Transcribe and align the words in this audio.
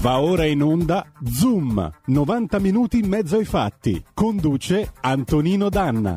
Va 0.00 0.20
ora 0.20 0.44
in 0.44 0.62
onda 0.62 1.04
Zoom, 1.24 1.90
90 2.04 2.60
minuti 2.60 2.98
in 2.98 3.08
mezzo 3.08 3.36
ai 3.36 3.44
fatti. 3.44 4.00
Conduce 4.14 4.92
Antonino 5.00 5.68
Danna. 5.68 6.14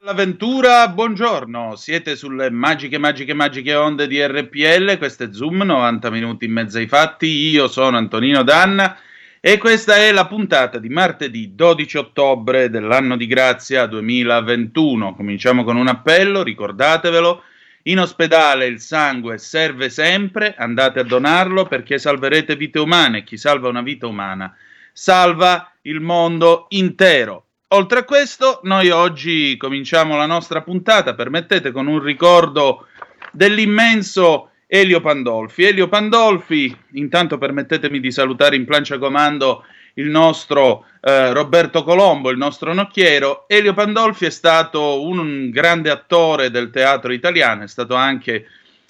L'avventura, 0.00 0.86
buongiorno, 0.88 1.76
siete 1.76 2.14
sulle 2.14 2.50
magiche, 2.50 2.98
magiche, 2.98 3.32
magiche 3.32 3.74
onde 3.74 4.06
di 4.06 4.22
RPL, 4.22 4.98
questo 4.98 5.24
è 5.24 5.32
Zoom, 5.32 5.62
90 5.62 6.10
minuti 6.10 6.44
in 6.44 6.52
mezzo 6.52 6.76
ai 6.76 6.86
fatti, 6.86 7.26
io 7.26 7.68
sono 7.68 7.96
Antonino 7.96 8.42
Danna 8.42 8.94
e 9.46 9.58
questa 9.58 9.96
è 9.96 10.10
la 10.10 10.26
puntata 10.26 10.78
di 10.78 10.88
martedì 10.88 11.54
12 11.54 11.98
ottobre 11.98 12.70
dell'anno 12.70 13.14
di 13.14 13.26
grazia 13.26 13.84
2021. 13.84 15.14
Cominciamo 15.14 15.64
con 15.64 15.76
un 15.76 15.86
appello, 15.86 16.42
ricordatevelo. 16.42 17.42
In 17.82 18.00
ospedale 18.00 18.64
il 18.64 18.80
sangue 18.80 19.36
serve 19.36 19.90
sempre, 19.90 20.54
andate 20.56 21.00
a 21.00 21.02
donarlo 21.02 21.66
perché 21.66 21.98
salverete 21.98 22.56
vite 22.56 22.78
umane. 22.78 23.22
Chi 23.22 23.36
salva 23.36 23.68
una 23.68 23.82
vita 23.82 24.06
umana 24.06 24.56
salva 24.94 25.74
il 25.82 26.00
mondo 26.00 26.64
intero. 26.70 27.48
Oltre 27.74 27.98
a 27.98 28.04
questo, 28.04 28.60
noi 28.62 28.88
oggi 28.88 29.58
cominciamo 29.58 30.16
la 30.16 30.24
nostra 30.24 30.62
puntata, 30.62 31.12
permettete, 31.12 31.70
con 31.70 31.86
un 31.86 32.00
ricordo 32.00 32.86
dell'immenso 33.30 34.52
Elio 34.74 35.00
Pandolfi. 35.00 35.62
Elio 35.62 35.86
Pandolfi, 35.86 36.76
intanto 36.94 37.38
permettetemi 37.38 38.00
di 38.00 38.10
salutare 38.10 38.56
in 38.56 38.64
plancia 38.64 38.98
comando 38.98 39.64
il 39.94 40.08
nostro 40.08 40.86
eh, 41.00 41.32
Roberto 41.32 41.84
Colombo, 41.84 42.30
il 42.30 42.38
nostro 42.38 42.74
nocchiero. 42.74 43.44
Elio 43.46 43.72
Pandolfi 43.72 44.24
è 44.24 44.30
stato 44.30 45.00
un 45.04 45.50
grande 45.50 45.90
attore 45.90 46.50
del 46.50 46.70
teatro 46.70 47.12
italiano, 47.12 47.62
è 47.62 47.68
stato 47.68 47.94
anche 47.94 48.46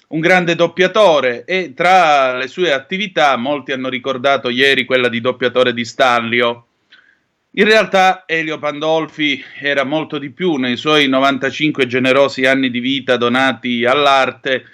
un 0.09 0.21
grande 0.21 0.55
doppiatore 0.55 1.45
e 1.45 1.75
tra 1.75 2.35
le 2.39 2.49
sue 2.49 2.73
attività 2.73 3.37
molti 3.37 3.73
hanno 3.73 3.91
ricordato 3.91 4.49
ieri 4.49 4.87
quella 4.87 5.11
di 5.11 5.21
doppiatore 5.21 5.75
di 5.75 5.85
Stanlio. 5.85 6.67
In 7.57 7.65
realtà 7.67 8.25
Elio 8.25 8.59
Pandolfi 8.59 9.45
era 9.61 9.85
molto 9.85 10.17
di 10.17 10.31
più 10.31 10.57
nei 10.57 10.79
suoi 10.79 11.09
95 11.09 11.87
generosi 11.87 12.47
anni 12.47 12.71
di 12.71 12.81
vita 12.81 13.19
donati 13.19 13.85
all'arte 13.85 14.65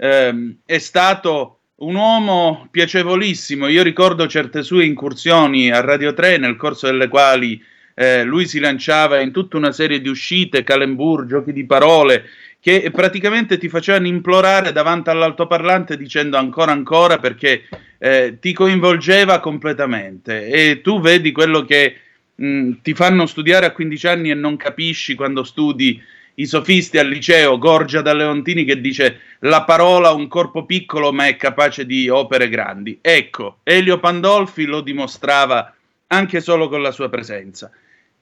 eh, 0.00 0.56
è 0.64 0.78
stato 0.78 1.58
un 1.76 1.94
uomo 1.94 2.68
piacevolissimo. 2.70 3.68
Io 3.68 3.82
ricordo 3.82 4.26
certe 4.26 4.62
sue 4.62 4.86
incursioni 4.86 5.70
a 5.70 5.80
Radio 5.80 6.14
3 6.14 6.38
nel 6.38 6.56
corso 6.56 6.86
delle 6.86 7.08
quali 7.08 7.62
eh, 7.94 8.24
lui 8.24 8.46
si 8.46 8.58
lanciava 8.60 9.20
in 9.20 9.30
tutta 9.30 9.58
una 9.58 9.72
serie 9.72 10.00
di 10.00 10.08
uscite, 10.08 10.64
calembur, 10.64 11.26
giochi 11.26 11.52
di 11.52 11.66
parole 11.66 12.24
che 12.60 12.90
praticamente 12.92 13.56
ti 13.56 13.68
facevano 13.68 14.06
implorare 14.06 14.72
davanti 14.72 15.08
all'altoparlante 15.08 15.96
dicendo 15.96 16.36
ancora 16.36 16.72
ancora 16.72 17.18
perché 17.18 17.62
eh, 17.98 18.36
ti 18.38 18.52
coinvolgeva 18.52 19.40
completamente 19.40 20.46
e 20.46 20.82
tu 20.82 21.00
vedi 21.00 21.32
quello 21.32 21.64
che 21.64 21.96
mh, 22.34 22.72
ti 22.82 22.92
fanno 22.92 23.24
studiare 23.24 23.64
a 23.64 23.72
15 23.72 24.06
anni 24.06 24.30
e 24.30 24.34
non 24.34 24.56
capisci 24.56 25.14
quando 25.14 25.42
studi 25.42 26.02
i 26.34 26.46
sofisti 26.46 26.98
al 26.98 27.08
liceo, 27.08 27.58
Gorgia 27.58 28.00
da 28.00 28.12
Leontini 28.12 28.64
che 28.64 28.80
dice 28.80 29.20
la 29.40 29.64
parola 29.64 30.12
un 30.12 30.28
corpo 30.28 30.64
piccolo 30.64 31.12
ma 31.12 31.26
è 31.26 31.36
capace 31.36 31.86
di 31.86 32.08
opere 32.08 32.48
grandi. 32.48 32.98
Ecco, 33.00 33.58
Elio 33.62 33.98
Pandolfi 33.98 34.64
lo 34.64 34.80
dimostrava 34.80 35.74
anche 36.08 36.40
solo 36.40 36.68
con 36.68 36.82
la 36.82 36.92
sua 36.92 37.08
presenza. 37.08 37.70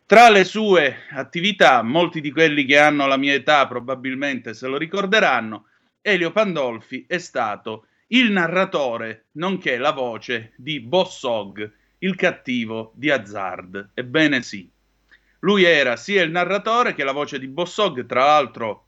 Tra 0.07 0.31
le 0.31 0.45
sue 0.45 1.05
attività, 1.11 1.83
molti 1.83 2.21
di 2.21 2.31
quelli 2.31 2.65
che 2.65 2.79
hanno 2.79 3.07
la 3.07 3.19
mia 3.19 3.35
età 3.35 3.67
probabilmente 3.67 4.55
se 4.55 4.67
lo 4.67 4.79
ricorderanno, 4.79 5.67
Elio 6.01 6.31
Pandolfi 6.33 7.05
è 7.07 7.19
stato 7.19 7.87
il 8.09 8.31
narratore, 8.31 9.27
nonché 9.33 9.77
la 9.77 9.93
voce 9.93 10.53
di 10.57 10.81
Bossog, 10.81 11.71
il 11.99 12.15
cattivo 12.15 12.93
di 12.95 13.11
Hazard. 13.11 13.91
Ebbene 13.93 14.43
sì. 14.43 14.71
Lui 15.41 15.65
era 15.65 15.97
sia 15.97 16.23
il 16.23 16.31
narratore 16.31 16.95
che 16.95 17.05
la 17.05 17.13
voce 17.13 17.39
di 17.39 17.47
Bossog, 17.47 18.07
tra 18.07 18.25
l'altro 18.25 18.87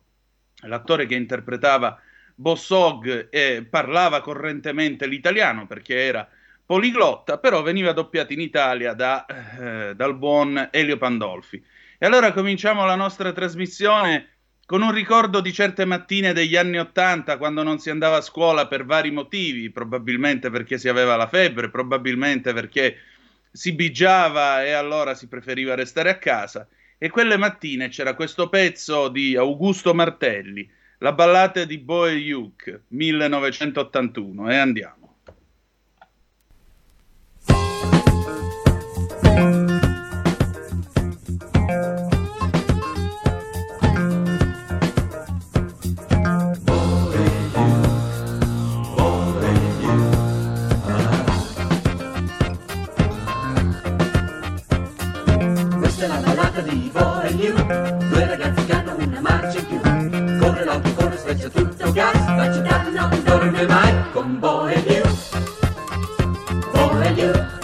l'attore 0.62 1.06
che 1.06 1.14
interpretava 1.14 2.00
Bossog 2.34 3.28
eh, 3.30 3.66
parlava 3.68 4.20
correntemente 4.20 5.06
l'italiano 5.06 5.66
perché 5.66 5.94
era 5.94 6.28
poliglotta, 6.64 7.38
però 7.38 7.62
veniva 7.62 7.92
doppiato 7.92 8.32
in 8.32 8.40
Italia 8.40 8.94
da, 8.94 9.26
eh, 9.26 9.94
dal 9.94 10.16
buon 10.16 10.68
Elio 10.70 10.96
Pandolfi. 10.96 11.62
E 11.98 12.06
allora 12.06 12.32
cominciamo 12.32 12.86
la 12.86 12.94
nostra 12.94 13.32
trasmissione 13.32 14.28
con 14.64 14.82
un 14.82 14.92
ricordo 14.92 15.40
di 15.40 15.52
certe 15.52 15.84
mattine 15.84 16.32
degli 16.32 16.56
anni 16.56 16.78
Ottanta, 16.78 17.38
quando 17.38 17.64
non 17.64 17.80
si 17.80 17.90
andava 17.90 18.18
a 18.18 18.20
scuola 18.20 18.68
per 18.68 18.84
vari 18.84 19.10
motivi, 19.10 19.68
probabilmente 19.70 20.48
perché 20.48 20.78
si 20.78 20.88
aveva 20.88 21.16
la 21.16 21.26
febbre, 21.26 21.70
probabilmente 21.70 22.52
perché 22.54 22.96
si 23.50 23.72
bigiava 23.72 24.64
e 24.64 24.72
allora 24.72 25.14
si 25.14 25.28
preferiva 25.28 25.74
restare 25.74 26.10
a 26.10 26.18
casa. 26.18 26.66
E 26.98 27.08
quelle 27.08 27.36
mattine 27.36 27.88
c'era 27.88 28.14
questo 28.14 28.48
pezzo 28.48 29.08
di 29.08 29.34
Augusto 29.34 29.94
Martelli, 29.94 30.70
la 30.98 31.12
ballata 31.12 31.64
di 31.64 31.78
Boe 31.78 32.12
Yuk, 32.12 32.82
1981, 32.88 34.50
e 34.50 34.56
andiamo. 34.56 34.99
c'è 56.00 56.06
la 56.06 56.16
ballata 56.16 56.62
di 56.62 56.90
For 56.94 57.26
and 57.26 57.38
You 57.38 57.54
Due 58.08 58.26
ragazzi 58.26 58.64
che 58.64 58.72
hanno 58.72 58.94
una 58.96 59.20
marcia 59.20 59.58
in 59.58 59.66
più. 59.66 59.80
Corre 60.38 60.64
l'auto, 60.64 60.94
corre, 60.94 61.18
sfreccia 61.18 61.48
tutto 61.50 61.92
gas. 61.92 62.24
Faccio 62.24 62.54
città 62.54 62.88
non 62.90 63.22
dorme 63.22 63.66
mai 63.66 64.10
con 64.12 64.38
Boy 64.38 64.72
and 64.76 64.86
You 64.86 65.04
For 66.72 67.02
and 67.02 67.18
You 67.18 67.59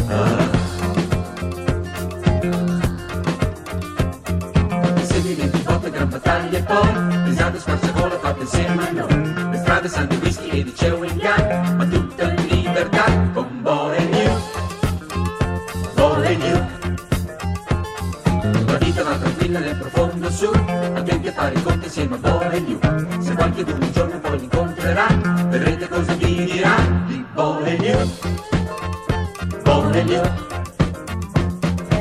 Ah. 0.10 0.50
battaglie 6.06 6.62
poi, 6.64 7.26
risate 7.26 7.60
squarciagola 7.60 8.20
fatte 8.20 8.42
insieme 8.42 8.88
a 8.88 8.92
noi, 8.92 9.50
le 9.52 9.58
strade 9.58 9.88
santi 9.88 10.16
whisky 10.18 10.50
e 10.50 10.64
di 10.64 10.74
in 10.82 11.18
gum. 11.18 11.51
che 23.64 23.74
tu 23.74 23.78
un 23.80 23.92
giorno 23.92 24.20
poi 24.20 24.40
li 24.40 24.48
vedrete 25.50 25.88
cosa 25.88 26.14
vi 26.14 26.46
dirà 26.46 26.76
di 27.06 27.26
Bonelieu, 27.34 28.10
Bonelieu. 29.64 30.24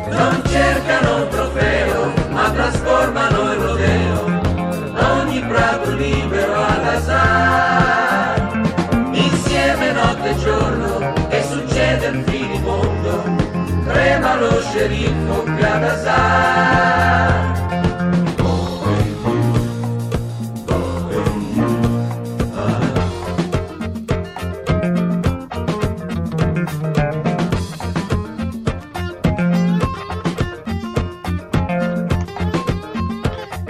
Non 0.08 0.42
cercano 0.46 1.16
il 1.18 1.28
trofeo, 1.28 2.12
ma 2.30 2.50
trasformano 2.50 3.52
il 3.52 3.58
rodeo, 3.58 4.24
ogni 5.20 5.40
prato 5.40 5.90
libero 5.92 6.54
ad 6.54 6.86
azar. 6.86 8.60
Insieme 9.12 9.92
notte 9.92 10.30
e 10.30 10.36
giorno, 10.36 11.28
e 11.28 11.42
succede 11.42 12.06
il 12.06 12.22
finimondo, 12.26 13.22
trema 13.86 14.34
lo 14.36 14.60
sceriffo 14.62 15.42
che 15.42 15.50
ad 15.50 15.56
Gadasar. 15.56 17.39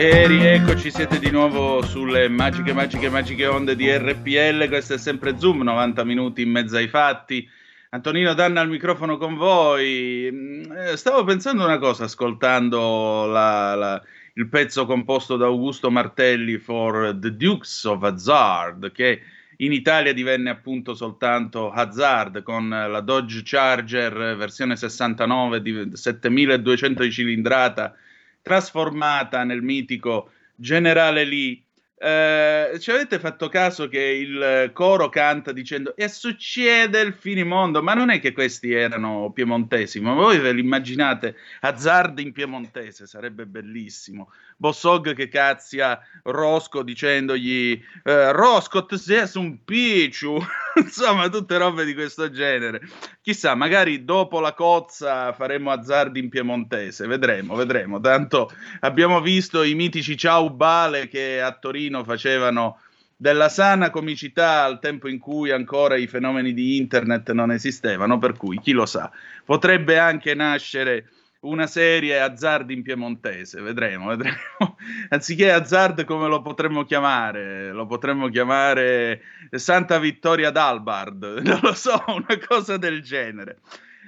E 0.03 0.27
rieccoci, 0.27 0.91
siete 0.91 1.19
di 1.19 1.31
nuovo 1.31 1.83
sulle 1.83 2.27
magiche, 2.31 2.73
magiche, 2.73 3.11
magiche 3.11 3.45
onde 3.47 3.77
di 3.77 3.95
RPL. 3.95 4.67
Questo 4.67 4.95
è 4.95 4.97
sempre 4.97 5.39
Zoom, 5.39 5.61
90 5.61 6.05
minuti 6.05 6.41
in 6.41 6.51
mezzo 6.51 6.79
ai 6.79 6.89
fatti. 6.89 7.47
Antonino 7.91 8.33
Danna 8.33 8.63
al 8.63 8.71
microfono 8.71 9.19
con 9.19 9.35
voi. 9.35 10.27
Mm, 10.33 10.73
eh, 10.73 10.97
stavo 10.97 11.23
pensando 11.25 11.67
una 11.67 11.77
cosa 11.77 12.05
ascoltando 12.05 13.27
la, 13.27 13.75
la, 13.75 14.03
il 14.37 14.49
pezzo 14.49 14.87
composto 14.87 15.37
da 15.37 15.45
Augusto 15.45 15.91
Martelli 15.91 16.57
for 16.57 17.15
The 17.21 17.37
Dukes 17.37 17.85
of 17.85 18.03
Hazard, 18.03 18.93
che 18.93 19.21
in 19.59 19.75
Italia 19.75 20.15
divenne 20.15 20.49
appunto 20.49 20.95
soltanto 20.95 21.71
Hazard 21.71 22.43
con 22.43 22.71
la 22.71 23.01
Dodge 23.01 23.43
Charger 23.45 24.35
versione 24.35 24.77
69 24.77 25.61
di 25.61 25.91
7200 25.93 27.03
di 27.03 27.13
cilindrata 27.13 27.95
trasformata 28.43 29.45
nel 29.45 29.63
mitico 29.63 30.33
generale 30.55 31.25
Lee. 31.25 31.63
Eh, 32.03 32.79
ci 32.81 32.91
avete 32.91 33.19
fatto 33.19 33.51
caso 33.51 33.87
che 33.87 34.01
il 34.01 34.71
coro 34.73 35.11
canta 35.11 35.53
dicendo 35.53 35.95
e 35.95 36.09
succede 36.09 37.01
il 37.01 37.13
finimondo, 37.13 37.83
ma 37.83 37.93
non 37.93 38.09
è 38.09 38.21
che 38.21 38.33
questi 38.33 38.73
erano 38.73 39.31
piemontesi, 39.33 40.01
ma 40.01 40.15
voi 40.15 40.39
ve 40.39 40.53
li 40.53 40.61
immaginate 40.61 41.37
Hazard 41.61 42.19
in 42.21 42.33
piemontese, 42.33 43.07
sarebbe 43.07 43.45
bellissimo. 43.45 44.33
Bossog 44.61 45.15
che 45.15 45.29
cazzia 45.29 45.99
Rosco 46.25 46.83
dicendogli 46.83 47.83
eh, 48.03 48.31
Rosco 48.33 48.85
te 48.85 48.99
sei 48.99 49.27
un 49.37 49.65
picciu 49.65 50.37
insomma 50.77 51.31
tutte 51.31 51.57
robe 51.57 51.87
di 51.87 51.95
questo 51.95 52.31
genere. 52.31 52.83
Chissà 53.23 53.55
magari 53.55 54.05
dopo 54.05 54.39
la 54.39 54.53
cozza 54.53 55.33
faremo 55.33 55.71
azzardi 55.71 56.21
in 56.21 56.29
piemontese. 56.29 57.07
Vedremo 57.07 57.55
vedremo. 57.55 58.01
Tanto 58.01 58.51
abbiamo 58.81 59.23
visto 59.23 59.63
i 59.63 59.73
mitici 59.73 60.15
ciao 60.19 60.51
bale 60.51 61.09
che 61.09 61.41
a 61.41 61.53
Torino 61.53 62.05
facevano 62.05 62.81
della 63.17 63.49
sana 63.49 63.89
comicità 63.89 64.65
al 64.65 64.79
tempo 64.79 65.09
in 65.09 65.19
cui 65.19 65.51
ancora 65.51 65.97
i 65.97 66.07
fenomeni 66.07 66.53
di 66.53 66.77
internet 66.77 67.33
non 67.33 67.51
esistevano 67.51 68.19
per 68.19 68.37
cui 68.37 68.59
chi 68.61 68.73
lo 68.73 68.85
sa 68.85 69.11
potrebbe 69.43 69.99
anche 69.99 70.35
nascere 70.35 71.09
una 71.41 71.67
serie 71.67 72.21
azzard 72.21 72.71
in 72.71 72.83
piemontese, 72.83 73.61
vedremo, 73.61 74.09
vedremo. 74.09 74.37
Anziché 75.09 75.51
azzard 75.51 76.05
come 76.05 76.29
lo 76.29 76.43
potremmo 76.43 76.85
chiamare? 76.85 77.73
Lo 77.73 77.87
potremmo 77.87 78.29
chiamare 78.29 79.23
Santa 79.51 79.99
Vittoria 79.99 80.51
d'Albard, 80.51 81.41
non 81.45 81.61
lo 81.63 81.75
so, 81.75 82.03
una 82.09 82.39
cosa 82.47 82.77
del 82.77 83.03
genere. 83.03 83.61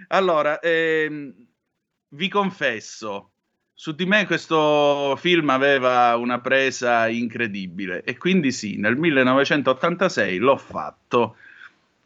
Allora, 0.09 0.59
ehm, 0.59 1.33
vi 2.11 2.29
confesso, 2.29 3.31
su 3.73 3.95
di 3.95 4.05
me 4.05 4.27
questo 4.27 5.17
film 5.17 5.49
aveva 5.49 6.15
una 6.17 6.41
presa 6.41 7.09
incredibile 7.09 8.03
e 8.03 8.19
quindi 8.19 8.53
sì, 8.53 8.77
nel 8.77 8.97
1986 8.97 10.37
l'ho 10.37 10.59
fatto 10.59 11.37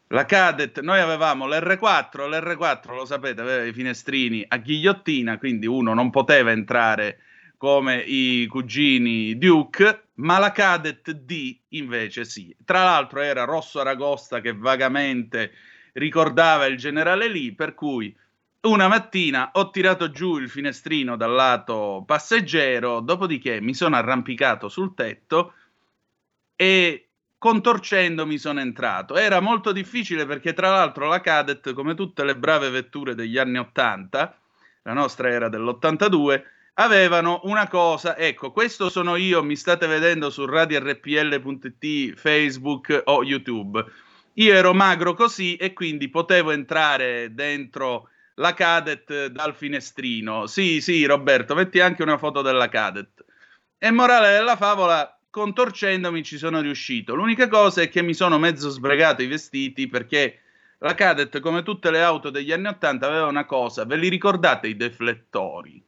la 0.09 0.25
Cadet, 0.25 0.79
noi 0.81 0.99
avevamo 0.99 1.47
l'R4, 1.47 2.29
l'R4 2.29 2.95
lo 2.95 3.05
sapete, 3.05 3.41
aveva 3.41 3.63
i 3.65 3.73
finestrini 3.73 4.45
a 4.47 4.57
ghigliottina, 4.57 5.37
quindi 5.37 5.65
uno 5.65 5.93
non 5.93 6.09
poteva 6.09 6.51
entrare 6.51 7.19
come 7.57 8.01
i 8.01 8.45
cugini 8.47 9.37
Duke, 9.37 10.09
ma 10.15 10.37
la 10.37 10.51
Cadet 10.51 11.11
D 11.11 11.59
invece 11.69 12.23
sì. 12.23 12.55
Tra 12.63 12.83
l'altro 12.83 13.19
era 13.21 13.43
Rosso 13.43 13.79
Aragosta 13.79 14.39
che 14.39 14.53
vagamente 14.53 15.51
ricordava 15.93 16.67
il 16.67 16.77
generale 16.77 17.27
lì, 17.27 17.53
per 17.53 17.73
cui 17.73 18.15
una 18.61 18.87
mattina 18.87 19.51
ho 19.53 19.69
tirato 19.69 20.11
giù 20.11 20.37
il 20.37 20.49
finestrino 20.49 21.17
dal 21.17 21.33
lato 21.33 22.03
passeggero, 22.05 23.01
dopodiché 23.01 23.59
mi 23.59 23.73
sono 23.73 23.95
arrampicato 23.95 24.69
sul 24.69 24.93
tetto 24.93 25.53
e 26.55 27.06
contorcendomi 27.37 28.37
sono 28.37 28.59
entrato. 28.59 29.15
Era 29.15 29.39
molto 29.39 29.71
difficile 29.71 30.25
perché 30.25 30.53
tra 30.53 30.69
l'altro 30.69 31.07
la 31.07 31.21
Cadet, 31.21 31.73
come 31.73 31.93
tutte 31.93 32.23
le 32.23 32.35
brave 32.35 32.69
vetture 32.69 33.15
degli 33.15 33.37
anni 33.37 33.57
80, 33.57 34.39
la 34.83 34.93
nostra 34.93 35.29
era 35.29 35.49
dell'82, 35.49 36.41
avevano 36.75 37.41
una 37.43 37.67
cosa, 37.67 38.17
ecco, 38.17 38.51
questo 38.51 38.89
sono 38.89 39.15
io, 39.15 39.43
mi 39.43 39.55
state 39.55 39.87
vedendo 39.87 40.29
su 40.29 40.45
radiorpl.it, 40.45 42.15
Facebook 42.15 43.01
o 43.05 43.23
YouTube. 43.23 43.83
Io 44.33 44.53
ero 44.53 44.73
magro 44.73 45.13
così 45.15 45.55
e 45.55 45.73
quindi 45.73 46.09
potevo 46.09 46.51
entrare 46.51 47.33
dentro 47.33 48.09
la 48.35 48.53
Cadet 48.53 49.27
dal 49.27 49.55
finestrino. 49.55 50.45
Sì, 50.45 50.79
sì, 50.79 51.05
Roberto, 51.05 51.55
metti 51.55 51.79
anche 51.79 52.03
una 52.03 52.19
foto 52.19 52.43
della 52.43 52.69
Cadet. 52.69 53.25
E 53.79 53.91
morale 53.91 54.31
della 54.33 54.55
favola, 54.55 55.16
contorcendomi 55.37 56.23
ci 56.23 56.39
sono 56.39 56.61
riuscito. 56.61 57.13
L'unica 57.13 57.47
cosa 57.47 57.83
è 57.83 57.89
che 57.89 58.01
mi 58.01 58.15
sono 58.15 58.39
mezzo 58.39 58.69
sbregato 58.69 59.21
i 59.21 59.27
vestiti 59.27 59.85
perché 59.85 60.39
la 60.79 60.95
Cadet, 60.95 61.39
come 61.41 61.61
tutte 61.61 61.91
le 61.91 62.01
auto 62.01 62.31
degli 62.31 62.51
anni 62.51 62.65
80, 62.65 63.05
aveva 63.05 63.27
una 63.27 63.45
cosa, 63.45 63.85
ve 63.85 63.97
li 63.97 64.09
ricordate 64.09 64.67
i 64.67 64.75
deflettori? 64.75 65.79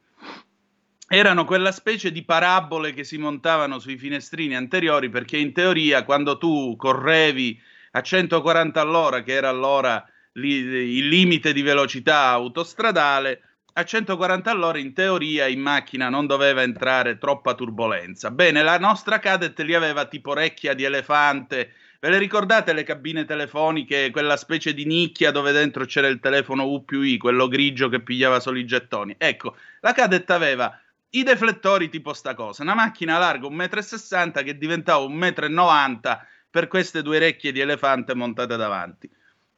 Erano 1.08 1.44
quella 1.44 1.72
specie 1.72 2.12
di 2.12 2.22
parabole 2.22 2.92
che 2.92 3.02
si 3.02 3.18
montavano 3.18 3.80
sui 3.80 3.98
finestrini 3.98 4.54
anteriori 4.54 5.08
perché 5.08 5.36
in 5.36 5.52
teoria 5.52 6.04
quando 6.04 6.38
tu 6.38 6.76
correvi 6.76 7.60
a 7.90 8.02
140 8.02 8.80
all'ora, 8.80 9.24
che 9.24 9.32
era 9.32 9.48
allora 9.48 10.08
il 10.34 11.08
limite 11.08 11.52
di 11.52 11.62
velocità 11.62 12.28
autostradale, 12.28 13.49
a 13.72 13.84
140 13.84 14.50
all'ora 14.50 14.78
in 14.78 14.92
teoria 14.92 15.46
in 15.46 15.60
macchina 15.60 16.08
non 16.08 16.26
doveva 16.26 16.62
entrare 16.62 17.18
troppa 17.18 17.54
turbolenza. 17.54 18.30
Bene, 18.30 18.62
la 18.62 18.78
nostra 18.78 19.18
Cadet 19.18 19.58
li 19.60 19.74
aveva 19.74 20.06
tipo 20.06 20.30
orecchia 20.30 20.74
di 20.74 20.84
elefante. 20.84 21.72
Ve 22.00 22.08
le 22.08 22.18
ricordate 22.18 22.72
le 22.72 22.82
cabine 22.82 23.24
telefoniche, 23.24 24.10
quella 24.10 24.36
specie 24.36 24.72
di 24.72 24.86
nicchia 24.86 25.30
dove 25.30 25.52
dentro 25.52 25.84
c'era 25.84 26.06
il 26.06 26.18
telefono 26.18 26.64
U 26.64 26.84
più 26.84 27.02
I, 27.02 27.18
quello 27.18 27.46
grigio 27.46 27.88
che 27.88 28.00
pigliava 28.00 28.40
solo 28.40 28.58
i 28.58 28.64
gettoni? 28.64 29.14
Ecco, 29.18 29.56
la 29.80 29.92
Cadet 29.92 30.30
aveva 30.30 30.80
i 31.10 31.22
deflettori 31.22 31.88
tipo 31.88 32.12
sta 32.12 32.34
cosa, 32.34 32.62
una 32.62 32.74
macchina 32.74 33.18
larga 33.18 33.48
1,60 33.48 34.26
m 34.26 34.44
che 34.44 34.56
diventava 34.56 35.04
1,90 35.04 35.50
m 35.50 36.00
per 36.48 36.68
queste 36.68 37.02
due 37.02 37.16
orecchie 37.16 37.52
di 37.52 37.60
elefante 37.60 38.14
montate 38.14 38.56
davanti. 38.56 39.10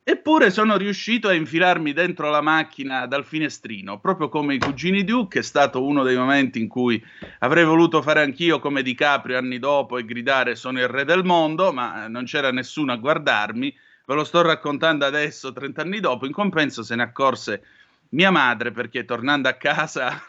Eppure 0.05 0.51
sono 0.51 0.77
riuscito 0.77 1.29
a 1.29 1.33
infilarmi 1.33 1.93
dentro 1.93 2.29
la 2.29 2.41
macchina 2.41 3.07
dal 3.07 3.25
finestrino, 3.25 4.01
proprio 4.01 4.29
come 4.29 4.55
i 4.55 4.59
cugini 4.59 5.05
Duke, 5.05 5.39
è 5.39 5.43
stato 5.43 5.85
uno 5.85 6.03
dei 6.03 6.17
momenti 6.17 6.59
in 6.59 6.67
cui 6.67 7.01
avrei 7.39 7.65
voluto 7.65 8.03
fare 8.03 8.21
anch'io 8.21 8.59
come 8.59 8.83
DiCaprio 8.83 9.39
anni 9.39 9.61
dopo 9.61 9.99
e 9.99 10.05
gridare 10.05 10.57
sono 10.57 10.81
il 10.81 10.89
re 10.89 11.05
del 11.05 11.23
mondo, 11.23 11.73
ma 11.73 12.09
non 12.09 12.25
c'era 12.25 12.51
nessuno 12.51 12.91
a 12.91 12.97
guardarmi, 12.97 13.73
ve 14.05 14.15
lo 14.15 14.25
sto 14.25 14.43
raccontando 14.43 15.05
adesso, 15.07 15.53
30 15.53 15.83
anni 15.83 16.01
dopo, 16.01 16.27
in 16.27 16.33
compenso 16.33 16.83
se 16.83 16.97
ne 16.97 17.03
accorse 17.05 17.63
mia 18.09 18.33
madre 18.33 18.73
perché 18.73 19.05
tornando 19.05 19.49
a 19.49 19.53
casa 19.53 20.21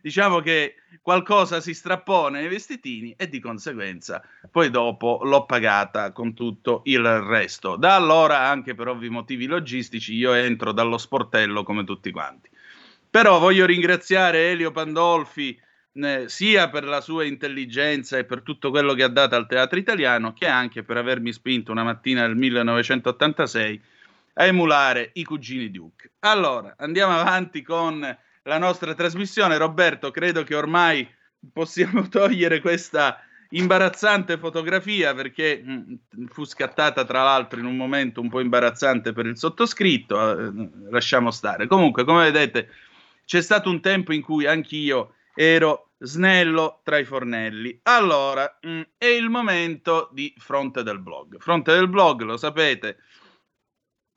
diciamo 0.00 0.40
che 0.40 0.76
qualcosa 1.02 1.60
si 1.60 1.74
strappò 1.74 2.28
nei 2.28 2.48
vestitini 2.48 3.14
e 3.16 3.28
di 3.28 3.40
conseguenza 3.40 4.22
poi 4.50 4.70
dopo 4.70 5.20
l'ho 5.22 5.44
pagata 5.44 6.12
con 6.12 6.34
tutto 6.34 6.82
il 6.84 7.06
resto. 7.20 7.76
Da 7.76 7.94
allora, 7.94 8.48
anche 8.48 8.74
per 8.74 8.88
ovvi 8.88 9.08
motivi 9.08 9.46
logistici, 9.46 10.14
io 10.14 10.32
entro 10.32 10.72
dallo 10.72 10.98
sportello 10.98 11.62
come 11.62 11.84
tutti 11.84 12.10
quanti. 12.10 12.48
Però 13.10 13.38
voglio 13.38 13.66
ringraziare 13.66 14.50
Elio 14.50 14.70
Pandolfi 14.70 15.58
eh, 15.94 16.28
sia 16.28 16.68
per 16.68 16.84
la 16.84 17.00
sua 17.00 17.24
intelligenza 17.24 18.18
e 18.18 18.24
per 18.24 18.42
tutto 18.42 18.70
quello 18.70 18.94
che 18.94 19.02
ha 19.02 19.08
dato 19.08 19.34
al 19.34 19.46
teatro 19.46 19.78
italiano, 19.78 20.32
che 20.32 20.46
anche 20.46 20.82
per 20.82 20.96
avermi 20.96 21.32
spinto 21.32 21.72
una 21.72 21.84
mattina 21.84 22.26
del 22.26 22.36
1986 22.36 23.82
a 24.34 24.44
emulare 24.44 25.10
i 25.14 25.24
cugini 25.24 25.70
Duke. 25.70 26.12
Allora, 26.20 26.74
andiamo 26.78 27.18
avanti 27.18 27.62
con 27.62 28.16
la 28.48 28.58
nostra 28.58 28.94
trasmissione. 28.94 29.58
Roberto, 29.58 30.10
credo 30.10 30.42
che 30.42 30.56
ormai 30.56 31.08
possiamo 31.52 32.08
togliere 32.08 32.60
questa 32.60 33.22
imbarazzante 33.50 34.36
fotografia 34.36 35.14
perché 35.14 35.62
mh, 35.62 35.72
mm, 35.72 36.26
fu 36.26 36.44
scattata 36.44 37.04
tra 37.04 37.22
l'altro 37.22 37.60
in 37.60 37.66
un 37.66 37.76
momento 37.76 38.20
un 38.20 38.28
po' 38.28 38.40
imbarazzante 38.40 39.12
per 39.12 39.26
il 39.26 39.38
sottoscritto, 39.38 40.38
eh, 40.38 40.70
lasciamo 40.90 41.30
stare. 41.30 41.66
Comunque, 41.66 42.04
come 42.04 42.30
vedete, 42.30 42.70
c'è 43.24 43.40
stato 43.40 43.70
un 43.70 43.80
tempo 43.80 44.12
in 44.12 44.22
cui 44.22 44.46
anch'io 44.46 45.14
ero 45.34 45.90
snello 45.98 46.80
tra 46.82 46.98
i 46.98 47.04
fornelli. 47.04 47.78
Allora, 47.84 48.58
mh, 48.60 48.70
mm, 48.70 48.80
è 48.96 49.06
il 49.06 49.28
momento 49.28 50.08
di 50.12 50.34
Fronte 50.38 50.82
del 50.82 51.00
Blog. 51.00 51.36
Fronte 51.38 51.72
del 51.72 51.88
Blog, 51.88 52.22
lo 52.22 52.36
sapete, 52.38 52.98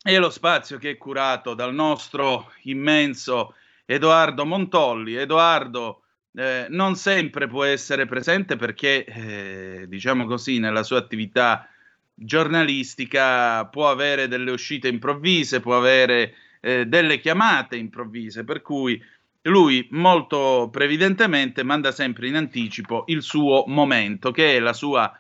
è 0.02 0.18
lo 0.18 0.30
spazio 0.30 0.78
che 0.78 0.92
è 0.92 0.98
curato 0.98 1.54
dal 1.54 1.74
nostro 1.74 2.52
immenso 2.64 3.56
Edoardo 3.94 4.46
Montolli. 4.46 5.16
Edoardo 5.16 6.04
eh, 6.34 6.68
non 6.70 6.96
sempre 6.96 7.48
può 7.48 7.66
essere 7.66 8.06
presente 8.06 8.56
perché, 8.56 9.04
eh, 9.04 9.86
diciamo 9.88 10.26
così, 10.26 10.60
nella 10.60 10.84
sua 10.84 10.98
attività 10.98 11.68
giornalistica 12.14 13.66
può 13.66 13.90
avere 13.90 14.30
delle 14.30 14.52
uscite 14.52 14.88
improvvise, 14.88 15.60
può 15.60 15.78
avere 15.78 16.36
eh, 16.62 16.86
delle 16.86 17.20
chiamate 17.20 17.76
improvvise, 17.76 18.46
per 18.46 18.62
cui 18.62 19.04
lui 19.44 19.88
molto 19.92 20.70
previdentemente 20.72 21.64
manda 21.64 21.92
sempre 21.92 22.28
in 22.28 22.36
anticipo 22.36 23.04
il 23.08 23.22
suo 23.22 23.66
momento, 23.68 24.32
che 24.32 24.56
è 24.56 24.60
la 24.60 24.74
sua 24.74 25.12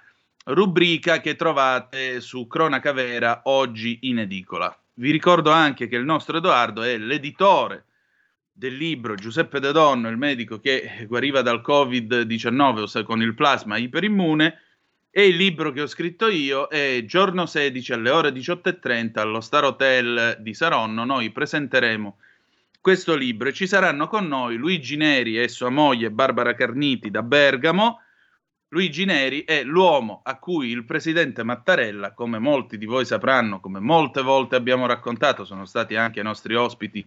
rubrica 0.45 1.19
che 1.19 1.35
trovate 1.35 2.21
su 2.21 2.47
Cronaca 2.47 2.93
Vera 2.93 3.41
oggi 3.45 3.99
in 4.03 4.19
edicola. 4.19 4.73
Vi 4.93 5.11
ricordo 5.11 5.51
anche 5.51 5.87
che 5.87 5.95
il 5.97 6.05
nostro 6.05 6.37
Edoardo 6.37 6.83
è 6.83 6.97
l'editore 6.97 7.85
del 8.61 8.75
libro 8.75 9.15
Giuseppe 9.15 9.59
De 9.59 9.71
Donno, 9.71 10.07
il 10.07 10.17
medico 10.17 10.59
che 10.59 11.07
guariva 11.07 11.41
dal 11.41 11.63
Covid-19 11.65 12.81
ossia 12.81 13.01
con 13.01 13.19
il 13.19 13.33
plasma 13.33 13.77
iperimmune, 13.77 14.59
e 15.09 15.25
il 15.25 15.35
libro 15.35 15.71
che 15.71 15.81
ho 15.81 15.87
scritto 15.87 16.27
io 16.27 16.67
è 16.67 17.03
giorno 17.07 17.47
16 17.47 17.93
alle 17.93 18.11
ore 18.11 18.29
18.30 18.29 19.17
allo 19.17 19.41
Star 19.41 19.63
Hotel 19.63 20.37
di 20.41 20.53
Saronno. 20.53 21.03
Noi 21.05 21.31
presenteremo 21.31 22.17
questo 22.79 23.15
libro 23.15 23.49
e 23.49 23.53
ci 23.53 23.65
saranno 23.65 24.07
con 24.07 24.27
noi 24.27 24.57
Luigi 24.57 24.95
Neri 24.95 25.41
e 25.41 25.47
sua 25.47 25.69
moglie 25.69 26.11
Barbara 26.11 26.53
Carniti 26.53 27.09
da 27.09 27.23
Bergamo. 27.23 28.01
Luigi 28.67 29.05
Neri 29.05 29.43
è 29.43 29.63
l'uomo 29.63 30.21
a 30.23 30.37
cui 30.37 30.69
il 30.69 30.85
presidente 30.85 31.41
Mattarella, 31.41 32.13
come 32.13 32.37
molti 32.37 32.77
di 32.77 32.85
voi 32.85 33.05
sapranno, 33.05 33.59
come 33.59 33.79
molte 33.79 34.21
volte 34.21 34.55
abbiamo 34.55 34.85
raccontato, 34.85 35.45
sono 35.45 35.65
stati 35.65 35.95
anche 35.95 36.19
i 36.19 36.23
nostri 36.23 36.53
ospiti 36.53 37.03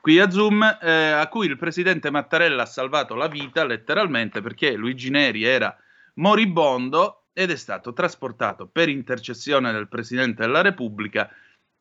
qui 0.00 0.18
a 0.18 0.30
Zoom, 0.30 0.62
eh, 0.80 1.10
a 1.10 1.26
cui 1.28 1.46
il 1.46 1.56
presidente 1.56 2.10
Mattarella 2.10 2.62
ha 2.62 2.66
salvato 2.66 3.14
la 3.14 3.28
vita 3.28 3.64
letteralmente 3.64 4.40
perché 4.40 4.72
Luigi 4.72 5.10
Neri 5.10 5.44
era 5.44 5.76
moribondo 6.14 7.24
ed 7.32 7.50
è 7.50 7.56
stato 7.56 7.92
trasportato 7.92 8.66
per 8.66 8.88
intercessione 8.88 9.70
del 9.72 9.88
Presidente 9.88 10.42
della 10.42 10.60
Repubblica 10.60 11.30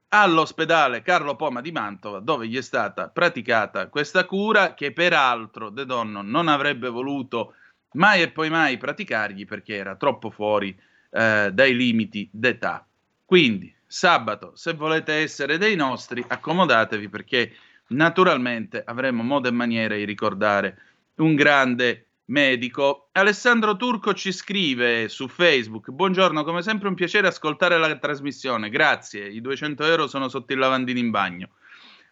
all'ospedale 0.09 1.01
Carlo 1.01 1.35
Poma 1.35 1.61
di 1.61 1.71
Mantova, 1.71 2.19
dove 2.19 2.47
gli 2.47 2.57
è 2.57 2.61
stata 2.61 3.09
praticata 3.09 3.87
questa 3.87 4.25
cura 4.25 4.73
che 4.73 4.93
peraltro 4.93 5.69
De 5.69 5.85
Donno 5.85 6.21
non 6.21 6.47
avrebbe 6.47 6.89
voluto 6.89 7.55
mai 7.93 8.21
e 8.21 8.31
poi 8.31 8.49
mai 8.49 8.77
praticargli 8.77 9.45
perché 9.45 9.75
era 9.75 9.95
troppo 9.95 10.29
fuori 10.29 10.77
eh, 11.09 11.49
dai 11.51 11.75
limiti 11.75 12.29
d'età. 12.31 12.85
Quindi, 13.25 13.73
sabato, 13.85 14.55
se 14.55 14.73
volete 14.73 15.13
essere 15.13 15.57
dei 15.57 15.75
nostri, 15.75 16.23
accomodatevi 16.25 17.09
perché 17.09 17.53
naturalmente 17.89 18.81
avremo 18.85 19.23
modo 19.23 19.47
e 19.47 19.51
maniera 19.51 19.95
di 19.95 20.05
ricordare 20.05 20.77
un 21.15 21.35
grande 21.35 22.07
medico. 22.25 23.09
Alessandro 23.13 23.75
Turco 23.75 24.13
ci 24.13 24.31
scrive 24.31 25.07
su 25.09 25.27
Facebook: 25.27 25.91
Buongiorno, 25.91 26.43
come 26.43 26.61
sempre 26.61 26.87
un 26.87 26.95
piacere 26.95 27.27
ascoltare 27.27 27.77
la 27.77 27.95
trasmissione. 27.97 28.69
Grazie, 28.69 29.27
i 29.27 29.41
200 29.41 29.83
euro 29.85 30.07
sono 30.07 30.27
sotto 30.27 30.53
il 30.53 30.59
lavandino 30.59 30.99
in 30.99 31.09
bagno. 31.09 31.49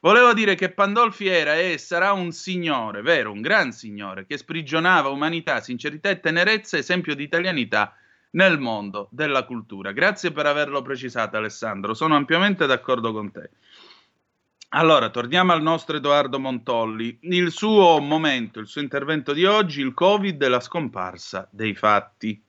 Volevo 0.02 0.34
dire 0.34 0.54
che 0.54 0.70
Pandolfi 0.70 1.26
era 1.26 1.56
e 1.56 1.80
sarà 1.80 2.12
un 2.12 2.32
signore, 2.32 3.02
vero, 3.02 3.32
un 3.32 3.42
gran 3.42 3.72
signore, 3.72 4.28
che 4.28 4.38
sprigionava 4.38 5.10
umanità, 5.10 5.62
sincerità 5.62 6.10
e 6.10 6.20
tenerezza, 6.20 6.78
esempio 6.78 7.16
di 7.16 7.24
italianità 7.24 7.96
nel 8.32 8.60
mondo 8.60 9.08
della 9.12 9.46
cultura. 9.46 9.94
Grazie 9.94 10.32
per 10.32 10.46
averlo 10.46 10.84
precisato, 10.84 11.38
Alessandro. 11.38 11.96
Sono 11.96 12.16
ampiamente 12.16 12.68
d'accordo 12.68 13.12
con 13.14 13.32
te. 13.32 13.50
Allora, 14.70 15.10
torniamo 15.10 15.54
al 15.54 15.62
nostro 15.62 15.96
Edoardo 15.96 16.40
Montolli. 16.40 17.18
Il 17.22 17.52
suo 17.52 18.00
momento, 18.00 18.60
il 18.60 18.68
suo 18.68 18.82
intervento 18.82 19.32
di 19.32 19.46
oggi, 19.46 19.82
il 19.82 19.94
Covid 19.94 20.42
e 20.42 20.48
la 20.50 20.60
scomparsa 20.60 21.48
dei 21.52 21.74
fatti. 21.76 22.44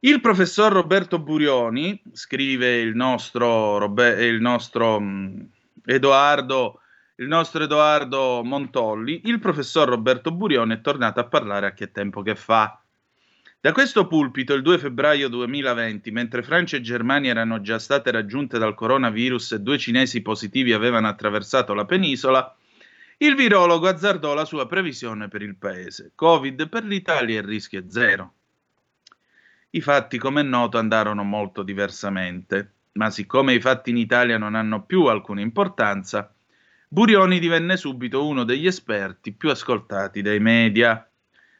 Il 0.00 0.20
professor 0.20 0.72
Roberto 0.72 1.18
Burioni, 1.18 2.00
scrive 2.12 2.78
il 2.78 2.94
nostro, 2.94 3.78
Robe- 3.78 4.26
il 4.26 4.40
nostro 4.40 5.00
mm, 5.00 5.40
Edoardo, 5.84 6.80
il 7.16 7.26
nostro 7.26 7.64
Edoardo 7.64 8.42
Montolli, 8.44 9.22
il 9.24 9.40
professor 9.40 9.88
Roberto 9.88 10.30
Burioni 10.30 10.74
è 10.74 10.80
tornato 10.80 11.18
a 11.18 11.26
parlare 11.26 11.66
a 11.66 11.72
che 11.72 11.90
tempo 11.90 12.22
che 12.22 12.36
fa. 12.36 12.80
Da 13.60 13.72
questo 13.72 14.06
pulpito, 14.06 14.54
il 14.54 14.62
2 14.62 14.78
febbraio 14.78 15.28
2020, 15.28 16.12
mentre 16.12 16.44
Francia 16.44 16.76
e 16.76 16.80
Germania 16.80 17.32
erano 17.32 17.60
già 17.60 17.80
state 17.80 18.12
raggiunte 18.12 18.56
dal 18.56 18.76
coronavirus 18.76 19.52
e 19.52 19.60
due 19.60 19.78
cinesi 19.78 20.22
positivi 20.22 20.72
avevano 20.72 21.08
attraversato 21.08 21.74
la 21.74 21.84
penisola, 21.84 22.56
il 23.16 23.34
virologo 23.34 23.88
azzardò 23.88 24.32
la 24.32 24.44
sua 24.44 24.68
previsione 24.68 25.26
per 25.26 25.42
il 25.42 25.56
paese. 25.56 26.12
Covid 26.14 26.68
per 26.68 26.84
l'Italia 26.84 27.40
il 27.40 27.46
rischio 27.46 27.80
è 27.80 27.84
zero. 27.88 28.34
I 29.70 29.80
fatti, 29.80 30.18
come 30.18 30.42
è 30.42 30.44
noto, 30.44 30.78
andarono 30.78 31.24
molto 31.24 31.64
diversamente, 31.64 32.74
ma 32.92 33.10
siccome 33.10 33.54
i 33.54 33.60
fatti 33.60 33.90
in 33.90 33.96
Italia 33.96 34.38
non 34.38 34.54
hanno 34.54 34.84
più 34.84 35.06
alcuna 35.06 35.40
importanza, 35.40 36.32
Burioni 36.86 37.40
divenne 37.40 37.76
subito 37.76 38.24
uno 38.24 38.44
degli 38.44 38.68
esperti 38.68 39.32
più 39.32 39.50
ascoltati 39.50 40.22
dai 40.22 40.38
media. 40.38 41.02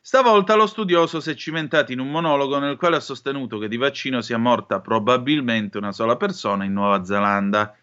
Stavolta 0.00 0.54
lo 0.54 0.66
studioso 0.66 1.20
si 1.20 1.30
è 1.30 1.34
cimentato 1.34 1.92
in 1.92 1.98
un 1.98 2.10
monologo 2.10 2.58
nel 2.58 2.76
quale 2.76 2.96
ha 2.96 3.00
sostenuto 3.00 3.58
che 3.58 3.68
di 3.68 3.76
vaccino 3.76 4.20
sia 4.20 4.38
morta 4.38 4.80
probabilmente 4.80 5.76
una 5.76 5.92
sola 5.92 6.16
persona 6.16 6.64
in 6.64 6.72
Nuova 6.72 7.04
Zelanda. 7.04 7.76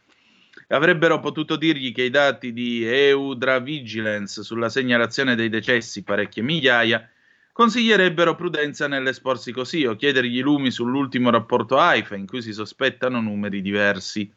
Avrebbero 0.69 1.19
potuto 1.19 1.55
dirgli 1.55 1.93
che 1.93 2.03
i 2.03 2.10
dati 2.10 2.51
di 2.51 2.84
Eudra 2.84 3.60
Vigilance 3.60 4.41
sulla 4.41 4.69
segnalazione 4.69 5.36
dei 5.36 5.50
decessi, 5.50 6.03
parecchie 6.03 6.41
migliaia, 6.41 7.07
consiglierebbero 7.51 8.36
prudenza 8.36 8.88
nell'esporsi 8.88 9.51
così 9.51 9.86
o 9.86 9.95
chiedergli 9.95 10.41
lumi 10.41 10.72
sull'ultimo 10.72 11.29
rapporto 11.29 11.77
AIFA 11.77 12.15
in 12.15 12.25
cui 12.25 12.41
si 12.41 12.53
sospettano 12.53 13.22
numeri 13.22 13.62
diversi. 13.62 14.34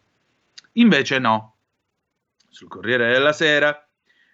Invece 0.73 1.19
no. 1.19 1.55
Sul 2.51 2.69
Corriere 2.69 3.13
della 3.13 3.33
Sera 3.33 3.88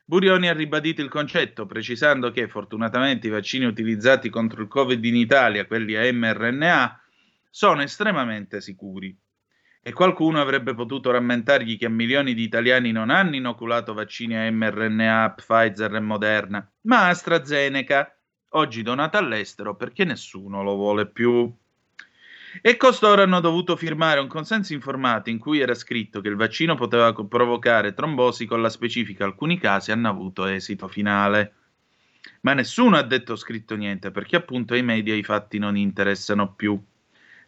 Burioni 0.06 0.48
ha 0.48 0.52
ribadito 0.52 1.00
il 1.00 1.08
concetto, 1.08 1.64
precisando 1.64 2.30
che 2.30 2.46
fortunatamente 2.46 3.26
i 3.26 3.30
vaccini 3.30 3.64
utilizzati 3.64 4.28
contro 4.28 4.60
il 4.60 4.68
Covid 4.68 5.02
in 5.02 5.16
Italia, 5.16 5.66
quelli 5.66 5.96
a 5.96 6.12
mRNA, 6.12 7.00
sono 7.48 7.80
estremamente 7.80 8.60
sicuri. 8.60 9.16
E 9.80 9.92
qualcuno 9.92 10.42
avrebbe 10.42 10.74
potuto 10.74 11.10
rammentargli 11.10 11.78
che 11.78 11.88
milioni 11.88 12.34
di 12.34 12.42
italiani 12.42 12.92
non 12.92 13.08
hanno 13.08 13.36
inoculato 13.36 13.94
vaccini 13.94 14.36
a 14.36 14.50
mRNA, 14.50 15.32
Pfizer 15.36 15.94
e 15.94 16.00
Moderna, 16.00 16.72
ma 16.82 17.08
AstraZeneca, 17.08 18.14
oggi 18.50 18.82
donato 18.82 19.16
all'estero 19.16 19.74
perché 19.74 20.04
nessuno 20.04 20.62
lo 20.62 20.74
vuole 20.74 21.06
più. 21.06 21.50
E 22.62 22.76
costoro 22.76 23.22
hanno 23.22 23.40
dovuto 23.40 23.76
firmare 23.76 24.20
un 24.20 24.28
consenso 24.28 24.74
informato 24.74 25.28
in 25.28 25.38
cui 25.38 25.60
era 25.60 25.74
scritto 25.74 26.20
che 26.20 26.28
il 26.28 26.36
vaccino 26.36 26.74
poteva 26.74 27.12
provocare 27.12 27.94
trombosi 27.94 28.46
con 28.46 28.62
la 28.62 28.68
specifica 28.68 29.24
alcuni 29.24 29.58
casi 29.58 29.90
hanno 29.90 30.08
avuto 30.08 30.46
esito 30.46 30.86
finale. 30.88 31.54
Ma 32.42 32.54
nessuno 32.54 32.96
ha 32.96 33.02
detto 33.02 33.32
o 33.32 33.36
scritto 33.36 33.74
niente 33.76 34.10
perché 34.10 34.36
appunto 34.36 34.74
ai 34.74 34.82
media 34.82 35.14
i 35.14 35.22
fatti 35.22 35.58
non 35.58 35.76
interessano 35.76 36.54
più, 36.54 36.80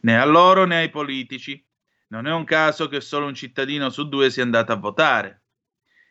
né 0.01 0.19
a 0.19 0.25
loro 0.25 0.65
né 0.65 0.77
ai 0.77 0.91
politici. 0.91 1.63
Non 2.09 2.27
è 2.27 2.33
un 2.33 2.45
caso 2.45 2.89
che 2.89 3.01
solo 3.01 3.27
un 3.27 3.35
cittadino 3.35 3.91
su 3.91 4.09
due 4.09 4.31
sia 4.31 4.43
andato 4.43 4.73
a 4.73 4.77
votare. 4.77 5.43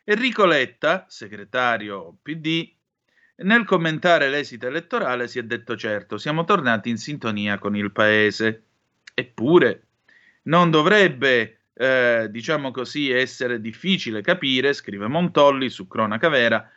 Enrico 0.03 0.45
Letta, 0.45 1.05
segretario 1.07 2.17
PD, 2.21 2.71
nel 3.37 3.65
commentare 3.65 4.29
l'esito 4.29 4.67
elettorale 4.67 5.27
si 5.27 5.39
è 5.39 5.43
detto 5.43 5.75
certo, 5.75 6.17
siamo 6.17 6.43
tornati 6.45 6.89
in 6.89 6.97
sintonia 6.97 7.57
con 7.57 7.75
il 7.75 7.91
paese. 7.91 8.63
Eppure 9.15 9.87
non 10.43 10.69
dovrebbe, 10.69 11.61
eh, 11.73 12.27
diciamo 12.29 12.71
così, 12.71 13.09
essere 13.09 13.61
difficile 13.61 14.21
capire, 14.21 14.73
scrive 14.73 15.07
Montolli 15.07 15.69
su 15.69 15.87
Cronaca 15.87 16.29
Vera, 16.29 16.69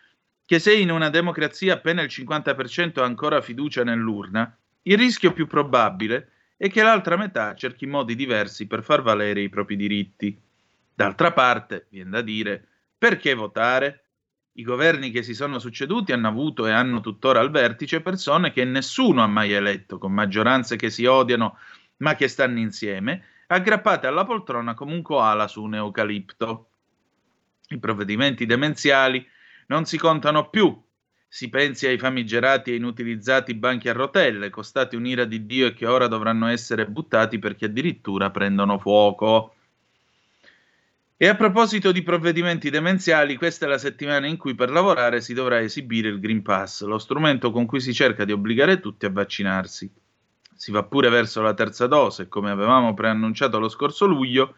che 0.47 0.59
se 0.59 0.75
in 0.75 0.91
una 0.91 1.11
democrazia 1.11 1.75
appena 1.75 2.01
il 2.01 2.09
50% 2.11 3.01
ha 3.01 3.05
ancora 3.05 3.43
fiducia 3.43 3.85
nell'urna, 3.85 4.57
il 4.83 4.97
rischio 4.97 5.33
più 5.33 5.47
probabile 5.47 6.31
è 6.57 6.71
che 6.71 6.83
l'altra 6.83 7.17
metà 7.17 7.55
cerchi 7.55 7.87
modi 7.87 8.15
diversi 8.15 8.67
per 8.67 8.83
far 8.83 9.03
valere 9.03 9.43
i 9.43 9.49
propri 9.49 9.77
diritti. 9.77 10.41
D'altra 10.95 11.33
parte, 11.33 11.87
viene 11.91 12.11
da 12.11 12.23
dire, 12.23 12.67
perché 12.97 13.35
votare? 13.35 14.05
I 14.53 14.63
governi 14.63 15.11
che 15.11 15.23
si 15.23 15.35
sono 15.35 15.59
succeduti 15.59 16.13
hanno 16.13 16.27
avuto 16.27 16.67
e 16.67 16.73
hanno 16.73 17.01
tuttora 17.01 17.39
al 17.39 17.51
vertice 17.51 18.01
persone 18.01 18.51
che 18.51 18.65
nessuno 18.65 19.23
ha 19.23 19.29
mai 19.29 19.53
eletto, 19.53 19.99
con 19.99 20.13
maggioranze 20.13 20.77
che 20.77 20.91
si 20.91 21.05
odiano 21.05 21.59
ma 21.99 22.15
che 22.15 22.29
stanno 22.29 22.59
insieme, 22.59 23.25
aggrappate 23.49 24.07
alla 24.07 24.25
poltrona 24.25 24.75
come 24.75 24.95
un 24.95 25.03
koala 25.03 25.49
su 25.49 25.63
un 25.63 25.75
eucalipto. 25.75 26.69
I 27.69 27.79
provvedimenti 27.79 28.47
demenziali 28.47 29.27
non 29.67 29.85
si 29.85 29.99
contano 29.99 30.49
più. 30.49 30.81
Si 31.31 31.51
pensi 31.51 31.87
ai 31.87 31.99
famigerati 31.99 32.73
e 32.73 32.77
inutilizzati 32.77 33.55
banchi 33.55 33.89
a 33.89 33.93
rotelle, 33.93 34.49
costati 34.49 34.97
un'ira 34.97 35.25
di 35.25 35.45
Dio 35.45 35.67
e 35.67 35.75
che 35.75 35.87
ora 35.87 36.07
dovranno 36.07 36.47
essere 36.47 36.87
buttati 36.87 37.39
perché 37.39 37.67
addirittura 37.67 38.31
prendono 38.31 38.79
fuoco. 38.79 39.55
E 41.21 41.27
a 41.27 41.35
proposito 41.35 41.93
di 41.93 42.03
provvedimenti 42.03 42.71
demenziali, 42.71 43.37
questa 43.37 43.67
è 43.67 43.69
la 43.69 43.77
settimana 43.77 44.27
in 44.27 44.37
cui 44.37 44.55
per 44.55 44.71
lavorare 44.71 45.21
si 45.21 45.35
dovrà 45.35 45.61
esibire 45.61 46.09
il 46.09 46.21
Green 46.21 46.43
Pass, 46.43 46.85
lo 46.85 46.97
strumento 46.97 47.51
con 47.51 47.67
cui 47.67 47.81
si 47.81 47.93
cerca 47.93 48.25
di 48.25 48.33
obbligare 48.33 48.81
tutti 48.81 49.05
a 49.05 49.11
vaccinarsi 49.11 49.93
si 50.59 50.73
va 50.73 50.83
pure 50.83 51.09
verso 51.09 51.41
la 51.41 51.55
terza 51.55 51.87
dose, 51.87 52.27
come 52.27 52.51
avevamo 52.51 52.93
preannunciato 52.93 53.61
lo 53.61 53.69
scorso 53.69 54.07
luglio, 54.07 54.57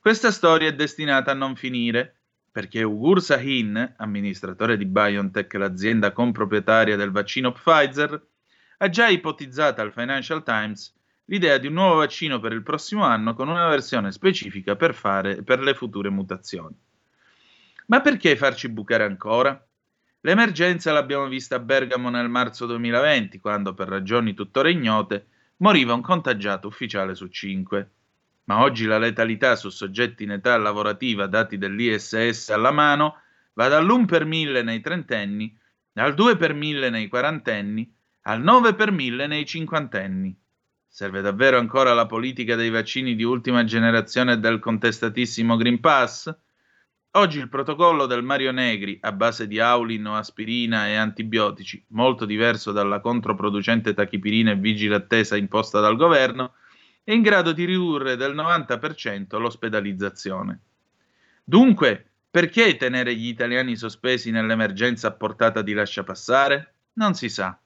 questa 0.00 0.30
storia 0.30 0.68
è 0.68 0.74
destinata 0.74 1.30
a 1.30 1.34
non 1.34 1.56
finire. 1.56 2.16
perché 2.52 2.82
Ugur 2.82 3.22
Sahin, 3.22 3.94
amministratore 3.98 4.76
di 4.76 4.84
BioNTech, 4.84 5.54
l'azienda 5.54 6.12
comproprietaria 6.12 6.96
del 6.96 7.10
vaccino 7.10 7.52
Pfizer, 7.52 8.26
ha 8.78 8.88
già 8.88 9.08
ipotizzato 9.08 9.80
al 9.80 9.92
Financial 9.92 10.42
Times 10.42 10.94
l'idea 11.26 11.56
di 11.58 11.66
un 11.66 11.74
nuovo 11.74 11.96
vaccino 11.96 12.40
per 12.40 12.52
il 12.52 12.62
prossimo 12.62 13.04
anno 13.04 13.34
con 13.34 13.48
una 13.48 13.68
versione 13.68 14.10
specifica 14.10 14.74
per, 14.74 14.94
fare, 14.94 15.42
per 15.42 15.60
le 15.60 15.74
future 15.74 16.10
mutazioni. 16.10 16.74
Ma 17.86 18.00
perché 18.00 18.36
farci 18.36 18.68
bucare 18.68 19.04
ancora? 19.04 19.66
L'emergenza 20.20 20.92
l'abbiamo 20.92 21.28
vista 21.28 21.56
a 21.56 21.58
Bergamo 21.58 22.10
nel 22.10 22.28
marzo 22.28 22.66
2020, 22.66 23.38
quando, 23.38 23.74
per 23.74 23.88
ragioni 23.88 24.34
tuttora 24.34 24.68
ignote, 24.68 25.26
moriva 25.62 25.94
un 25.94 26.02
contagiato 26.02 26.68
ufficiale 26.68 27.14
su 27.14 27.26
cinque 27.26 27.90
ma 28.44 28.62
oggi 28.62 28.86
la 28.86 28.98
letalità 28.98 29.54
su 29.56 29.68
soggetti 29.68 30.24
in 30.24 30.32
età 30.32 30.56
lavorativa 30.56 31.26
dati 31.26 31.58
dall'ISS 31.58 32.50
alla 32.50 32.72
mano 32.72 33.16
va 33.54 33.68
dall'1 33.68 34.04
per 34.06 34.24
1000 34.24 34.62
nei 34.62 34.80
trentenni, 34.80 35.56
al 35.94 36.14
2 36.14 36.36
per 36.36 36.54
1000 36.54 36.90
nei 36.90 37.08
quarantenni, 37.08 37.90
al 38.22 38.42
9 38.42 38.74
per 38.74 38.90
1000 38.90 39.26
nei 39.26 39.46
cinquantenni. 39.46 40.36
Serve 40.88 41.20
davvero 41.20 41.58
ancora 41.58 41.94
la 41.94 42.06
politica 42.06 42.54
dei 42.56 42.70
vaccini 42.70 43.14
di 43.14 43.22
ultima 43.22 43.64
generazione 43.64 44.38
del 44.38 44.58
contestatissimo 44.58 45.56
Green 45.56 45.80
Pass? 45.80 46.34
Oggi 47.14 47.40
il 47.40 47.50
protocollo 47.50 48.06
del 48.06 48.22
Mario 48.22 48.52
Negri, 48.52 48.96
a 49.02 49.12
base 49.12 49.46
di 49.46 49.60
aulin 49.60 50.06
o 50.06 50.16
aspirina 50.16 50.88
e 50.88 50.94
antibiotici, 50.94 51.84
molto 51.88 52.24
diverso 52.24 52.72
dalla 52.72 53.00
controproducente 53.00 53.92
tachipirina 53.92 54.52
e 54.52 54.56
vigile 54.56 54.94
attesa 54.94 55.36
imposta 55.36 55.78
dal 55.78 55.96
governo, 55.96 56.54
è 57.04 57.12
in 57.12 57.20
grado 57.20 57.52
di 57.52 57.66
ridurre 57.66 58.16
del 58.16 58.34
90% 58.34 59.38
l'ospedalizzazione. 59.38 60.60
Dunque, 61.44 62.12
perché 62.30 62.78
tenere 62.78 63.14
gli 63.14 63.26
italiani 63.26 63.76
sospesi 63.76 64.30
nell'emergenza 64.30 65.08
a 65.08 65.12
portata 65.12 65.60
di 65.60 65.74
lascia 65.74 66.04
passare? 66.04 66.76
Non 66.94 67.12
si 67.12 67.28
sa. 67.28 67.61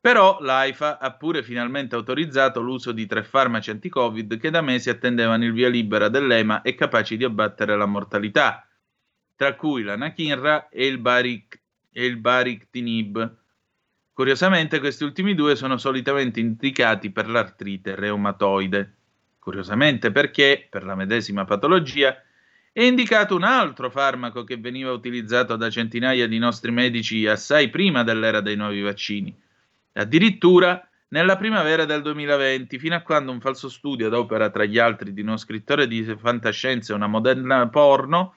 Però 0.00 0.40
l'AIFA 0.40 0.98
ha 0.98 1.12
pure 1.12 1.42
finalmente 1.42 1.94
autorizzato 1.94 2.60
l'uso 2.60 2.92
di 2.92 3.06
tre 3.06 3.22
farmaci 3.22 3.70
anti-Covid 3.70 4.38
che 4.38 4.50
da 4.50 4.62
mesi 4.62 4.88
attendevano 4.88 5.44
il 5.44 5.52
via 5.52 5.68
libera 5.68 6.08
dell'EMA 6.08 6.62
e 6.62 6.74
capaci 6.74 7.16
di 7.16 7.24
abbattere 7.24 7.76
la 7.76 7.86
mortalità, 7.86 8.66
tra 9.36 9.54
cui 9.54 9.82
l'Anakinra 9.82 10.68
e 10.68 10.86
il, 10.86 10.98
Baric- 10.98 11.60
e 11.92 12.06
il 12.06 12.16
Barictinib, 12.16 13.38
Curiosamente 14.20 14.80
questi 14.80 15.02
ultimi 15.04 15.34
due 15.34 15.56
sono 15.56 15.78
solitamente 15.78 16.40
indicati 16.40 17.10
per 17.10 17.26
l'artrite 17.26 17.94
reumatoide. 17.94 18.96
Curiosamente 19.38 20.12
perché, 20.12 20.66
per 20.68 20.84
la 20.84 20.94
medesima 20.94 21.46
patologia, 21.46 22.22
è 22.70 22.82
indicato 22.82 23.34
un 23.34 23.44
altro 23.44 23.88
farmaco 23.88 24.44
che 24.44 24.58
veniva 24.58 24.92
utilizzato 24.92 25.56
da 25.56 25.70
centinaia 25.70 26.26
di 26.26 26.36
nostri 26.36 26.70
medici 26.70 27.26
assai 27.26 27.70
prima 27.70 28.02
dell'era 28.02 28.42
dei 28.42 28.56
nuovi 28.56 28.82
vaccini. 28.82 29.34
Addirittura 29.92 30.86
nella 31.08 31.36
primavera 31.36 31.84
del 31.84 32.02
2020, 32.02 32.78
fino 32.78 32.94
a 32.94 33.00
quando 33.00 33.32
un 33.32 33.40
falso 33.40 33.68
studio 33.68 34.06
ad 34.06 34.14
opera 34.14 34.50
tra 34.50 34.64
gli 34.64 34.78
altri 34.78 35.12
di 35.12 35.22
uno 35.22 35.36
scrittore 35.36 35.88
di 35.88 36.04
fantascienza 36.16 36.92
e 36.92 36.96
una 36.96 37.08
moderna 37.08 37.68
porno 37.68 38.34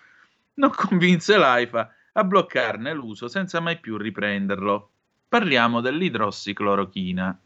non 0.56 0.72
convinse 0.72 1.38
l'AIFA 1.38 1.94
a 2.14 2.24
bloccarne 2.24 2.94
l'uso 2.94 3.28
senza 3.28 3.60
mai 3.60 3.80
più 3.80 3.98
riprenderlo 3.98 4.90
parliamo 5.34 5.82
dell'idrossiclorochina. 5.82 7.40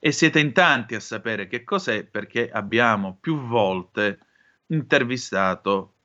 E 0.00 0.12
siete 0.12 0.38
in 0.38 0.52
tanti 0.54 0.94
a 0.94 1.00
sapere 1.00 1.46
che 1.46 1.62
cos'è 1.62 2.04
perché 2.04 2.50
abbiamo 2.50 3.18
più 3.20 3.38
volte 3.38 4.20
intervistato 4.68 5.96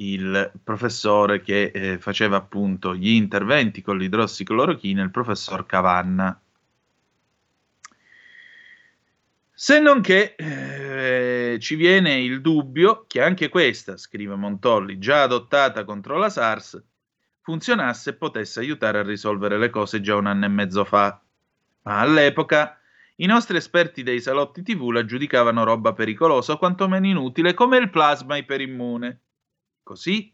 il 0.00 0.52
professore 0.62 1.40
che 1.40 1.70
eh, 1.74 1.98
faceva 1.98 2.36
appunto 2.36 2.94
gli 2.94 3.10
interventi 3.10 3.82
con 3.82 3.98
l'idrossiclorochina, 3.98 5.02
il 5.02 5.10
professor 5.10 5.66
Cavanna. 5.66 6.40
Se 9.52 9.80
non 9.80 10.00
che 10.00 10.36
eh, 10.36 11.58
ci 11.58 11.74
viene 11.74 12.20
il 12.20 12.40
dubbio 12.40 13.06
che 13.08 13.20
anche 13.20 13.48
questa, 13.48 13.96
scrive 13.96 14.36
Montolli, 14.36 14.98
già 14.98 15.22
adottata 15.22 15.84
contro 15.84 16.16
la 16.16 16.30
SARS, 16.30 16.80
funzionasse 17.40 18.10
e 18.10 18.14
potesse 18.14 18.60
aiutare 18.60 18.98
a 19.00 19.02
risolvere 19.02 19.58
le 19.58 19.70
cose 19.70 20.00
già 20.00 20.14
un 20.14 20.26
anno 20.26 20.44
e 20.44 20.48
mezzo 20.48 20.84
fa. 20.84 21.20
Ma 21.82 21.98
all'epoca 21.98 22.78
i 23.16 23.26
nostri 23.26 23.56
esperti 23.56 24.04
dei 24.04 24.20
salotti 24.20 24.62
TV 24.62 24.90
la 24.90 25.04
giudicavano 25.04 25.64
roba 25.64 25.92
pericolosa 25.92 26.52
o 26.52 26.58
quantomeno 26.58 27.06
inutile 27.06 27.52
come 27.54 27.78
il 27.78 27.90
plasma 27.90 28.36
iperimmune. 28.36 29.22
Così 29.88 30.30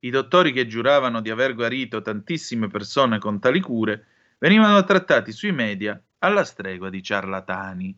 i 0.00 0.10
dottori 0.10 0.52
che 0.52 0.66
giuravano 0.66 1.20
di 1.20 1.30
aver 1.30 1.54
guarito 1.54 2.02
tantissime 2.02 2.66
persone 2.66 3.20
con 3.20 3.38
tali 3.38 3.60
cure 3.60 4.06
venivano 4.38 4.82
trattati 4.82 5.30
sui 5.30 5.52
media 5.52 6.02
alla 6.18 6.42
stregua 6.42 6.90
di 6.90 7.00
ciarlatani. 7.00 7.96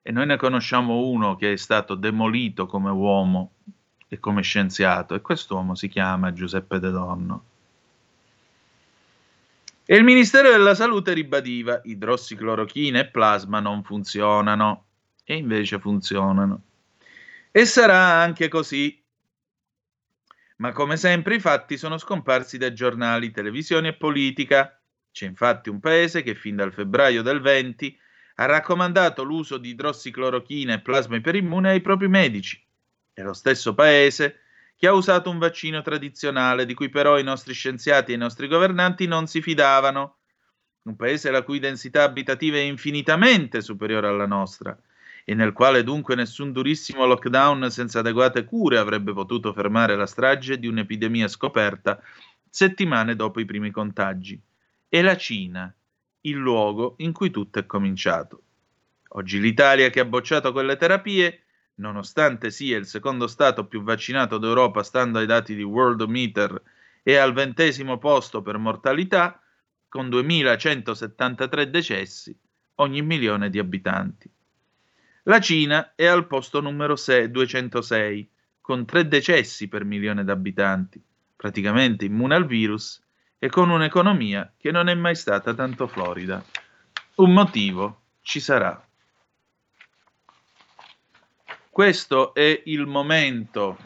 E 0.00 0.10
noi 0.10 0.24
ne 0.24 0.38
conosciamo 0.38 1.06
uno 1.06 1.36
che 1.36 1.52
è 1.52 1.56
stato 1.56 1.96
demolito 1.96 2.64
come 2.64 2.88
uomo 2.88 3.56
e 4.08 4.18
come 4.18 4.40
scienziato, 4.40 5.14
e 5.14 5.20
quest'uomo 5.20 5.74
si 5.74 5.88
chiama 5.88 6.32
Giuseppe 6.32 6.78
De 6.78 6.90
Donno. 6.90 7.44
E 9.84 9.96
il 9.96 10.04
Ministero 10.04 10.48
della 10.48 10.74
Salute 10.74 11.12
ribadiva: 11.12 11.82
idrossiclorochina 11.84 13.00
e 13.00 13.06
plasma 13.08 13.60
non 13.60 13.82
funzionano, 13.82 14.86
e 15.24 15.36
invece 15.36 15.78
funzionano. 15.78 16.62
E 17.50 17.66
sarà 17.66 18.22
anche 18.22 18.48
così. 18.48 19.02
Ma 20.56 20.72
come 20.72 20.96
sempre 20.96 21.34
i 21.36 21.40
fatti 21.40 21.76
sono 21.76 21.98
scomparsi 21.98 22.58
dai 22.58 22.72
giornali, 22.74 23.32
televisione 23.32 23.88
e 23.88 23.96
politica. 23.96 24.80
C'è 25.10 25.26
infatti 25.26 25.68
un 25.68 25.80
paese 25.80 26.22
che 26.22 26.34
fin 26.34 26.56
dal 26.56 26.72
febbraio 26.72 27.22
del 27.22 27.40
20 27.40 27.98
ha 28.36 28.46
raccomandato 28.46 29.22
l'uso 29.22 29.58
di 29.58 29.70
idrossiclorochina 29.70 30.74
e 30.74 30.80
plasma 30.80 31.16
iperimmune 31.16 31.70
ai 31.70 31.80
propri 31.80 32.08
medici. 32.08 32.64
È 33.12 33.22
lo 33.22 33.32
stesso 33.32 33.74
paese 33.74 34.40
che 34.76 34.86
ha 34.86 34.92
usato 34.92 35.30
un 35.30 35.38
vaccino 35.38 35.82
tradizionale 35.82 36.66
di 36.66 36.74
cui 36.74 36.88
però 36.88 37.18
i 37.18 37.22
nostri 37.22 37.52
scienziati 37.52 38.12
e 38.12 38.14
i 38.16 38.18
nostri 38.18 38.48
governanti 38.48 39.06
non 39.06 39.26
si 39.26 39.40
fidavano. 39.40 40.18
Un 40.82 40.96
paese 40.96 41.30
la 41.30 41.42
cui 41.42 41.58
densità 41.58 42.02
abitativa 42.02 42.56
è 42.56 42.60
infinitamente 42.60 43.60
superiore 43.60 44.08
alla 44.08 44.26
nostra 44.26 44.76
e 45.24 45.34
nel 45.34 45.52
quale 45.52 45.82
dunque 45.82 46.14
nessun 46.14 46.52
durissimo 46.52 47.06
lockdown 47.06 47.70
senza 47.70 48.00
adeguate 48.00 48.44
cure 48.44 48.78
avrebbe 48.78 49.12
potuto 49.12 49.52
fermare 49.52 49.96
la 49.96 50.06
strage 50.06 50.58
di 50.58 50.66
un'epidemia 50.66 51.28
scoperta 51.28 52.00
settimane 52.48 53.16
dopo 53.16 53.40
i 53.40 53.46
primi 53.46 53.70
contagi. 53.70 54.40
È 54.86 55.00
la 55.00 55.16
Cina, 55.16 55.74
il 56.22 56.36
luogo 56.36 56.94
in 56.98 57.12
cui 57.12 57.30
tutto 57.30 57.58
è 57.58 57.66
cominciato. 57.66 58.42
Oggi 59.16 59.40
l'Italia 59.40 59.90
che 59.90 60.00
ha 60.00 60.04
bocciato 60.04 60.52
quelle 60.52 60.76
terapie 60.76 61.44
nonostante 61.76 62.50
sia 62.50 62.76
il 62.76 62.86
secondo 62.86 63.26
Stato 63.26 63.66
più 63.66 63.82
vaccinato 63.82 64.38
d'Europa 64.38 64.82
stando 64.82 65.18
ai 65.18 65.26
dati 65.26 65.54
di 65.54 65.62
Worldometer 65.62 66.62
e 67.02 67.16
al 67.16 67.32
ventesimo 67.32 67.98
posto 67.98 68.42
per 68.42 68.58
mortalità, 68.58 69.40
con 69.88 70.08
2173 70.08 71.70
decessi 71.70 72.36
ogni 72.76 73.02
milione 73.02 73.50
di 73.50 73.58
abitanti. 73.58 74.30
La 75.26 75.40
Cina 75.40 75.94
è 75.94 76.04
al 76.04 76.26
posto 76.26 76.60
numero 76.60 76.96
6, 76.96 77.30
206, 77.30 78.30
con 78.60 78.84
3 78.84 79.08
decessi 79.08 79.68
per 79.68 79.86
milione 79.86 80.22
di 80.22 80.30
abitanti, 80.30 81.02
praticamente 81.34 82.04
immune 82.04 82.34
al 82.34 82.44
virus 82.44 83.02
e 83.38 83.48
con 83.48 83.70
un'economia 83.70 84.52
che 84.58 84.70
non 84.70 84.88
è 84.88 84.94
mai 84.94 85.14
stata 85.14 85.54
tanto 85.54 85.86
florida. 85.86 86.44
Un 87.16 87.32
motivo 87.32 88.02
ci 88.20 88.38
sarà. 88.38 88.86
Questo 91.70 92.34
è 92.34 92.62
il 92.66 92.86
momento 92.86 93.78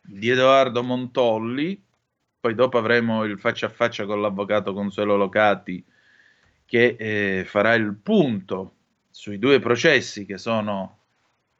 di 0.00 0.30
Edoardo 0.30 0.82
Montolli, 0.82 1.80
poi 2.40 2.56
dopo 2.56 2.76
avremo 2.76 3.22
il 3.22 3.38
faccia 3.38 3.66
a 3.66 3.70
faccia 3.70 4.04
con 4.04 4.20
l'avvocato 4.20 4.72
Consuelo 4.72 5.16
Locati 5.16 5.84
che 6.64 6.96
eh, 6.98 7.44
farà 7.44 7.74
il 7.74 7.94
punto 7.94 8.78
sui 9.10 9.38
due 9.38 9.58
processi 9.58 10.24
che 10.24 10.38
sono 10.38 10.98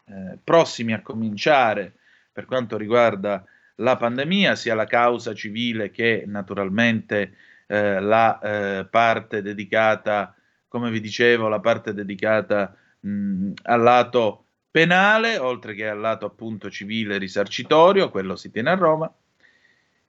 eh, 0.07 0.39
prossimi 0.43 0.93
a 0.93 1.03
cominciare 1.03 1.95
per 2.33 2.45
quanto 2.47 2.77
riguarda 2.77 3.45
la 3.77 3.97
pandemia, 3.97 4.55
sia 4.55 4.75
la 4.75 4.87
causa 4.87 5.35
civile 5.35 5.91
che 5.91 6.25
naturalmente 6.27 7.35
eh, 7.67 8.01
la 8.01 8.39
eh, 8.39 8.85
parte 8.87 9.43
dedicata, 9.43 10.35
come 10.69 10.91
vi 10.91 11.01
dicevo, 11.01 11.49
la 11.49 11.61
parte 11.61 11.95
dedicata 11.95 12.75
mh, 13.01 13.53
al 13.63 13.83
lato 13.83 14.45
penale, 14.71 15.39
oltre 15.39 15.75
che 15.75 15.89
al 15.89 16.01
lato 16.01 16.27
appunto 16.27 16.71
civile 16.71 17.19
risarcitorio, 17.19 18.11
quello 18.11 18.37
si 18.37 18.51
tiene 18.51 18.71
a 18.71 18.75
Roma. 18.75 19.13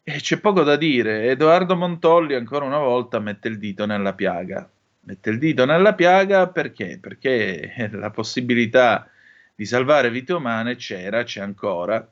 E 0.04 0.14
c'è 0.14 0.40
poco 0.40 0.64
da 0.64 0.76
dire, 0.76 1.30
Edoardo 1.30 1.76
Montolli 1.76 2.34
ancora 2.34 2.66
una 2.66 2.80
volta 2.80 3.20
mette 3.20 3.48
il 3.48 3.58
dito 3.58 3.86
nella 3.86 4.14
piaga. 4.14 4.70
Mette 5.04 5.32
il 5.32 5.40
dito 5.40 5.66
nella 5.66 5.96
piaga 5.96 6.48
perché? 6.48 7.00
Perché 7.00 7.90
la 7.94 8.12
possibilità 8.12 9.10
di 9.56 9.66
salvare 9.66 10.12
vite 10.12 10.34
umane 10.34 10.76
c'era, 10.76 11.24
c'è 11.24 11.42
ancora. 11.42 12.08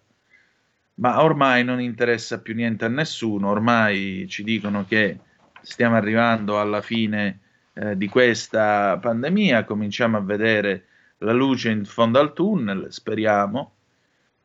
ma 0.95 1.23
ormai 1.23 1.63
non 1.63 1.79
interessa 1.79 2.41
più 2.41 2.53
niente 2.55 2.85
a 2.85 2.89
nessuno, 2.89 3.49
ormai 3.49 4.25
ci 4.27 4.43
dicono 4.43 4.85
che 4.85 5.19
stiamo 5.61 5.95
arrivando 5.95 6.59
alla 6.59 6.81
fine 6.81 7.39
eh, 7.73 7.95
di 7.95 8.07
questa 8.07 8.97
pandemia, 8.97 9.63
cominciamo 9.65 10.17
a 10.17 10.21
vedere 10.21 10.85
la 11.19 11.31
luce 11.31 11.69
in 11.69 11.85
fondo 11.85 12.19
al 12.19 12.33
tunnel, 12.33 12.87
speriamo, 12.89 13.75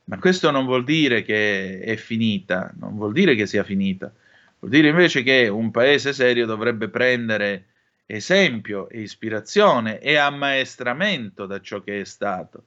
ma 0.04 0.18
questo 0.18 0.50
non 0.50 0.66
vuol 0.66 0.84
dire 0.84 1.22
che 1.22 1.80
è 1.80 1.96
finita, 1.96 2.72
non 2.78 2.94
vuol 2.96 3.12
dire 3.12 3.34
che 3.34 3.46
sia 3.46 3.64
finita, 3.64 4.12
vuol 4.58 4.70
dire 4.70 4.88
invece 4.88 5.22
che 5.22 5.48
un 5.48 5.70
paese 5.70 6.12
serio 6.12 6.46
dovrebbe 6.46 6.88
prendere 6.88 7.66
esempio 8.06 8.88
e 8.88 9.00
ispirazione 9.00 9.98
e 10.00 10.16
ammaestramento 10.16 11.46
da 11.46 11.60
ciò 11.60 11.80
che 11.80 12.00
è 12.00 12.04
stato 12.04 12.64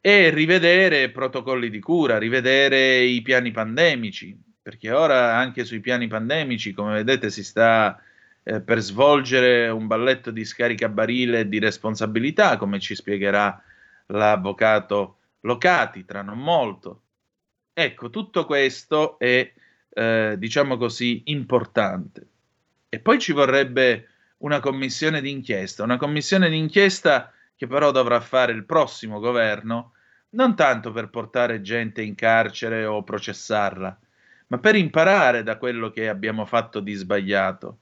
e 0.00 0.30
rivedere 0.30 1.10
protocolli 1.10 1.70
di 1.70 1.80
cura, 1.80 2.18
rivedere 2.18 3.00
i 3.00 3.20
piani 3.20 3.50
pandemici, 3.50 4.38
perché 4.62 4.92
ora 4.92 5.36
anche 5.36 5.64
sui 5.64 5.80
piani 5.80 6.06
pandemici, 6.06 6.72
come 6.72 6.94
vedete, 6.94 7.30
si 7.30 7.42
sta 7.42 8.00
eh, 8.42 8.60
per 8.60 8.78
svolgere 8.80 9.68
un 9.68 9.86
balletto 9.86 10.30
di 10.30 10.44
scaricabarile 10.44 11.48
di 11.48 11.58
responsabilità, 11.58 12.56
come 12.56 12.78
ci 12.78 12.94
spiegherà 12.94 13.62
l'avvocato 14.06 15.16
Locati 15.40 16.04
tra 16.04 16.22
non 16.22 16.38
molto. 16.38 17.02
Ecco, 17.72 18.10
tutto 18.10 18.44
questo 18.44 19.18
è, 19.18 19.52
eh, 19.90 20.34
diciamo 20.38 20.76
così, 20.76 21.22
importante. 21.26 22.26
E 22.90 23.00
poi 23.00 23.18
ci 23.18 23.32
vorrebbe 23.32 24.08
una 24.38 24.60
commissione 24.60 25.20
d'inchiesta, 25.20 25.82
una 25.82 25.98
commissione 25.98 26.48
d'inchiesta 26.48 27.32
che 27.54 27.66
però 27.66 27.90
dovrà 27.90 28.20
fare 28.20 28.52
il 28.52 28.64
prossimo 28.64 29.18
governo, 29.18 29.92
non 30.30 30.54
tanto 30.54 30.90
per 30.92 31.10
portare 31.10 31.60
gente 31.60 32.02
in 32.02 32.14
carcere 32.14 32.84
o 32.84 33.02
processarla, 33.02 33.98
ma 34.48 34.58
per 34.58 34.76
imparare 34.76 35.42
da 35.42 35.58
quello 35.58 35.90
che 35.90 36.08
abbiamo 36.08 36.44
fatto 36.46 36.80
di 36.80 36.94
sbagliato, 36.94 37.78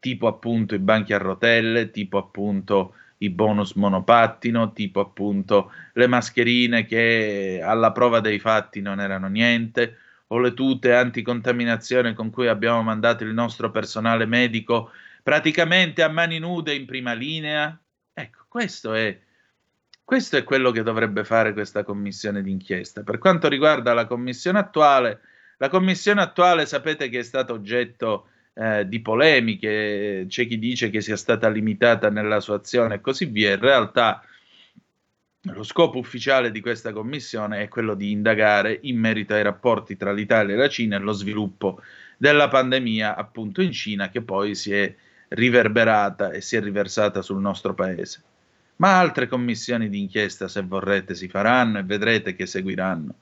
tipo 0.00 0.26
appunto 0.26 0.74
i 0.74 0.78
banchi 0.78 1.12
a 1.12 1.18
rotelle, 1.18 1.90
tipo 1.90 2.18
appunto 2.18 2.94
i 3.18 3.30
bonus 3.30 3.72
monopattino, 3.74 4.72
tipo 4.72 5.00
appunto 5.00 5.72
le 5.94 6.06
mascherine 6.06 6.84
che 6.84 7.60
alla 7.62 7.92
prova 7.92 8.20
dei 8.20 8.38
fatti 8.38 8.80
non 8.80 9.00
erano 9.00 9.28
niente, 9.28 9.96
o 10.28 10.38
le 10.38 10.54
tute 10.54 10.94
anticontaminazione 10.94 12.14
con 12.14 12.30
cui 12.30 12.48
abbiamo 12.48 12.82
mandato 12.82 13.24
il 13.24 13.32
nostro 13.32 13.70
personale 13.70 14.26
medico 14.26 14.90
praticamente 15.22 16.02
a 16.02 16.08
mani 16.08 16.38
nude 16.38 16.74
in 16.74 16.86
prima 16.86 17.12
linea. 17.12 17.78
Ecco, 18.12 18.44
questo 18.48 18.94
è, 18.94 19.18
questo 20.04 20.36
è 20.36 20.44
quello 20.44 20.70
che 20.70 20.82
dovrebbe 20.82 21.24
fare 21.24 21.52
questa 21.52 21.82
commissione 21.82 22.42
d'inchiesta. 22.42 23.02
Per 23.02 23.18
quanto 23.18 23.48
riguarda 23.48 23.92
la 23.94 24.06
commissione 24.06 24.58
attuale, 24.58 25.20
la 25.58 25.68
commissione 25.68 26.20
attuale 26.20 26.66
sapete 26.66 27.08
che 27.08 27.18
è 27.20 27.22
stata 27.22 27.52
oggetto 27.52 28.28
eh, 28.54 28.88
di 28.88 29.00
polemiche, 29.00 30.24
c'è 30.28 30.46
chi 30.46 30.58
dice 30.58 30.90
che 30.90 31.00
sia 31.00 31.16
stata 31.16 31.48
limitata 31.48 32.10
nella 32.10 32.40
sua 32.40 32.56
azione 32.56 32.96
e 32.96 33.00
così 33.00 33.26
via. 33.26 33.52
In 33.52 33.60
realtà 33.60 34.22
lo 35.52 35.62
scopo 35.62 35.98
ufficiale 35.98 36.50
di 36.50 36.60
questa 36.60 36.92
commissione 36.92 37.62
è 37.62 37.68
quello 37.68 37.94
di 37.94 38.10
indagare 38.10 38.78
in 38.82 38.98
merito 38.98 39.34
ai 39.34 39.42
rapporti 39.42 39.96
tra 39.96 40.12
l'Italia 40.12 40.54
e 40.54 40.58
la 40.58 40.68
Cina 40.68 40.96
e 40.96 41.00
lo 41.00 41.12
sviluppo 41.12 41.80
della 42.16 42.48
pandemia 42.48 43.16
appunto 43.16 43.62
in 43.62 43.72
Cina 43.72 44.08
che 44.08 44.22
poi 44.22 44.54
si 44.54 44.72
è 44.72 44.94
riverberata 45.28 46.30
e 46.30 46.40
si 46.40 46.56
è 46.56 46.60
riversata 46.60 47.22
sul 47.22 47.40
nostro 47.40 47.74
paese. 47.74 48.22
Ma 48.76 48.98
altre 48.98 49.26
commissioni 49.26 49.88
d'inchiesta, 49.88 50.48
se 50.48 50.62
vorrete, 50.62 51.14
si 51.14 51.28
faranno 51.28 51.78
e 51.78 51.82
vedrete 51.82 52.34
che 52.34 52.46
seguiranno, 52.46 53.14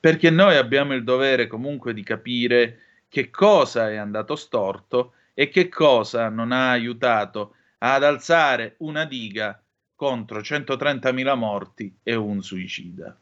perché 0.00 0.30
noi 0.30 0.56
abbiamo 0.56 0.94
il 0.94 1.04
dovere 1.04 1.46
comunque 1.46 1.92
di 1.92 2.02
capire 2.02 2.78
che 3.08 3.30
cosa 3.30 3.90
è 3.90 3.96
andato 3.96 4.34
storto 4.34 5.12
e 5.34 5.48
che 5.48 5.68
cosa 5.68 6.28
non 6.28 6.52
ha 6.52 6.70
aiutato 6.70 7.54
ad 7.78 8.02
alzare 8.02 8.76
una 8.78 9.04
diga 9.04 9.62
contro 9.94 10.40
130.000 10.40 11.36
morti 11.36 11.94
e 12.02 12.14
un 12.14 12.42
suicida. 12.42 13.16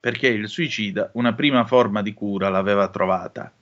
Perché 0.00 0.28
il 0.28 0.48
suicida 0.48 1.10
una 1.14 1.32
prima 1.34 1.64
forma 1.64 2.02
di 2.02 2.12
cura 2.12 2.48
l'aveva 2.48 2.88
trovata. 2.88 3.52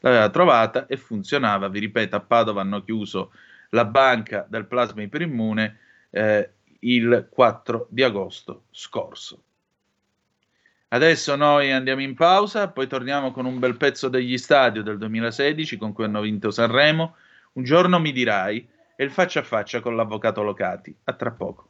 L'aveva 0.00 0.30
trovata 0.30 0.86
e 0.86 0.96
funzionava. 0.96 1.68
Vi 1.68 1.78
ripeto, 1.78 2.16
a 2.16 2.20
Padova 2.20 2.62
hanno 2.62 2.82
chiuso 2.82 3.32
la 3.70 3.84
banca 3.84 4.46
del 4.48 4.66
plasma 4.66 5.02
iperimmune 5.02 5.78
eh, 6.10 6.50
il 6.80 7.28
4 7.30 7.86
di 7.90 8.02
agosto 8.02 8.64
scorso. 8.70 9.42
Adesso 10.88 11.36
noi 11.36 11.70
andiamo 11.70 12.02
in 12.02 12.14
pausa, 12.14 12.68
poi 12.68 12.88
torniamo 12.88 13.30
con 13.30 13.44
un 13.44 13.60
bel 13.60 13.76
pezzo 13.76 14.08
degli 14.08 14.36
stadio 14.36 14.82
del 14.82 14.98
2016 14.98 15.76
con 15.76 15.92
cui 15.92 16.04
hanno 16.04 16.20
vinto 16.20 16.50
Sanremo. 16.50 17.14
Un 17.52 17.62
giorno 17.62 18.00
mi 18.00 18.10
dirai 18.10 18.66
e 19.00 19.04
il 19.04 19.10
faccia 19.10 19.40
a 19.40 19.42
faccia 19.42 19.80
con 19.80 19.96
l'avvocato 19.96 20.42
Locati. 20.42 20.94
A 21.04 21.14
tra 21.14 21.30
poco. 21.30 21.69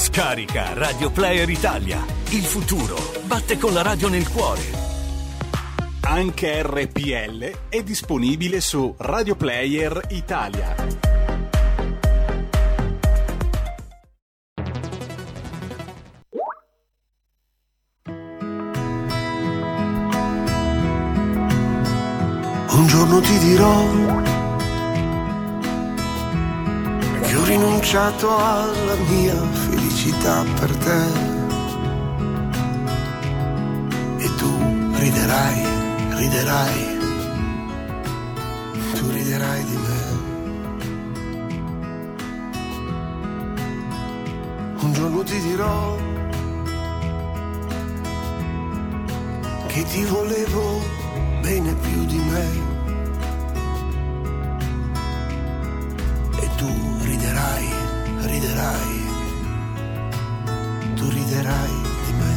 Scarica 0.00 0.72
Radio 0.72 1.10
Player 1.10 1.46
Italia. 1.50 2.02
Il 2.30 2.42
futuro 2.42 2.96
batte 3.24 3.58
con 3.58 3.74
la 3.74 3.82
radio 3.82 4.08
nel 4.08 4.26
cuore. 4.30 4.62
Anche 6.00 6.62
RPL 6.62 7.68
è 7.68 7.82
disponibile 7.82 8.62
su 8.62 8.94
Radio 8.96 9.36
Player 9.36 10.06
Italia. 10.08 10.74
Un 22.70 22.86
giorno 22.86 23.20
ti 23.20 23.38
dirò 23.38 23.84
che 27.20 27.36
ho 27.36 27.44
rinunciato 27.44 28.38
alla 28.38 28.94
mia 28.94 29.34
felicità 29.34 29.79
per 30.60 30.76
te. 30.76 31.02
E 34.18 34.34
tu 34.36 34.50
riderai, 34.98 35.62
riderai, 36.16 36.98
tu 38.94 39.10
riderai 39.10 39.64
di 39.64 39.76
me. 39.76 40.00
Un 44.80 44.92
giorno 44.92 45.22
ti 45.22 45.40
dirò 45.40 45.96
che 49.66 49.82
ti 49.84 50.04
volevo 50.04 50.80
bene 51.42 51.74
più 51.74 52.04
di 52.06 52.18
me. 52.30 52.46
E 56.40 56.48
tu 56.56 56.70
riderai, 57.02 57.68
riderai, 58.22 58.99
tu 61.00 61.08
riderai 61.08 61.74
di 62.04 62.12
me. 62.20 62.36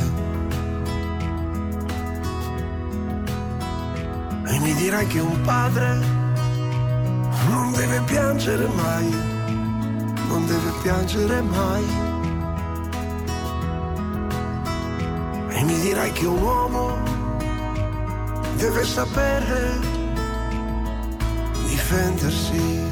E 4.52 4.60
mi 4.60 4.74
dirai 4.76 5.06
che 5.08 5.20
un 5.20 5.42
padre 5.42 6.00
non 7.50 7.74
deve 7.74 8.00
piangere 8.06 8.68
mai, 8.68 9.10
non 10.30 10.48
deve 10.48 10.72
piangere 10.82 11.42
mai. 11.42 11.86
E 15.50 15.64
mi 15.64 15.80
dirai 15.82 16.12
che 16.14 16.26
un 16.26 16.42
uomo 16.42 16.98
deve 18.56 18.86
sapere 18.86 19.78
difendersi. 21.68 22.92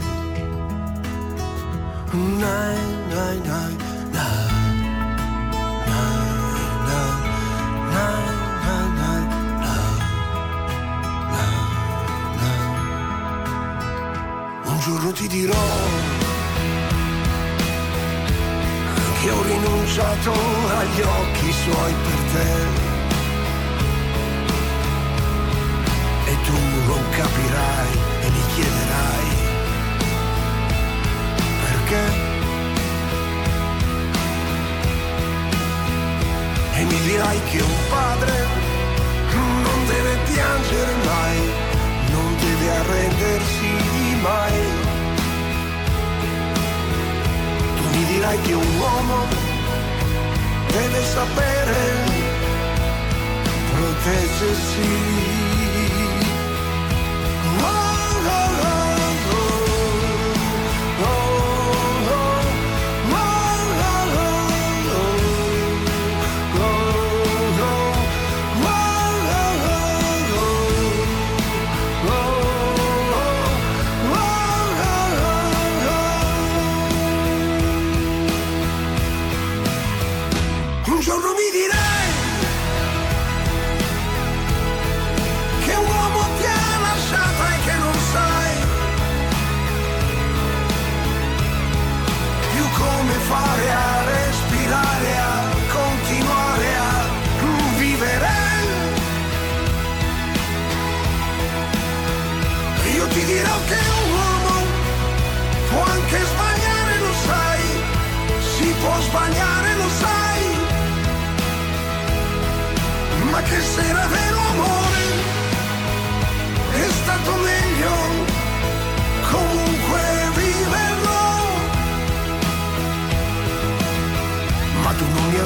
Nine, 2.11 2.75
nine, 3.07 3.39
nine, 3.45 3.77
nine, 4.11 4.50
dirò 15.41 15.67
che 19.21 19.31
ho 19.31 19.41
rinunciato 19.43 20.31
agli 20.31 21.01
occhi 21.01 21.51
suoi 21.51 21.93
per 22.03 22.19
te 22.31 22.89
non 26.87 27.09
capirai 27.11 27.91
e 28.21 28.29
mi 28.29 28.43
chiederai 28.53 29.29
perché. 31.63 32.03
E 36.73 36.83
mi 36.83 36.99
dirai 37.01 37.39
che 37.49 37.61
un 37.61 37.77
padre 37.89 38.33
non 39.63 39.85
deve 39.87 40.17
piangere 40.33 40.93
mai, 41.05 41.37
non 42.11 42.35
deve 42.37 42.69
arrendersi 42.77 43.69
mai. 44.21 44.80
Dirai 48.11 48.41
che 48.41 48.53
un 48.53 48.77
uomo 48.77 49.25
deve 50.67 51.01
sapere 51.03 51.79
proteggersi. 53.73 55.60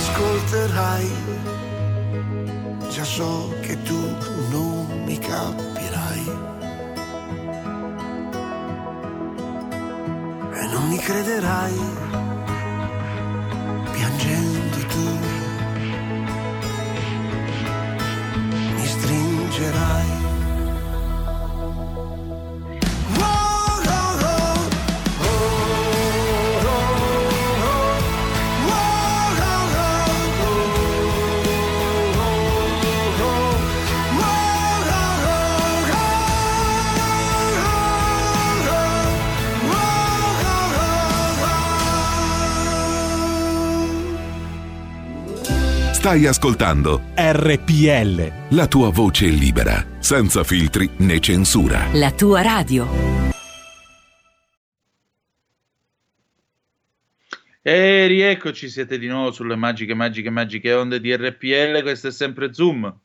Ascolterai. 0.05 1.11
Già 2.89 3.03
so 3.03 3.53
che 3.61 3.81
tu 3.81 3.99
non 4.51 5.03
mi 5.05 5.17
capirai. 5.17 6.25
E 10.53 10.67
non 10.67 10.87
mi 10.89 10.97
crederai 10.97 11.94
Stai 46.05 46.27
ascoltando 46.27 47.01
RPL. 47.15 48.55
La 48.55 48.67
tua 48.67 48.91
voce 48.91 49.25
libera, 49.25 49.83
senza 49.97 50.43
filtri 50.43 50.87
né 50.97 51.19
censura. 51.19 51.87
La 51.93 52.11
tua 52.11 52.43
radio. 52.43 52.87
E 57.59 58.05
rieccoci, 58.05 58.69
siete 58.69 58.99
di 58.99 59.07
nuovo 59.07 59.31
sulle 59.31 59.55
magiche, 59.55 59.95
magiche, 59.95 60.29
magiche 60.29 60.73
onde 60.73 60.99
di 60.99 61.11
RPL. 61.15 61.81
Questo 61.81 62.09
è 62.09 62.11
sempre 62.11 62.53
Zoom. 62.53 62.95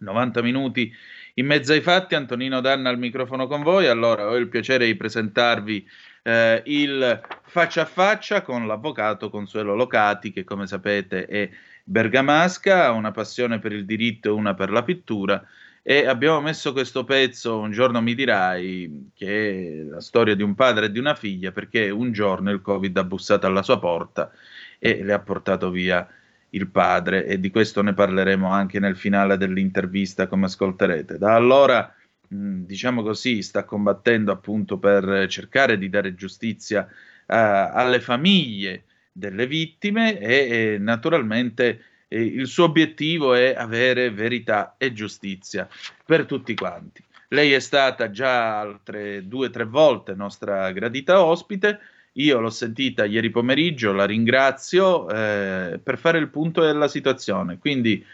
90 0.00 0.42
minuti 0.42 0.92
in 1.34 1.46
mezzo 1.46 1.70
ai 1.70 1.80
fatti. 1.80 2.16
Antonino 2.16 2.60
Danna 2.60 2.88
al 2.88 2.98
microfono 2.98 3.46
con 3.46 3.62
voi. 3.62 3.86
Allora, 3.86 4.26
ho 4.26 4.34
il 4.34 4.48
piacere 4.48 4.86
di 4.86 4.96
presentarvi 4.96 5.88
eh, 6.24 6.60
il 6.66 7.20
faccia 7.44 7.82
a 7.82 7.86
faccia 7.86 8.42
con 8.42 8.66
l'avvocato 8.66 9.30
Consuelo 9.30 9.76
Locati, 9.76 10.32
che 10.32 10.42
come 10.42 10.66
sapete 10.66 11.26
è 11.26 11.48
bergamasca, 11.84 12.90
una 12.92 13.10
passione 13.10 13.58
per 13.58 13.72
il 13.72 13.84
diritto 13.84 14.28
e 14.28 14.32
una 14.32 14.54
per 14.54 14.70
la 14.70 14.82
pittura 14.82 15.44
e 15.84 16.06
abbiamo 16.06 16.40
messo 16.40 16.72
questo 16.72 17.02
pezzo, 17.02 17.58
un 17.58 17.72
giorno 17.72 18.00
mi 18.00 18.14
dirai, 18.14 19.10
che 19.12 19.80
è 19.80 19.82
la 19.82 20.00
storia 20.00 20.36
di 20.36 20.42
un 20.44 20.54
padre 20.54 20.86
e 20.86 20.92
di 20.92 21.00
una 21.00 21.16
figlia, 21.16 21.50
perché 21.50 21.90
un 21.90 22.12
giorno 22.12 22.52
il 22.52 22.60
Covid 22.60 22.96
ha 22.96 23.04
bussato 23.04 23.46
alla 23.48 23.64
sua 23.64 23.80
porta 23.80 24.30
e 24.78 25.02
le 25.02 25.12
ha 25.12 25.18
portato 25.18 25.70
via 25.70 26.06
il 26.50 26.68
padre 26.68 27.26
e 27.26 27.40
di 27.40 27.50
questo 27.50 27.82
ne 27.82 27.94
parleremo 27.94 28.48
anche 28.48 28.78
nel 28.78 28.96
finale 28.96 29.36
dell'intervista, 29.36 30.28
come 30.28 30.46
ascolterete. 30.46 31.18
Da 31.18 31.34
allora, 31.34 31.92
diciamo 32.28 33.02
così, 33.02 33.42
sta 33.42 33.64
combattendo 33.64 34.30
appunto 34.30 34.78
per 34.78 35.26
cercare 35.26 35.78
di 35.78 35.88
dare 35.88 36.14
giustizia 36.14 36.84
uh, 36.84 36.92
alle 37.26 37.98
famiglie 37.98 38.84
delle 39.12 39.46
vittime 39.46 40.18
e, 40.18 40.74
e 40.74 40.78
naturalmente 40.78 41.84
eh, 42.08 42.22
il 42.22 42.46
suo 42.46 42.64
obiettivo 42.64 43.34
è 43.34 43.54
avere 43.56 44.10
verità 44.10 44.74
e 44.78 44.92
giustizia 44.92 45.68
per 46.04 46.24
tutti 46.24 46.54
quanti. 46.54 47.04
Lei 47.28 47.52
è 47.52 47.60
stata 47.60 48.10
già 48.10 48.60
altre 48.60 49.26
due 49.26 49.46
o 49.46 49.50
tre 49.50 49.64
volte 49.64 50.14
nostra 50.14 50.70
gradita 50.72 51.24
ospite. 51.24 51.80
Io 52.16 52.40
l'ho 52.40 52.50
sentita 52.50 53.06
ieri 53.06 53.30
pomeriggio, 53.30 53.92
la 53.92 54.04
ringrazio 54.04 55.08
eh, 55.08 55.80
per 55.82 55.96
fare 55.96 56.18
il 56.18 56.28
punto 56.28 56.60
della 56.60 56.88
situazione. 56.88 57.56
Quindi, 57.56 58.04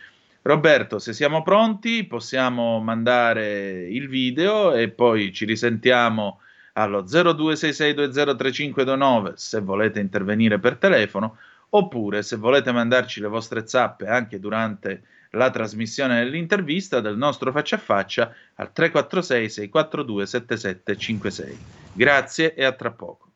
Roberto, 0.43 1.01
se 1.01 1.13
siamo 1.13 1.43
pronti, 1.43 2.05
possiamo 2.05 2.79
mandare 2.79 3.89
il 3.89 4.09
video 4.09 4.73
e 4.73 4.89
poi 4.89 5.33
ci 5.33 5.45
risentiamo 5.45 6.41
allo 6.79 7.03
0266203529 7.03 9.33
se 9.35 9.61
volete 9.61 9.99
intervenire 9.99 10.61
per 10.61 10.77
telefono 10.77 11.38
oppure 11.71 12.23
se 12.23 12.37
volete 12.37 12.73
mandarci 12.73 13.21
le 13.21 13.27
vostre 13.27 13.67
zappe 13.67 14.07
anche 14.07 14.38
durante 14.38 15.03
la 15.33 15.51
trasmissione 15.51 16.21
dell'intervista 16.21 17.01
del 17.01 17.17
nostro 17.17 17.51
faccia 17.53 17.75
a 17.77 17.81
faccia 17.81 18.33
al 18.55 18.73
346 18.73 19.51
642 19.51 20.27
7756. 20.27 21.59
Grazie 21.93 22.55
e 22.55 22.64
a 22.64 22.73
tra 22.73 22.93
poco. 22.93 23.27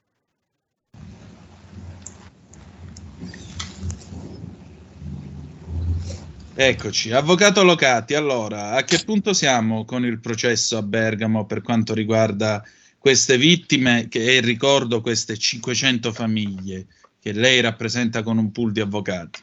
Eccoci, 6.55 7.12
avvocato 7.12 7.64
Locati, 7.64 8.14
allora 8.14 8.72
a 8.72 8.85
che 8.85 9.02
punto 9.05 9.33
siamo 9.33 9.85
con 9.85 10.05
il 10.05 10.20
processo 10.20 10.76
a 10.76 10.83
Bergamo 10.83 11.46
per 11.46 11.62
quanto 11.62 11.94
riguarda 11.94 12.62
queste 13.02 13.36
vittime 13.36 14.06
che, 14.08 14.36
e 14.36 14.40
ricordo 14.40 15.00
queste 15.00 15.36
500 15.36 16.12
famiglie 16.12 16.86
che 17.20 17.32
lei 17.32 17.60
rappresenta 17.60 18.22
con 18.22 18.38
un 18.38 18.52
pool 18.52 18.70
di 18.70 18.78
avvocati? 18.78 19.40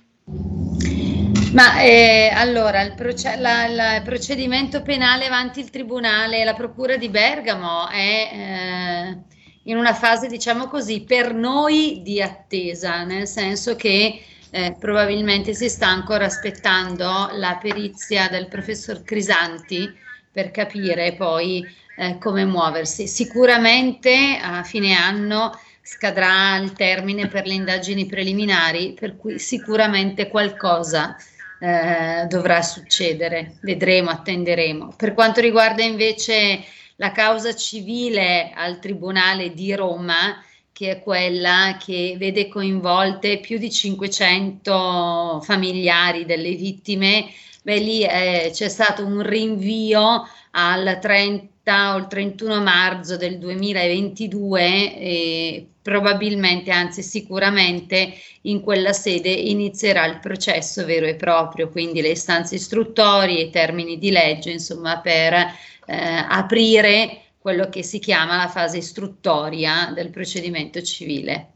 Ma 1.51 1.81
eh, 1.81 2.31
allora 2.33 2.81
il, 2.83 2.93
proce- 2.95 3.35
la, 3.35 3.67
la, 3.67 3.97
il, 3.97 4.03
procedimento 4.03 4.81
penale 4.81 5.25
avanti 5.25 5.59
il 5.59 5.69
tribunale, 5.71 6.45
la 6.45 6.53
procura 6.53 6.95
di 6.95 7.09
Bergamo 7.09 7.89
è 7.89 8.29
eh, 8.31 9.17
in 9.63 9.75
una 9.75 9.93
fase, 9.93 10.27
diciamo 10.27 10.67
così, 10.67 11.01
per 11.01 11.33
noi 11.33 11.99
di 12.01 12.21
attesa, 12.21 13.03
nel 13.03 13.27
senso 13.27 13.75
che 13.75 14.21
eh, 14.51 14.75
probabilmente 14.79 15.53
si 15.53 15.67
sta 15.67 15.87
ancora 15.87 16.25
aspettando 16.25 17.29
la 17.33 17.59
perizia 17.61 18.29
del 18.29 18.47
professor 18.47 19.03
Crisanti 19.03 20.07
per 20.39 20.51
capire 20.51 21.15
poi 21.15 21.67
eh, 21.97 22.17
come 22.17 22.45
muoversi. 22.45 23.07
Sicuramente 23.07 24.39
a 24.41 24.63
fine 24.63 24.93
anno 24.93 25.51
scadrà 25.81 26.55
il 26.55 26.71
termine 26.71 27.27
per 27.27 27.45
le 27.45 27.55
indagini 27.55 28.05
preliminari, 28.05 28.93
per 28.97 29.17
cui 29.17 29.37
sicuramente 29.37 30.29
qualcosa 30.29 31.17
eh, 31.59 32.25
dovrà 32.29 32.61
succedere. 32.61 33.57
Vedremo, 33.61 34.11
attenderemo. 34.11 34.93
Per 34.95 35.13
quanto 35.13 35.41
riguarda 35.41 35.83
invece 35.83 36.63
la 36.95 37.11
causa 37.11 37.53
civile 37.53 38.53
al 38.55 38.79
Tribunale 38.79 39.53
di 39.53 39.75
Roma, 39.75 40.41
che 40.71 40.91
è 40.91 41.01
quella 41.01 41.77
che 41.83 42.15
vede 42.17 42.47
coinvolte 42.47 43.41
più 43.41 43.57
di 43.57 43.69
500 43.69 45.41
familiari 45.43 46.23
delle 46.23 46.53
vittime, 46.53 47.25
beh, 47.63 47.79
lì 47.79 48.03
eh, 48.03 48.49
c'è 48.53 48.69
stato 48.69 49.05
un 49.05 49.21
rinvio 49.21 50.27
al 50.51 50.97
30 50.99 51.93
o 51.93 51.97
il 51.97 52.07
31 52.07 52.61
marzo 52.61 53.17
del 53.17 53.37
2022 53.37 54.97
e 54.97 55.67
probabilmente, 55.81 56.71
anzi 56.71 57.01
sicuramente 57.01 58.13
in 58.43 58.61
quella 58.61 58.93
sede 58.93 59.29
inizierà 59.29 60.05
il 60.05 60.19
processo 60.19 60.85
vero 60.85 61.05
e 61.05 61.15
proprio, 61.15 61.69
quindi 61.69 62.01
le 62.01 62.09
istanze 62.09 62.55
istruttorie, 62.55 63.43
i 63.43 63.49
termini 63.49 63.97
di 63.97 64.11
legge, 64.11 64.51
insomma, 64.51 64.99
per 64.99 65.33
eh, 65.33 65.55
aprire 65.87 67.21
quello 67.39 67.69
che 67.69 67.83
si 67.83 67.99
chiama 67.99 68.37
la 68.37 68.49
fase 68.49 68.77
istruttoria 68.77 69.91
del 69.93 70.09
procedimento 70.09 70.81
civile. 70.81 71.47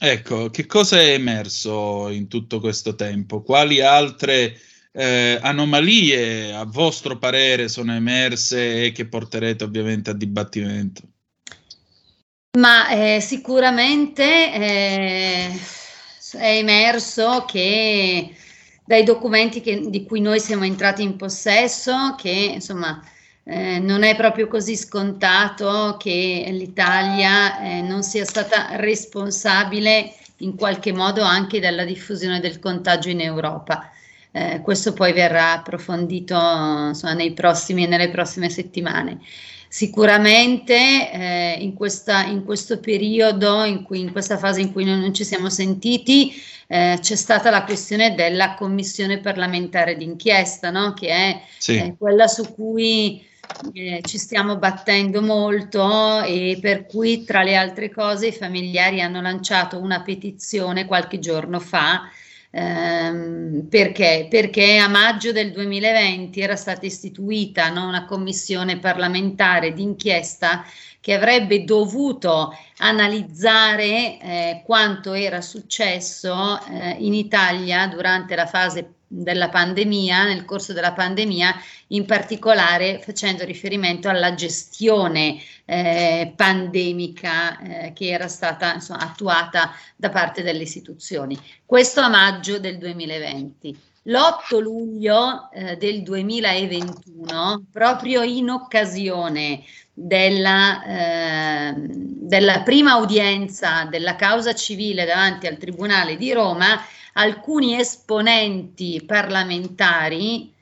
Ecco, 0.00 0.48
che 0.50 0.66
cosa 0.66 1.00
è 1.00 1.12
emerso 1.12 2.08
in 2.08 2.28
tutto 2.28 2.60
questo 2.60 2.94
tempo? 2.94 3.42
Quali 3.42 3.80
altre 3.80 4.56
eh, 4.98 5.38
anomalie 5.40 6.52
a 6.52 6.64
vostro 6.64 7.18
parere 7.18 7.68
sono 7.68 7.94
emerse 7.94 8.86
e 8.86 8.92
che 8.92 9.06
porterete 9.06 9.62
ovviamente 9.62 10.10
a 10.10 10.12
dibattimento? 10.12 11.02
Ma 12.58 12.88
eh, 12.88 13.20
sicuramente 13.20 14.24
eh, 14.52 15.60
è 16.32 16.56
emerso 16.56 17.44
che 17.46 18.34
dai 18.84 19.04
documenti 19.04 19.60
che, 19.60 19.88
di 19.88 20.04
cui 20.04 20.20
noi 20.20 20.40
siamo 20.40 20.64
entrati 20.64 21.04
in 21.04 21.14
possesso, 21.14 22.16
che 22.16 22.50
insomma 22.54 23.00
eh, 23.44 23.78
non 23.78 24.02
è 24.02 24.16
proprio 24.16 24.48
così 24.48 24.74
scontato 24.74 25.96
che 25.96 26.48
l'Italia 26.50 27.60
eh, 27.60 27.82
non 27.82 28.02
sia 28.02 28.24
stata 28.24 28.74
responsabile 28.76 30.12
in 30.38 30.56
qualche 30.56 30.92
modo 30.92 31.22
anche 31.22 31.60
della 31.60 31.84
diffusione 31.84 32.40
del 32.40 32.58
contagio 32.58 33.10
in 33.10 33.20
Europa. 33.20 33.92
Eh, 34.30 34.60
questo 34.62 34.92
poi 34.92 35.12
verrà 35.12 35.52
approfondito 35.52 36.34
insomma, 36.34 37.14
nei 37.14 37.32
prossimi, 37.32 37.86
nelle 37.86 38.10
prossime 38.10 38.50
settimane. 38.50 39.20
Sicuramente 39.70 41.12
eh, 41.12 41.56
in, 41.60 41.74
questa, 41.74 42.24
in, 42.24 42.44
questo 42.44 42.80
periodo, 42.80 43.64
in, 43.64 43.82
cui, 43.82 44.00
in, 44.00 44.12
questa 44.12 44.38
fase 44.38 44.62
in 44.62 44.72
cui 44.72 44.84
noi 44.84 44.98
non 44.98 45.12
ci 45.12 45.24
siamo 45.24 45.50
sentiti, 45.50 46.32
eh, 46.66 46.98
c'è 47.00 47.16
stata 47.16 47.50
la 47.50 47.64
questione 47.64 48.14
della 48.14 48.54
commissione 48.54 49.18
parlamentare 49.18 49.96
d'inchiesta, 49.96 50.70
no? 50.70 50.94
che 50.94 51.08
è 51.08 51.42
sì. 51.58 51.76
eh, 51.76 51.94
quella 51.98 52.28
su 52.28 52.54
cui 52.54 53.22
eh, 53.72 54.00
ci 54.04 54.18
stiamo 54.18 54.56
battendo 54.56 55.20
molto 55.20 56.22
e 56.22 56.58
per 56.60 56.86
cui 56.86 57.24
tra 57.24 57.42
le 57.42 57.56
altre 57.56 57.90
cose 57.90 58.28
i 58.28 58.32
familiari 58.32 59.00
hanno 59.00 59.20
lanciato 59.20 59.78
una 59.78 60.02
petizione 60.02 60.86
qualche 60.86 61.18
giorno 61.18 61.60
fa 61.60 62.10
ehm, 62.50 63.66
perché? 63.68 64.26
Perché 64.28 64.78
a 64.78 64.88
maggio 64.88 65.32
del 65.32 65.52
2020 65.52 66.40
era 66.40 66.56
stata 66.56 66.86
istituita 66.86 67.70
no, 67.70 67.86
una 67.86 68.04
commissione 68.04 68.78
parlamentare 68.78 69.72
d'inchiesta 69.72 70.64
che 71.00 71.14
avrebbe 71.14 71.64
dovuto 71.64 72.56
analizzare 72.78 74.18
eh, 74.20 74.62
quanto 74.64 75.12
era 75.12 75.40
successo 75.40 76.60
eh, 76.66 76.96
in 76.98 77.14
Italia 77.14 77.86
durante 77.86 78.34
la 78.34 78.46
fase 78.46 78.94
della 79.08 79.48
pandemia, 79.48 80.24
nel 80.24 80.44
corso 80.44 80.74
della 80.74 80.92
pandemia, 80.92 81.54
in 81.88 82.04
particolare 82.04 83.00
facendo 83.02 83.44
riferimento 83.44 84.08
alla 84.08 84.34
gestione 84.34 85.40
eh, 85.64 86.32
pandemica 86.36 87.58
eh, 87.58 87.92
che 87.94 88.08
era 88.08 88.28
stata 88.28 88.74
insomma, 88.74 89.00
attuata 89.00 89.72
da 89.96 90.10
parte 90.10 90.42
delle 90.42 90.62
istituzioni. 90.62 91.38
Questo 91.64 92.00
a 92.00 92.08
maggio 92.08 92.58
del 92.58 92.76
2020. 92.76 93.87
L'8 94.04 94.60
luglio 94.60 95.50
eh, 95.52 95.76
del 95.76 96.02
2021, 96.02 97.66
proprio 97.70 98.22
in 98.22 98.48
occasione 98.48 99.62
della, 99.92 100.84
eh, 100.84 101.74
della 101.76 102.62
prima 102.62 102.96
udienza 102.96 103.84
della 103.84 104.16
causa 104.16 104.54
civile 104.54 105.04
davanti 105.04 105.46
al 105.46 105.58
Tribunale 105.58 106.16
di 106.16 106.32
Roma, 106.32 106.80
alcuni 107.14 107.78
esponenti 107.78 109.02
parlamentari, 109.04 110.54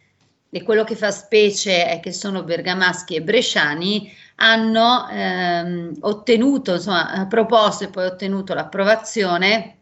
e 0.49 0.62
quello 0.62 0.85
che 0.85 0.96
fa 0.96 1.11
specie 1.11 1.87
è 1.87 2.01
che 2.01 2.12
sono 2.12 2.42
bergamaschi 2.42 3.14
e 3.14 3.22
bresciani, 3.22 4.11
hanno 4.37 5.07
ehm, 5.11 5.96
ottenuto, 6.01 6.75
insomma, 6.75 7.27
proposto 7.29 7.85
e 7.85 7.88
poi 7.88 8.07
ottenuto 8.07 8.55
l'approvazione 8.55 9.76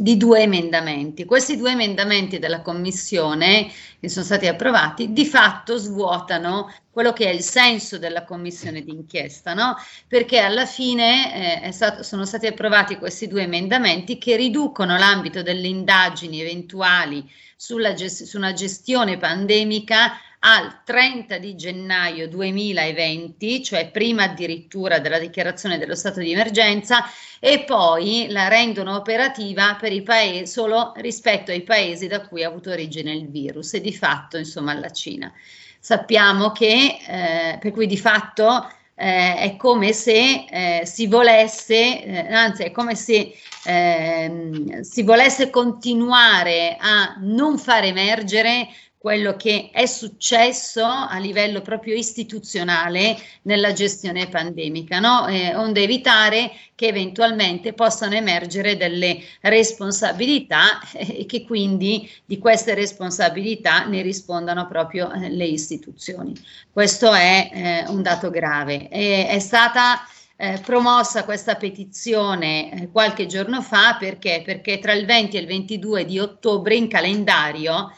di 0.00 0.16
due 0.16 0.40
emendamenti. 0.40 1.26
Questi 1.26 1.58
due 1.58 1.72
emendamenti 1.72 2.38
della 2.38 2.62
Commissione 2.62 3.70
che 4.00 4.08
sono 4.08 4.24
stati 4.24 4.46
approvati 4.46 5.12
di 5.12 5.26
fatto 5.26 5.76
svuotano 5.76 6.72
quello 6.90 7.12
che 7.12 7.26
è 7.26 7.28
il 7.28 7.42
senso 7.42 7.98
della 7.98 8.24
Commissione 8.24 8.82
d'inchiesta, 8.82 9.52
no? 9.52 9.76
perché 10.08 10.38
alla 10.38 10.64
fine 10.64 11.64
eh, 11.64 11.70
stato, 11.72 12.02
sono 12.02 12.24
stati 12.24 12.46
approvati 12.46 12.96
questi 12.96 13.28
due 13.28 13.42
emendamenti 13.42 14.16
che 14.16 14.36
riducono 14.36 14.96
l'ambito 14.96 15.42
delle 15.42 15.68
indagini 15.68 16.40
eventuali 16.40 17.30
sulla 17.54 17.92
gest- 17.92 18.24
su 18.24 18.38
una 18.38 18.54
gestione 18.54 19.18
pandemica 19.18 20.12
al 20.40 20.82
30 20.84 21.38
di 21.38 21.54
gennaio 21.54 22.28
2020, 22.28 23.62
cioè 23.62 23.90
prima 23.90 24.24
addirittura 24.24 24.98
della 24.98 25.18
dichiarazione 25.18 25.78
dello 25.78 25.94
stato 25.94 26.20
di 26.20 26.32
emergenza, 26.32 27.04
e 27.38 27.64
poi 27.64 28.26
la 28.30 28.48
rendono 28.48 28.96
operativa 28.96 29.76
per 29.78 29.92
i 29.92 30.02
paesi 30.02 30.46
solo 30.46 30.92
rispetto 30.96 31.50
ai 31.50 31.62
paesi 31.62 32.06
da 32.06 32.26
cui 32.26 32.44
ha 32.44 32.48
avuto 32.48 32.70
origine 32.70 33.12
il 33.12 33.28
virus 33.28 33.74
e 33.74 33.80
di 33.80 33.92
fatto 33.92 34.36
insomma 34.38 34.72
alla 34.72 34.90
Cina. 34.90 35.32
Sappiamo 35.78 36.52
che 36.52 36.98
eh, 37.06 37.58
per 37.58 37.72
cui 37.72 37.86
di 37.86 37.96
fatto 37.96 38.70
eh, 38.94 39.36
è 39.36 39.56
come 39.56 39.92
se 39.94 40.44
eh, 40.50 40.82
si 40.84 41.06
volesse, 41.06 42.02
eh, 42.02 42.32
anzi 42.32 42.64
è 42.64 42.70
come 42.70 42.94
se 42.94 43.32
ehm, 43.64 44.80
si 44.80 45.02
volesse 45.02 45.48
continuare 45.48 46.76
a 46.78 47.16
non 47.20 47.56
far 47.58 47.84
emergere 47.84 48.68
quello 49.00 49.34
che 49.34 49.70
è 49.72 49.86
successo 49.86 50.84
a 50.84 51.16
livello 51.16 51.62
proprio 51.62 51.94
istituzionale 51.94 53.16
nella 53.44 53.72
gestione 53.72 54.28
pandemica, 54.28 55.00
no? 55.00 55.26
eh, 55.26 55.54
onde 55.56 55.82
evitare 55.82 56.52
che 56.74 56.88
eventualmente 56.88 57.72
possano 57.72 58.14
emergere 58.14 58.76
delle 58.76 59.18
responsabilità 59.40 60.80
eh, 60.92 61.20
e 61.20 61.24
che 61.24 61.46
quindi 61.46 62.10
di 62.26 62.38
queste 62.38 62.74
responsabilità 62.74 63.86
ne 63.86 64.02
rispondano 64.02 64.66
proprio 64.68 65.10
eh, 65.12 65.30
le 65.30 65.46
istituzioni. 65.46 66.34
Questo 66.70 67.10
è 67.10 67.50
eh, 67.54 67.84
un 67.88 68.02
dato 68.02 68.28
grave. 68.28 68.88
È 68.88 69.38
stata 69.38 70.02
eh, 70.36 70.60
promossa 70.62 71.24
questa 71.24 71.54
petizione 71.54 72.90
qualche 72.92 73.24
giorno 73.24 73.62
fa 73.62 73.96
perché? 73.98 74.42
perché 74.44 74.78
tra 74.78 74.92
il 74.92 75.06
20 75.06 75.38
e 75.38 75.40
il 75.40 75.46
22 75.46 76.04
di 76.04 76.18
ottobre 76.18 76.74
in 76.74 76.86
calendario 76.86 77.90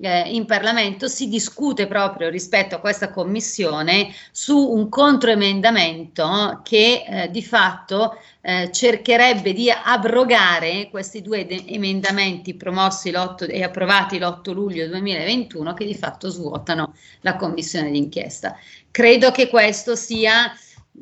eh, 0.00 0.34
in 0.34 0.44
Parlamento 0.44 1.06
si 1.06 1.28
discute 1.28 1.86
proprio 1.86 2.28
rispetto 2.28 2.74
a 2.74 2.80
questa 2.80 3.10
commissione 3.10 4.12
su 4.32 4.56
un 4.56 4.88
controemendamento 4.88 6.60
che 6.64 7.04
eh, 7.06 7.30
di 7.30 7.42
fatto 7.42 8.18
eh, 8.40 8.70
cercherebbe 8.72 9.52
di 9.52 9.70
abrogare 9.70 10.88
questi 10.90 11.22
due 11.22 11.46
de- 11.46 11.64
emendamenti 11.66 12.54
promossi 12.54 13.10
e 13.10 13.62
approvati 13.62 14.18
l'8 14.18 14.52
luglio 14.52 14.88
2021 14.88 15.74
che 15.74 15.86
di 15.86 15.94
fatto 15.94 16.28
svuotano 16.28 16.94
la 17.20 17.36
commissione 17.36 17.90
d'inchiesta. 17.90 18.56
Credo 18.90 19.30
che 19.30 19.48
questo 19.48 19.94
sia 19.94 20.52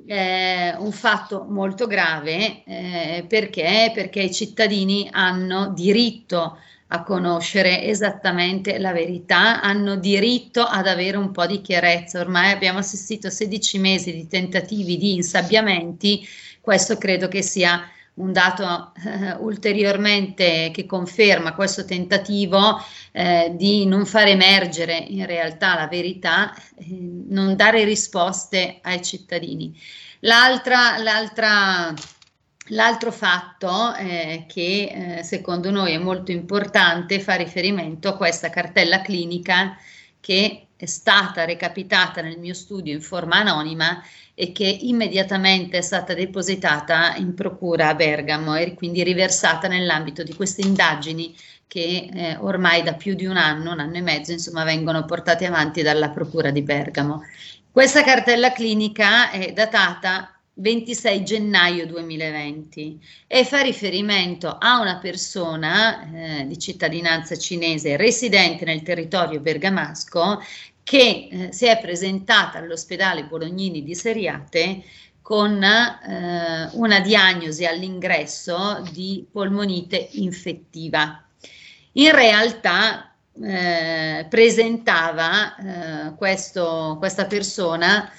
eh, 0.07 0.75
un 0.79 0.93
fatto 0.93 1.47
molto 1.49 1.87
grave 1.87 2.63
eh, 2.65 3.25
perché? 3.27 3.91
perché 3.95 4.21
i 4.21 4.33
cittadini 4.33 5.09
hanno 5.11 5.69
diritto 5.69 6.59
a 6.95 7.03
conoscere 7.03 7.85
esattamente 7.85 8.79
la 8.79 8.93
verità, 8.93 9.63
hanno 9.63 9.97
diritto 9.97 10.63
ad 10.63 10.87
avere 10.87 11.17
un 11.17 11.31
po' 11.31 11.47
di 11.47 11.63
chiarezza. 11.63 12.21
Ormai 12.21 12.53
abbiamo 12.53 12.81
assistito 12.81 13.29
a 13.29 13.31
16 13.31 13.79
mesi 13.79 14.13
di 14.13 14.27
tentativi 14.27 14.99
di 14.99 15.15
insabbiamenti, 15.15 16.27
questo 16.61 16.99
credo 16.99 17.29
che 17.29 17.41
sia 17.41 17.83
un 18.15 18.31
dato 18.31 18.93
eh, 19.07 19.33
ulteriormente 19.39 20.71
che 20.71 20.85
conferma 20.85 21.55
questo 21.55 21.87
tentativo 21.87 22.79
eh, 23.11 23.53
di 23.57 23.87
non 23.87 24.05
far 24.05 24.27
emergere 24.27 24.95
in 24.95 25.25
realtà 25.25 25.75
la 25.75 25.89
verità, 25.89 26.55
eh, 26.55 26.85
non 27.29 27.57
dare 27.57 27.85
risposte 27.85 28.81
ai 28.83 29.03
cittadini. 29.03 29.75
L'altra, 30.21 30.99
l'altra 30.99 31.95
L'altro 32.69 33.11
fatto 33.11 33.95
eh, 33.95 34.45
che 34.47 35.19
eh, 35.19 35.23
secondo 35.25 35.71
noi 35.71 35.93
è 35.93 35.99
molto 35.99 36.31
importante 36.31 37.19
fa 37.19 37.35
riferimento 37.35 38.09
a 38.09 38.17
questa 38.17 38.51
cartella 38.51 39.03
clinica 39.03 39.77
che 40.21 40.69
è 40.77 40.87
stata 40.87 41.45
recapitata 41.45 42.23
nel 42.23 42.39
mio 42.39 42.55
studio 42.55 42.93
in 42.93 43.01
forma 43.01 43.37
anonima 43.37 44.01
e 44.35 44.53
che 44.53 44.65
immediatamente 44.65 45.79
è 45.79 45.81
stata 45.81 46.15
depositata 46.15 47.17
in 47.17 47.35
procura 47.35 47.89
a 47.89 47.95
Bergamo 47.95 48.55
e 48.57 48.75
quindi 48.75 49.03
riversata 49.03 49.69
nell'ambito 49.69 50.23
di 50.23 50.35
queste 50.35 50.63
indagini 50.63 51.35
che 51.67 52.11
eh, 52.13 52.37
ormai 52.41 52.83
da 52.83 52.95
più 52.95 53.15
di 53.15 53.27
un 53.27 53.37
anno, 53.37 53.73
un 53.73 53.81
anno 53.81 53.97
e 53.97 54.03
mezzo, 54.03 54.31
insomma, 54.33 54.63
vengono 54.63 55.05
portate 55.05 55.47
avanti 55.47 55.83
dalla 55.83 56.11
procura 56.11 56.51
di 56.51 56.63
Bergamo. 56.63 57.23
Questa 57.71 58.03
cartella 58.03 58.53
clinica 58.53 59.31
è 59.31 59.53
datata 59.53 60.39
26 60.55 61.25
gennaio 61.25 61.87
2020 61.87 63.01
e 63.27 63.45
fa 63.45 63.63
riferimento 63.63 64.59
a 64.59 64.81
una 64.81 64.99
persona 64.99 66.13
eh, 66.13 66.47
di 66.47 66.59
cittadinanza 66.59 67.37
cinese 67.37 67.97
residente 67.97 68.65
nel 68.67 68.83
territorio 68.83 69.41
bergamasco 69.41 70.43
che 70.83 71.29
eh, 71.31 71.53
si 71.53 71.67
è 71.67 71.79
presentata 71.79 72.59
all'ospedale 72.59 73.25
Bolognini 73.25 73.83
di 73.83 73.95
Seriate 73.95 74.83
con 75.23 75.63
eh, 75.63 76.69
una 76.73 77.01
diagnosi 77.01 77.65
all'ingresso 77.65 78.83
di 78.93 79.25
polmonite 79.31 80.09
infettiva. 80.13 81.25
In 81.93 82.13
realtà 82.13 83.15
eh, 83.41 84.27
presentava 84.29 85.57
eh, 85.57 86.15
questo, 86.17 86.97
questa 86.99 87.27
persona 87.27 88.11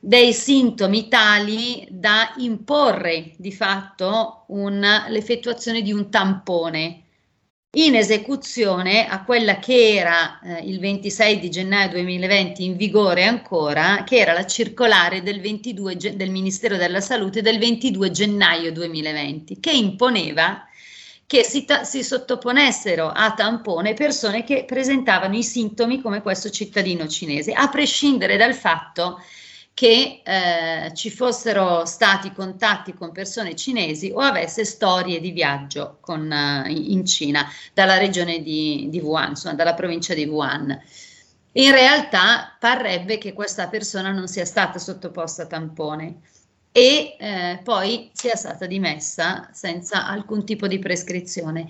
dei 0.00 0.32
sintomi 0.32 1.08
tali 1.08 1.86
da 1.90 2.32
imporre 2.38 3.34
di 3.36 3.52
fatto 3.52 4.44
un, 4.48 4.80
l'effettuazione 5.08 5.82
di 5.82 5.92
un 5.92 6.10
tampone 6.10 7.04
in 7.72 7.94
esecuzione 7.94 9.06
a 9.06 9.22
quella 9.22 9.58
che 9.58 9.94
era 9.94 10.40
eh, 10.40 10.64
il 10.64 10.80
26 10.80 11.38
di 11.38 11.50
gennaio 11.50 11.90
2020 11.90 12.64
in 12.64 12.76
vigore 12.76 13.24
ancora, 13.24 14.02
che 14.04 14.16
era 14.16 14.32
la 14.32 14.46
circolare 14.46 15.22
del, 15.22 15.40
22, 15.40 15.96
del 16.16 16.30
Ministero 16.30 16.76
della 16.76 17.00
Salute 17.00 17.42
del 17.42 17.58
22 17.58 18.10
gennaio 18.10 18.72
2020, 18.72 19.60
che 19.60 19.70
imponeva 19.70 20.64
che 21.26 21.44
si, 21.44 21.64
ta- 21.64 21.84
si, 21.84 22.02
sottoponessero 22.02 23.06
a 23.08 23.34
tampone 23.34 23.94
persone 23.94 24.42
che 24.42 24.64
presentavano 24.66 25.36
i 25.36 25.44
sintomi 25.44 26.00
come 26.00 26.22
questo 26.22 26.50
cittadino 26.50 27.06
cinese, 27.06 27.52
a 27.52 27.68
prescindere 27.68 28.36
dal 28.36 28.54
fatto 28.54 29.18
che 29.18 29.39
che 29.74 30.22
eh, 30.24 30.92
ci 30.94 31.10
fossero 31.10 31.84
stati 31.86 32.32
contatti 32.32 32.92
con 32.92 33.12
persone 33.12 33.56
cinesi 33.56 34.10
o 34.14 34.20
avesse 34.20 34.64
storie 34.64 35.20
di 35.20 35.30
viaggio 35.30 35.98
con, 36.00 36.30
uh, 36.30 36.68
in 36.68 37.06
Cina 37.06 37.50
dalla 37.72 37.96
regione 37.96 38.42
di, 38.42 38.88
di 38.90 39.00
Wuhan, 39.00 39.30
insomma 39.30 39.54
dalla 39.54 39.74
provincia 39.74 40.12
di 40.14 40.26
Wuhan. 40.26 40.78
In 41.52 41.72
realtà 41.72 42.56
parrebbe 42.58 43.18
che 43.18 43.32
questa 43.32 43.68
persona 43.68 44.12
non 44.12 44.28
sia 44.28 44.44
stata 44.44 44.78
sottoposta 44.78 45.42
a 45.42 45.46
tampone 45.46 46.20
e 46.72 47.16
eh, 47.18 47.60
poi 47.64 48.10
sia 48.12 48.36
stata 48.36 48.66
dimessa 48.66 49.48
senza 49.52 50.06
alcun 50.06 50.44
tipo 50.44 50.68
di 50.68 50.78
prescrizione. 50.78 51.68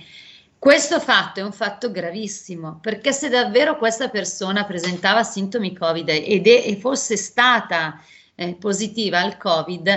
Questo 0.60 1.00
fatto 1.00 1.40
è 1.40 1.42
un 1.42 1.54
fatto 1.54 1.90
gravissimo, 1.90 2.80
perché 2.82 3.14
se 3.14 3.30
davvero 3.30 3.78
questa 3.78 4.10
persona 4.10 4.66
presentava 4.66 5.22
sintomi 5.22 5.74
Covid 5.74 6.06
ed 6.10 6.46
è, 6.46 6.64
e 6.66 6.76
fosse 6.76 7.16
stata 7.16 7.98
eh, 8.34 8.56
positiva 8.56 9.20
al 9.20 9.38
Covid, 9.38 9.88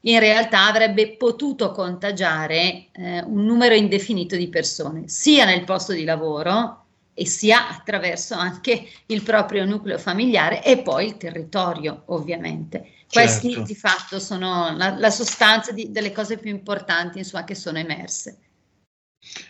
in 0.00 0.18
realtà 0.18 0.68
avrebbe 0.68 1.18
potuto 1.18 1.70
contagiare 1.70 2.86
eh, 2.92 3.22
un 3.26 3.44
numero 3.44 3.74
indefinito 3.74 4.36
di 4.36 4.48
persone, 4.48 5.06
sia 5.06 5.44
nel 5.44 5.64
posto 5.64 5.92
di 5.92 6.04
lavoro 6.04 6.84
e 7.12 7.26
sia 7.26 7.68
attraverso 7.68 8.36
anche 8.36 8.88
il 9.04 9.22
proprio 9.22 9.66
nucleo 9.66 9.98
familiare 9.98 10.64
e 10.64 10.78
poi 10.78 11.08
il 11.08 11.18
territorio, 11.18 12.04
ovviamente. 12.06 12.92
Questi 13.12 13.50
certo. 13.50 13.66
di 13.66 13.74
fatto 13.74 14.18
sono 14.18 14.74
la, 14.74 14.96
la 14.96 15.10
sostanza 15.10 15.72
di, 15.72 15.90
delle 15.90 16.12
cose 16.12 16.38
più 16.38 16.48
importanti 16.48 17.18
insomma, 17.18 17.44
che 17.44 17.54
sono 17.54 17.76
emerse. 17.76 18.38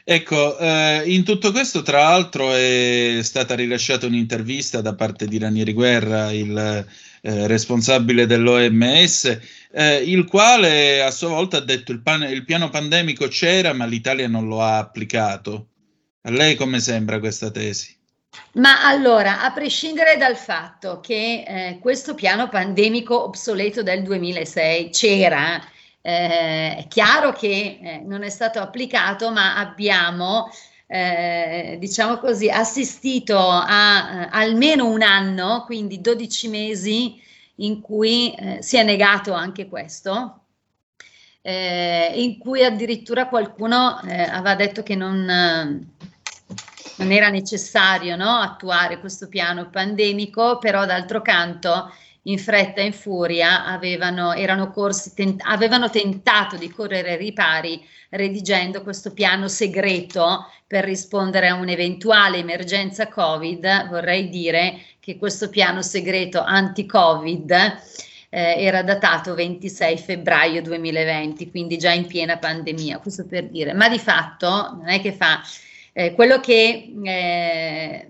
Ecco, 0.04 0.58
eh, 0.58 1.02
in 1.06 1.24
tutto 1.24 1.52
questo, 1.52 1.82
tra 1.82 2.02
l'altro, 2.02 2.52
è 2.52 3.18
stata 3.22 3.54
rilasciata 3.54 4.06
un'intervista 4.06 4.80
da 4.80 4.94
parte 4.94 5.26
di 5.26 5.38
Ranieri 5.38 5.72
Guerra, 5.72 6.32
il 6.32 6.86
eh, 7.26 7.46
responsabile 7.48 8.26
dell'OMS, 8.26 9.38
eh, 9.72 9.96
il 9.96 10.26
quale 10.26 11.02
a 11.02 11.10
sua 11.10 11.28
volta 11.28 11.56
ha 11.56 11.60
detto 11.60 11.90
il, 11.90 12.00
pan- 12.00 12.22
il 12.22 12.44
piano 12.44 12.68
pandemico 12.68 13.26
c'era, 13.26 13.72
ma 13.72 13.84
l'Italia 13.84 14.28
non 14.28 14.46
lo 14.46 14.62
ha 14.62 14.78
applicato. 14.78 15.68
A 16.22 16.30
lei 16.30 16.54
come 16.54 16.78
sembra 16.78 17.18
questa 17.18 17.50
tesi? 17.50 17.94
Ma 18.52 18.86
allora, 18.86 19.42
a 19.42 19.52
prescindere 19.52 20.16
dal 20.16 20.36
fatto 20.36 21.00
che 21.00 21.44
eh, 21.46 21.78
questo 21.80 22.14
piano 22.14 22.48
pandemico 22.48 23.24
obsoleto 23.24 23.82
del 23.82 24.02
2006 24.02 24.90
c'era, 24.90 25.60
eh, 26.06 26.76
è 26.76 26.86
chiaro 26.86 27.32
che 27.32 27.80
eh, 27.82 28.02
non 28.04 28.22
è 28.22 28.30
stato 28.30 28.60
applicato, 28.60 29.32
ma 29.32 29.56
abbiamo, 29.56 30.48
eh, 30.86 31.76
diciamo 31.80 32.18
così, 32.18 32.48
assistito 32.48 33.36
a 33.36 34.22
eh, 34.22 34.28
almeno 34.30 34.86
un 34.86 35.02
anno, 35.02 35.64
quindi 35.66 36.00
12 36.00 36.48
mesi, 36.48 37.20
in 37.56 37.80
cui 37.80 38.32
eh, 38.34 38.62
si 38.62 38.76
è 38.76 38.84
negato 38.84 39.32
anche 39.32 39.66
questo. 39.66 40.42
Eh, 41.42 42.12
in 42.14 42.38
cui 42.38 42.64
addirittura 42.64 43.28
qualcuno 43.28 43.98
aveva 43.98 44.54
detto 44.56 44.82
che 44.82 44.96
non, 44.96 45.24
non 45.24 47.12
era 47.12 47.28
necessario 47.30 48.16
no, 48.16 48.30
attuare 48.30 49.00
questo 49.00 49.28
piano 49.28 49.70
pandemico, 49.70 50.58
però 50.58 50.84
d'altro 50.86 51.20
canto 51.22 51.92
in 52.26 52.38
fretta 52.38 52.80
e 52.80 52.86
in 52.86 52.92
furia 52.92 53.64
avevano, 53.64 54.34
corsi, 54.72 55.14
tent- 55.14 55.42
avevano 55.44 55.90
tentato 55.90 56.56
di 56.56 56.68
correre 56.70 57.12
ai 57.12 57.16
ripari 57.16 57.84
redigendo 58.10 58.82
questo 58.82 59.12
piano 59.12 59.48
segreto 59.48 60.50
per 60.66 60.84
rispondere 60.84 61.48
a 61.48 61.54
un'eventuale 61.54 62.38
emergenza 62.38 63.08
Covid. 63.08 63.88
Vorrei 63.88 64.28
dire 64.28 64.80
che 64.98 65.16
questo 65.18 65.48
piano 65.48 65.82
segreto 65.82 66.42
anti-Covid 66.42 67.50
eh, 68.28 68.54
era 68.58 68.82
datato 68.82 69.34
26 69.34 69.98
febbraio 69.98 70.62
2020, 70.62 71.50
quindi 71.50 71.78
già 71.78 71.92
in 71.92 72.06
piena 72.06 72.38
pandemia, 72.38 72.98
questo 72.98 73.24
per 73.26 73.48
dire. 73.48 73.72
Ma 73.72 73.88
di 73.88 73.98
fatto 73.98 74.76
non 74.78 74.88
è 74.88 75.00
che 75.00 75.12
fa 75.12 75.40
eh, 75.92 76.12
quello 76.12 76.40
che 76.40 76.92
eh, 77.04 78.08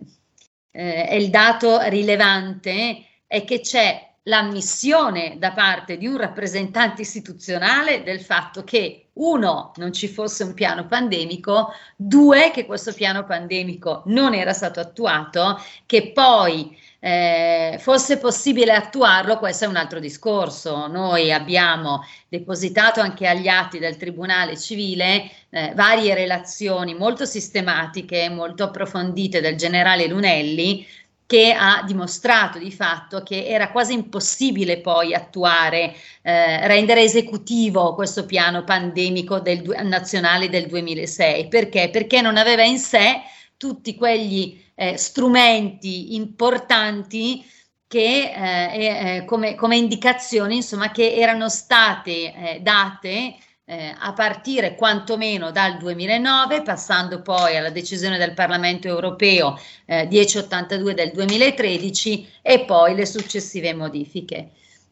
eh 0.71 1.07
è 1.07 1.15
il 1.15 1.31
dato 1.31 1.81
rilevante 1.89 3.05
è 3.27 3.45
che 3.45 3.61
c'è 3.61 4.06
l'ammissione 4.27 5.37
da 5.39 5.53
parte 5.53 5.97
di 5.97 6.07
un 6.07 6.17
rappresentante 6.17 7.03
istituzionale 7.03 8.03
del 8.03 8.21
fatto 8.21 8.65
che 8.65 9.07
uno 9.15 9.73
non 9.77 9.93
ci 9.93 10.09
fosse 10.09 10.45
un 10.45 10.53
piano 10.53 10.87
pandemico, 10.87 11.73
due 11.97 12.51
che 12.53 12.67
questo 12.67 12.93
piano 12.93 13.25
pandemico 13.25 14.03
non 14.07 14.35
era 14.35 14.53
stato 14.53 14.79
attuato, 14.81 15.59
che 15.87 16.13
poi 16.13 16.77
eh, 16.99 17.77
fosse 17.81 18.19
possibile 18.19 18.73
attuarlo, 18.73 19.39
questo 19.39 19.65
è 19.65 19.69
un 19.69 19.77
altro 19.77 20.01
discorso. 20.01 20.87
Noi 20.89 21.33
abbiamo 21.33 22.05
depositato 22.29 23.01
anche 23.01 23.27
agli 23.27 23.49
atti 23.49 23.79
del 23.79 23.97
Tribunale 23.97 24.59
Civile 24.59 25.31
eh, 25.51 25.73
varie 25.75 26.15
relazioni 26.15 26.95
molto 26.95 27.25
sistematiche, 27.25 28.29
molto 28.29 28.65
approfondite 28.65 29.41
del 29.41 29.57
generale 29.57 30.09
Lunelli 30.09 30.87
che 31.27 31.53
ha 31.53 31.83
dimostrato 31.85 32.59
di 32.59 32.71
fatto 32.71 33.23
che 33.25 33.47
era 33.47 33.73
quasi 33.73 33.93
impossibile 33.93 34.79
poi 34.79 35.13
attuare, 35.13 35.93
eh, 36.23 36.67
rendere 36.69 37.03
esecutivo 37.03 37.95
questo 37.95 38.25
piano 38.25 38.63
pandemico 38.63 39.41
del, 39.41 39.63
nazionale 39.83 40.49
del 40.49 40.67
2006. 40.67 41.49
Perché? 41.49 41.91
Perché 41.91 42.21
non 42.21 42.37
aveva 42.37 42.63
in 42.63 42.79
sé 42.79 43.23
tutti 43.57 43.97
quegli 43.97 44.63
eh, 44.77 44.97
strumenti 44.97 46.15
importanti 46.15 47.45
che 47.89 48.33
eh, 48.35 49.17
eh 49.19 49.25
come, 49.25 49.55
come, 49.55 49.77
indicazioni 49.77 50.57
insomma 50.57 50.91
che 50.91 51.15
erano 51.15 51.49
state 51.49 52.35
eh, 52.35 52.61
date 52.61 53.37
eh, 53.69 53.95
a 53.99 54.13
partire 54.13 54.77
quantomeno 54.77 55.51
dal 55.51 55.77
2009, 55.77 56.63
passando 56.63 57.21
poi 57.21 57.57
alla 57.57 57.71
decisione 57.71 58.17
del 58.17 58.33
Parlamento 58.33 58.87
europeo 58.87 59.59
eh, 59.85 60.07
1082 60.07 60.95
del 60.95 61.11
2013 61.11 62.29
e 62.43 62.65
poi 62.65 62.95
le 62.95 63.05
successive 63.05 63.75
modifiche. 63.75 64.51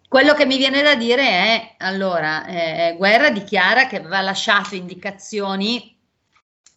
Quello 0.09 0.35
che 0.35 0.47
mi 0.47 0.59
viene 0.59 0.83
da 0.83 0.97
dire 0.97 1.23
è, 1.23 1.75
allora, 1.79 2.47
eh, 2.47 2.95
Guerra 2.97 3.31
dichiara 3.31 3.87
che 3.87 3.97
aveva 3.97 4.21
lasciato 4.21 4.75
indicazioni 4.75 5.94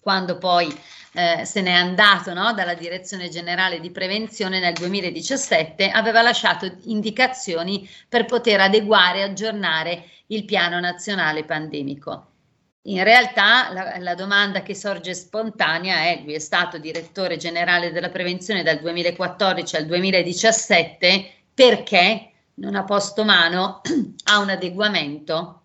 quando 0.07 0.37
poi 0.37 0.73
eh, 1.11 1.43
se 1.43 1.59
n'è 1.59 1.73
andato 1.73 2.33
no, 2.33 2.53
dalla 2.53 2.75
Direzione 2.75 3.27
Generale 3.27 3.81
di 3.81 3.91
Prevenzione 3.91 4.61
nel 4.61 4.71
2017, 4.71 5.89
aveva 5.89 6.21
lasciato 6.21 6.77
indicazioni 6.83 7.85
per 8.07 8.23
poter 8.23 8.61
adeguare 8.61 9.19
e 9.19 9.23
aggiornare 9.23 10.05
il 10.27 10.45
piano 10.45 10.79
nazionale 10.79 11.43
pandemico. 11.43 12.27
in 12.83 13.03
realtà 13.03 13.73
la, 13.73 13.97
la, 13.97 14.15
domanda 14.15 14.61
che 14.61 14.73
sorge 14.73 15.13
spontanea 15.13 15.97
è, 16.03 16.21
lui 16.23 16.35
è 16.35 16.39
stato 16.39 16.77
direttore 16.77 17.35
generale 17.35 17.91
della 17.91 18.09
prevenzione 18.09 18.63
dal 18.63 18.79
2014 18.79 19.75
al 19.75 19.85
2017, 19.87 21.31
perché 21.53 22.31
non 22.55 22.75
ha 22.75 22.85
posto 22.85 23.25
mano 23.25 23.81
a 24.31 24.39
un 24.39 24.51
adeguamento 24.51 25.63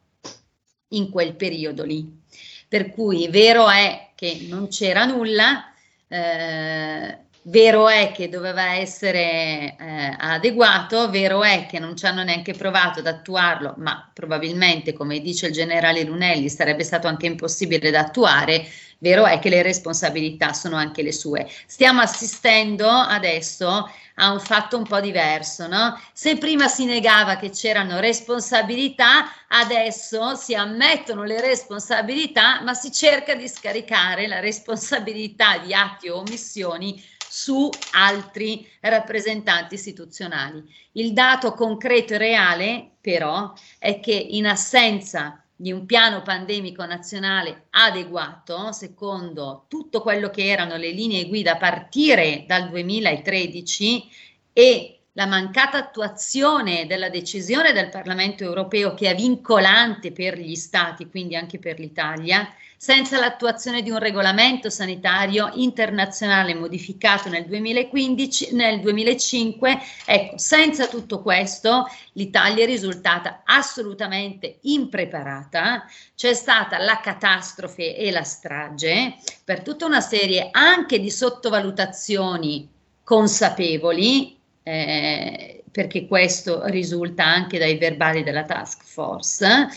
in 0.88 1.10
quel 1.10 1.36
periodo 1.36 1.84
lì. 1.84 2.20
Per 2.68 2.90
cui 2.90 3.28
vero 3.28 3.68
è 3.68 4.11
che 4.22 4.46
non 4.48 4.68
c'era 4.68 5.04
nulla, 5.04 5.72
eh, 6.06 7.18
Vero 7.46 7.88
è 7.88 8.12
che 8.12 8.28
doveva 8.28 8.74
essere 8.74 9.74
eh, 9.76 10.16
adeguato, 10.16 11.10
vero 11.10 11.42
è 11.42 11.66
che 11.68 11.80
non 11.80 11.96
ci 11.96 12.06
hanno 12.06 12.22
neanche 12.22 12.52
provato 12.52 13.00
ad 13.00 13.08
attuarlo, 13.08 13.74
ma 13.78 14.08
probabilmente, 14.14 14.92
come 14.92 15.18
dice 15.18 15.46
il 15.46 15.52
generale 15.52 16.04
Lunelli, 16.04 16.48
sarebbe 16.48 16.84
stato 16.84 17.08
anche 17.08 17.26
impossibile 17.26 17.90
da 17.90 17.98
attuare. 17.98 18.64
Vero 19.02 19.26
è 19.26 19.40
che 19.40 19.48
le 19.48 19.62
responsabilità 19.62 20.52
sono 20.52 20.76
anche 20.76 21.02
le 21.02 21.10
sue. 21.10 21.50
Stiamo 21.66 22.00
assistendo 22.00 22.88
adesso 22.88 23.90
a 24.14 24.30
un 24.30 24.38
fatto 24.38 24.76
un 24.76 24.84
po' 24.84 25.00
diverso, 25.00 25.66
no? 25.66 26.00
Se 26.12 26.38
prima 26.38 26.68
si 26.68 26.84
negava 26.84 27.34
che 27.34 27.50
c'erano 27.50 27.98
responsabilità, 27.98 29.28
adesso 29.48 30.36
si 30.36 30.54
ammettono 30.54 31.24
le 31.24 31.40
responsabilità, 31.40 32.60
ma 32.62 32.74
si 32.74 32.92
cerca 32.92 33.34
di 33.34 33.48
scaricare 33.48 34.28
la 34.28 34.38
responsabilità 34.38 35.58
di 35.58 35.74
atti 35.74 36.08
o 36.08 36.18
omissioni 36.18 37.02
su 37.28 37.68
altri 37.94 38.70
rappresentanti 38.78 39.74
istituzionali. 39.74 40.62
Il 40.92 41.12
dato 41.12 41.54
concreto 41.54 42.14
e 42.14 42.18
reale, 42.18 42.90
però, 43.00 43.52
è 43.80 43.98
che 43.98 44.12
in 44.12 44.46
assenza 44.46 45.41
di 45.62 45.70
un 45.70 45.86
piano 45.86 46.22
pandemico 46.22 46.84
nazionale 46.84 47.66
adeguato, 47.70 48.72
secondo 48.72 49.66
tutto 49.68 50.02
quello 50.02 50.28
che 50.28 50.48
erano 50.48 50.76
le 50.76 50.90
linee 50.90 51.28
guida 51.28 51.52
a 51.52 51.56
partire 51.56 52.44
dal 52.48 52.68
2013 52.68 54.10
e 54.52 54.98
la 55.12 55.26
mancata 55.26 55.78
attuazione 55.78 56.86
della 56.86 57.10
decisione 57.10 57.72
del 57.72 57.90
Parlamento 57.90 58.42
europeo 58.42 58.94
che 58.94 59.08
è 59.08 59.14
vincolante 59.14 60.10
per 60.10 60.36
gli 60.36 60.56
Stati, 60.56 61.08
quindi 61.08 61.36
anche 61.36 61.60
per 61.60 61.78
l'Italia, 61.78 62.44
senza 62.82 63.16
l'attuazione 63.16 63.80
di 63.80 63.90
un 63.90 64.00
regolamento 64.00 64.68
sanitario 64.68 65.52
internazionale 65.54 66.52
modificato 66.52 67.28
nel, 67.28 67.46
2015, 67.46 68.54
nel 68.54 68.80
2005. 68.80 69.78
Ecco, 70.04 70.36
senza 70.36 70.88
tutto 70.88 71.22
questo 71.22 71.86
l'Italia 72.14 72.64
è 72.64 72.66
risultata 72.66 73.42
assolutamente 73.44 74.58
impreparata, 74.62 75.84
c'è 76.16 76.34
stata 76.34 76.78
la 76.78 76.98
catastrofe 76.98 77.94
e 77.94 78.10
la 78.10 78.24
strage 78.24 79.14
per 79.44 79.62
tutta 79.62 79.86
una 79.86 80.00
serie 80.00 80.48
anche 80.50 80.98
di 80.98 81.08
sottovalutazioni 81.08 82.68
consapevoli, 83.04 84.36
eh, 84.64 85.62
perché 85.70 86.08
questo 86.08 86.64
risulta 86.64 87.24
anche 87.24 87.58
dai 87.58 87.78
verbali 87.78 88.24
della 88.24 88.42
task 88.42 88.82
force 88.82 89.68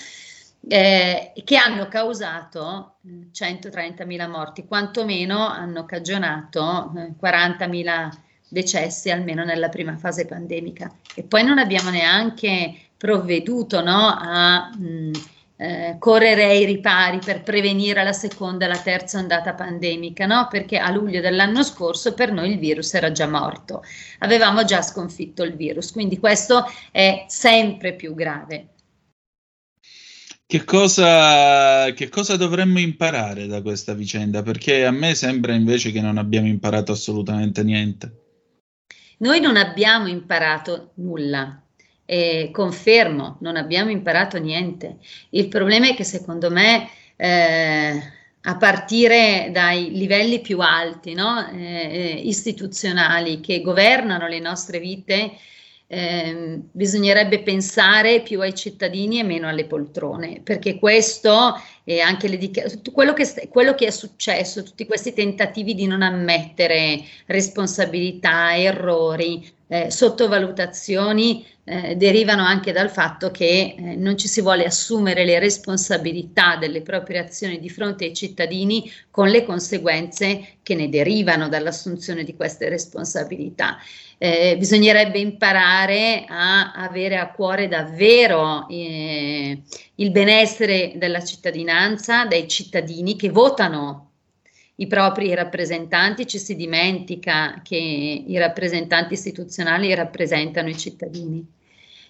eh, 0.67 1.33
che 1.43 1.57
hanno 1.57 1.87
causato 1.87 2.95
130.000 3.05 4.29
morti, 4.29 4.65
quantomeno 4.65 5.47
hanno 5.47 5.85
cagionato 5.85 6.91
eh, 6.97 7.13
40.000 7.21 8.09
decessi 8.47 9.11
almeno 9.11 9.43
nella 9.43 9.69
prima 9.69 9.95
fase 9.97 10.25
pandemica. 10.25 10.91
E 11.13 11.23
poi 11.23 11.43
non 11.43 11.57
abbiamo 11.57 11.89
neanche 11.89 12.73
provveduto 12.97 13.83
no, 13.83 14.07
a 14.17 14.69
mh, 14.75 15.11
eh, 15.57 15.95
correre 15.99 16.45
ai 16.45 16.65
ripari 16.65 17.19
per 17.23 17.43
prevenire 17.43 18.03
la 18.03 18.11
seconda 18.11 18.65
e 18.65 18.67
la 18.67 18.77
terza 18.77 19.19
ondata 19.19 19.53
pandemica, 19.53 20.25
no? 20.25 20.47
perché 20.49 20.77
a 20.77 20.91
luglio 20.91 21.21
dell'anno 21.21 21.63
scorso 21.63 22.13
per 22.13 22.31
noi 22.31 22.51
il 22.51 22.59
virus 22.59 22.93
era 22.93 23.11
già 23.11 23.27
morto, 23.27 23.83
avevamo 24.19 24.63
già 24.65 24.81
sconfitto 24.81 25.43
il 25.43 25.55
virus, 25.55 25.91
quindi 25.91 26.19
questo 26.19 26.65
è 26.91 27.25
sempre 27.27 27.93
più 27.93 28.13
grave. 28.13 28.74
Che 30.47 30.63
cosa, 30.63 31.91
che 31.93 32.09
cosa 32.09 32.37
dovremmo 32.37 32.79
imparare 32.79 33.47
da 33.47 33.61
questa 33.61 33.93
vicenda? 33.93 34.43
Perché 34.43 34.85
a 34.85 34.91
me 34.91 35.15
sembra 35.15 35.53
invece 35.53 35.91
che 35.91 36.01
non 36.01 36.17
abbiamo 36.17 36.47
imparato 36.47 36.91
assolutamente 36.91 37.63
niente. 37.63 38.23
Noi 39.17 39.39
non 39.39 39.57
abbiamo 39.57 40.07
imparato 40.07 40.91
nulla, 40.95 41.65
e 42.05 42.49
confermo, 42.51 43.37
non 43.41 43.55
abbiamo 43.55 43.89
imparato 43.89 44.37
niente. 44.37 44.97
Il 45.31 45.47
problema 45.47 45.87
è 45.87 45.95
che 45.95 46.03
secondo 46.03 46.51
me, 46.51 46.89
eh, 47.15 48.13
a 48.41 48.57
partire 48.57 49.49
dai 49.51 49.91
livelli 49.91 50.39
più 50.39 50.59
alti, 50.59 51.13
no? 51.13 51.49
eh, 51.49 51.57
eh 51.57 52.21
istituzionali 52.23 53.39
che 53.39 53.61
governano 53.61 54.27
le 54.27 54.39
nostre 54.39 54.79
vite, 54.79 55.31
eh, 55.87 56.59
bisognerebbe 56.71 57.41
pensare 57.43 58.21
più 58.21 58.41
ai 58.41 58.55
cittadini 58.55 59.19
e 59.19 59.23
meno 59.23 59.47
alle 59.47 59.65
poltrone, 59.65 60.41
perché 60.43 60.79
questo 60.79 61.61
e 61.83 61.99
anche 61.99 62.27
le 62.27 62.37
quello, 62.91 63.13
quello 63.49 63.73
che 63.75 63.87
è 63.87 63.91
successo, 63.91 64.63
tutti 64.63 64.85
questi 64.85 65.13
tentativi 65.13 65.75
di 65.75 65.85
non 65.85 66.01
ammettere 66.01 67.03
responsabilità, 67.27 68.57
errori, 68.57 69.47
eh, 69.67 69.91
sottovalutazioni 69.91 71.45
eh, 71.67 71.95
derivano 71.95 72.43
anche 72.43 72.71
dal 72.71 72.91
fatto 72.91 73.31
che 73.31 73.75
eh, 73.75 73.95
non 73.95 74.17
ci 74.17 74.27
si 74.27 74.39
vuole 74.39 74.65
assumere 74.65 75.25
le 75.25 75.39
responsabilità 75.39 76.57
delle 76.57 76.81
proprie 76.81 77.17
azioni 77.17 77.59
di 77.59 77.69
fronte 77.69 78.05
ai 78.05 78.13
cittadini 78.13 78.89
con 79.09 79.29
le 79.29 79.43
conseguenze 79.43 80.57
che 80.61 80.75
ne 80.75 80.89
derivano 80.89 81.49
dall'assunzione 81.49 82.23
di 82.23 82.35
queste 82.35 82.69
responsabilità. 82.69 83.77
Eh, 84.17 84.55
bisognerebbe 84.57 85.17
imparare 85.17 86.25
a 86.27 86.71
avere 86.73 87.17
a 87.17 87.31
cuore 87.31 87.67
davvero 87.67 88.67
eh, 88.69 89.61
il 89.95 90.11
benessere 90.11 90.93
della 90.95 91.23
cittadinanza, 91.23 92.25
dei 92.25 92.47
cittadini 92.47 93.15
che 93.15 93.29
votano 93.29 94.11
i 94.75 94.87
propri 94.87 95.33
rappresentanti, 95.33 96.27
ci 96.27 96.37
si 96.37 96.55
dimentica 96.55 97.61
che 97.63 97.75
i 97.75 98.37
rappresentanti 98.37 99.13
istituzionali 99.13 99.93
rappresentano 99.93 100.69
i 100.69 100.77
cittadini. 100.77 101.45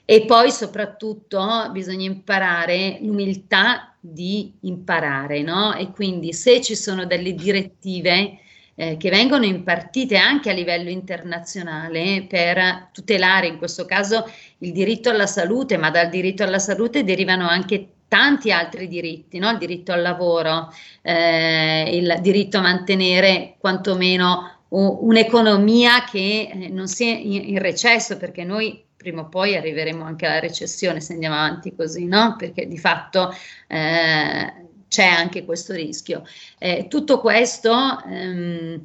E 0.07 0.26
poi 0.26 0.51
soprattutto 0.51 1.70
bisogna 1.72 2.05
imparare 2.05 2.99
l'umiltà 3.01 3.95
di 3.99 4.53
imparare, 4.61 5.41
no? 5.41 5.74
E 5.76 5.91
quindi 5.91 6.32
se 6.32 6.61
ci 6.61 6.76
sono 6.76 7.05
delle 7.05 7.34
direttive 7.34 8.39
eh, 8.76 8.97
che 8.97 9.09
vengono 9.09 9.45
impartite 9.45 10.18
anche 10.18 10.49
a 10.49 10.53
livello 10.53 10.89
internazionale 10.89 12.26
per 12.30 12.89
tutelare 12.91 13.47
in 13.47 13.57
questo 13.57 13.86
caso 13.86 14.30
il 14.59 14.72
diritto 14.74 15.09
alla 15.09 15.26
salute, 15.26 15.78
ma 15.78 15.89
dal 15.89 16.09
diritto 16.09 16.43
alla 16.43 16.59
salute 16.59 17.03
derivano 17.03 17.47
anche 17.47 17.95
tanti 18.16 18.49
altri 18.49 18.88
diritti, 18.88 19.39
no? 19.39 19.49
il 19.49 19.57
diritto 19.57 19.91
al 19.91 20.01
lavoro, 20.01 20.72
eh, 21.01 21.89
il 21.91 22.18
diritto 22.22 22.59
a 22.59 22.61
mantenere 22.61 23.55
quantomeno 23.59 24.51
un'economia 24.70 26.05
che 26.05 26.49
eh, 26.49 26.70
non 26.70 26.88
sia 26.88 27.13
in, 27.13 27.59
recesso, 27.59 28.16
perché 28.16 28.45
noi 28.45 28.82
prima 28.95 29.22
o 29.24 29.28
poi 29.28 29.57
arriveremo 29.57 30.05
anche 30.05 30.26
alla 30.26 30.39
recessione 30.39 31.01
se 31.01 31.11
andiamo 31.11 31.36
avanti 31.36 31.76
così, 31.76 32.05
no? 32.05 32.36
Perché 32.38 32.68
di 32.68 32.78
fatto 32.78 33.36
eh, 33.68 34.53
c'è 34.88 35.05
anche 35.05 35.43
questo 35.43 35.74
rischio. 35.74 36.24
Eh, 36.57 36.88
tutto 36.88 37.20
questo 37.20 38.01
ehm, 38.07 38.82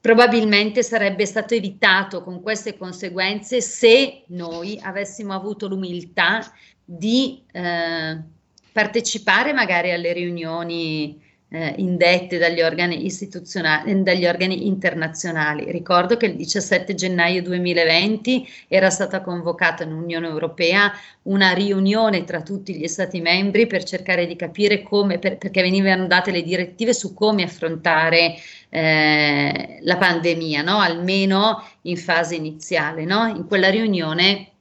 probabilmente 0.00 0.82
sarebbe 0.82 1.26
stato 1.26 1.52
evitato 1.52 2.22
con 2.22 2.40
queste 2.40 2.78
conseguenze 2.78 3.60
se 3.60 4.24
noi 4.28 4.80
avessimo 4.82 5.34
avuto 5.34 5.68
l'umiltà 5.68 6.40
di 6.84 7.42
eh, 7.52 8.31
partecipare 8.72 9.52
magari 9.52 9.92
alle 9.92 10.12
riunioni 10.12 11.20
eh, 11.52 11.74
indette 11.76 12.38
dagli 12.38 12.62
organi 12.62 13.04
istituzionali, 13.04 14.02
dagli 14.02 14.26
organi 14.26 14.66
internazionali. 14.66 15.70
Ricordo 15.70 16.16
che 16.16 16.26
il 16.26 16.36
17 16.36 16.94
gennaio 16.94 17.42
2020 17.42 18.48
era 18.68 18.88
stata 18.88 19.20
convocata 19.20 19.84
nell'Unione 19.84 20.26
Europea 20.26 20.90
una 21.24 21.52
riunione 21.52 22.24
tra 22.24 22.40
tutti 22.42 22.74
gli 22.74 22.88
Stati 22.88 23.20
membri 23.20 23.66
per 23.66 23.84
cercare 23.84 24.26
di 24.26 24.34
capire 24.34 24.82
come, 24.82 25.18
per, 25.18 25.36
perché 25.36 25.60
venivano 25.60 26.06
date 26.06 26.30
le 26.30 26.42
direttive 26.42 26.94
su 26.94 27.12
come 27.12 27.42
affrontare 27.42 28.34
eh, 28.70 29.78
la 29.82 29.96
pandemia, 29.98 30.62
no? 30.62 30.78
almeno 30.78 31.62
in 31.82 31.98
fase 31.98 32.34
iniziale. 32.34 33.04
No? 33.04 33.26
In 33.26 33.46
quella 33.46 33.68
riunione 33.68 34.51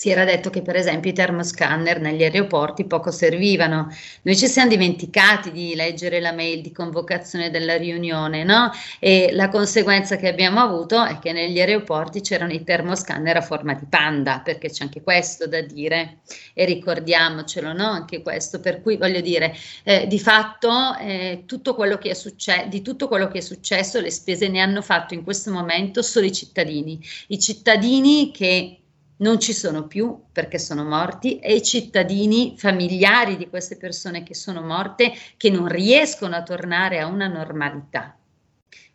si 0.00 0.08
era 0.08 0.24
detto 0.24 0.48
che 0.48 0.62
per 0.62 0.76
esempio 0.76 1.10
i 1.10 1.12
termoscanner 1.12 2.00
negli 2.00 2.22
aeroporti 2.22 2.86
poco 2.86 3.10
servivano. 3.10 3.94
Noi 4.22 4.34
ci 4.34 4.46
siamo 4.46 4.70
dimenticati 4.70 5.52
di 5.52 5.74
leggere 5.74 6.20
la 6.20 6.32
mail 6.32 6.62
di 6.62 6.72
convocazione 6.72 7.50
della 7.50 7.76
riunione, 7.76 8.42
no? 8.42 8.70
E 8.98 9.28
la 9.32 9.50
conseguenza 9.50 10.16
che 10.16 10.26
abbiamo 10.26 10.60
avuto 10.60 11.04
è 11.04 11.18
che 11.18 11.32
negli 11.32 11.60
aeroporti 11.60 12.22
c'erano 12.22 12.54
i 12.54 12.64
termoscanner 12.64 13.36
a 13.36 13.42
forma 13.42 13.74
di 13.74 13.84
panda, 13.90 14.40
perché 14.42 14.70
c'è 14.70 14.84
anche 14.84 15.02
questo 15.02 15.46
da 15.46 15.60
dire 15.60 16.20
e 16.54 16.64
ricordiamocelo, 16.64 17.74
no? 17.74 17.84
Anche 17.84 18.22
questo, 18.22 18.58
per 18.58 18.80
cui 18.80 18.96
voglio 18.96 19.20
dire, 19.20 19.54
eh, 19.82 20.06
di 20.06 20.18
fatto 20.18 20.96
eh, 20.98 21.42
tutto 21.44 21.74
quello 21.74 21.98
che 21.98 22.08
è 22.08 22.14
successo, 22.14 22.68
di 22.68 22.80
tutto 22.80 23.06
quello 23.06 23.28
che 23.28 23.40
è 23.40 23.42
successo, 23.42 24.00
le 24.00 24.10
spese 24.10 24.48
ne 24.48 24.60
hanno 24.60 24.80
fatto 24.80 25.12
in 25.12 25.22
questo 25.22 25.52
momento 25.52 26.00
solo 26.00 26.24
i 26.24 26.32
cittadini, 26.32 26.98
i 27.26 27.38
cittadini 27.38 28.30
che 28.32 28.79
non 29.20 29.40
ci 29.40 29.52
sono 29.52 29.86
più 29.86 30.24
perché 30.32 30.58
sono 30.58 30.84
morti 30.84 31.38
e 31.38 31.54
i 31.54 31.62
cittadini 31.62 32.54
familiari 32.56 33.36
di 33.36 33.48
queste 33.48 33.76
persone 33.76 34.22
che 34.22 34.34
sono 34.34 34.60
morte 34.62 35.12
che 35.36 35.50
non 35.50 35.68
riescono 35.68 36.36
a 36.36 36.42
tornare 36.42 37.00
a 37.00 37.06
una 37.06 37.26
normalità 37.26 38.16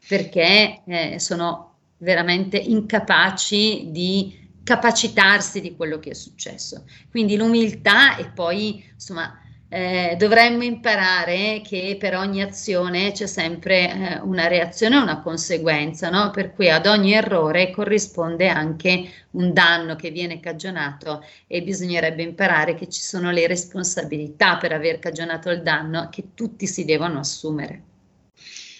perché 0.08 0.82
eh, 0.86 1.20
sono 1.20 1.74
veramente 1.98 2.58
incapaci 2.58 3.90
di 3.92 4.44
capacitarsi 4.64 5.62
di 5.62 5.76
quello 5.76 6.00
che 6.00 6.12
è 6.12 6.14
successo. 6.14 6.86
Quindi 7.10 7.38
l'umiltà 7.38 8.18
e 8.18 8.30
poi 8.30 8.84
insomma 8.94 9.40
eh, 9.68 10.16
dovremmo 10.18 10.64
imparare 10.64 11.62
che 11.64 11.98
per 12.00 12.16
ogni 12.16 12.42
azione 12.42 13.12
c'è 13.12 13.26
sempre 13.26 13.92
eh, 13.92 14.20
una 14.22 14.48
reazione 14.48 14.96
e 14.96 15.02
una 15.02 15.22
conseguenza, 15.22 16.10
no? 16.10 16.30
per 16.30 16.54
cui 16.54 16.70
ad 16.70 16.86
ogni 16.86 17.14
errore 17.14 17.72
corrisponde 17.72 18.48
anche 18.48 19.10
un 19.32 19.54
danno 19.54 19.96
che 19.96 20.12
viene 20.12 20.40
cagionato 20.40 21.26
e 21.48 21.64
bisognerebbe 21.64 22.22
imparare 22.22 22.76
che 22.76 22.88
ci 22.90 23.02
sono 23.02 23.32
le 23.32 23.48
responsabilità 23.48 24.58
per 24.58 24.72
aver 24.72 25.00
cagionato 25.00 25.50
il 25.50 25.64
danno 25.64 26.10
che 26.12 26.30
tutti 26.36 26.68
si 26.68 26.86
devono 26.86 27.20
assumere. 27.20 27.82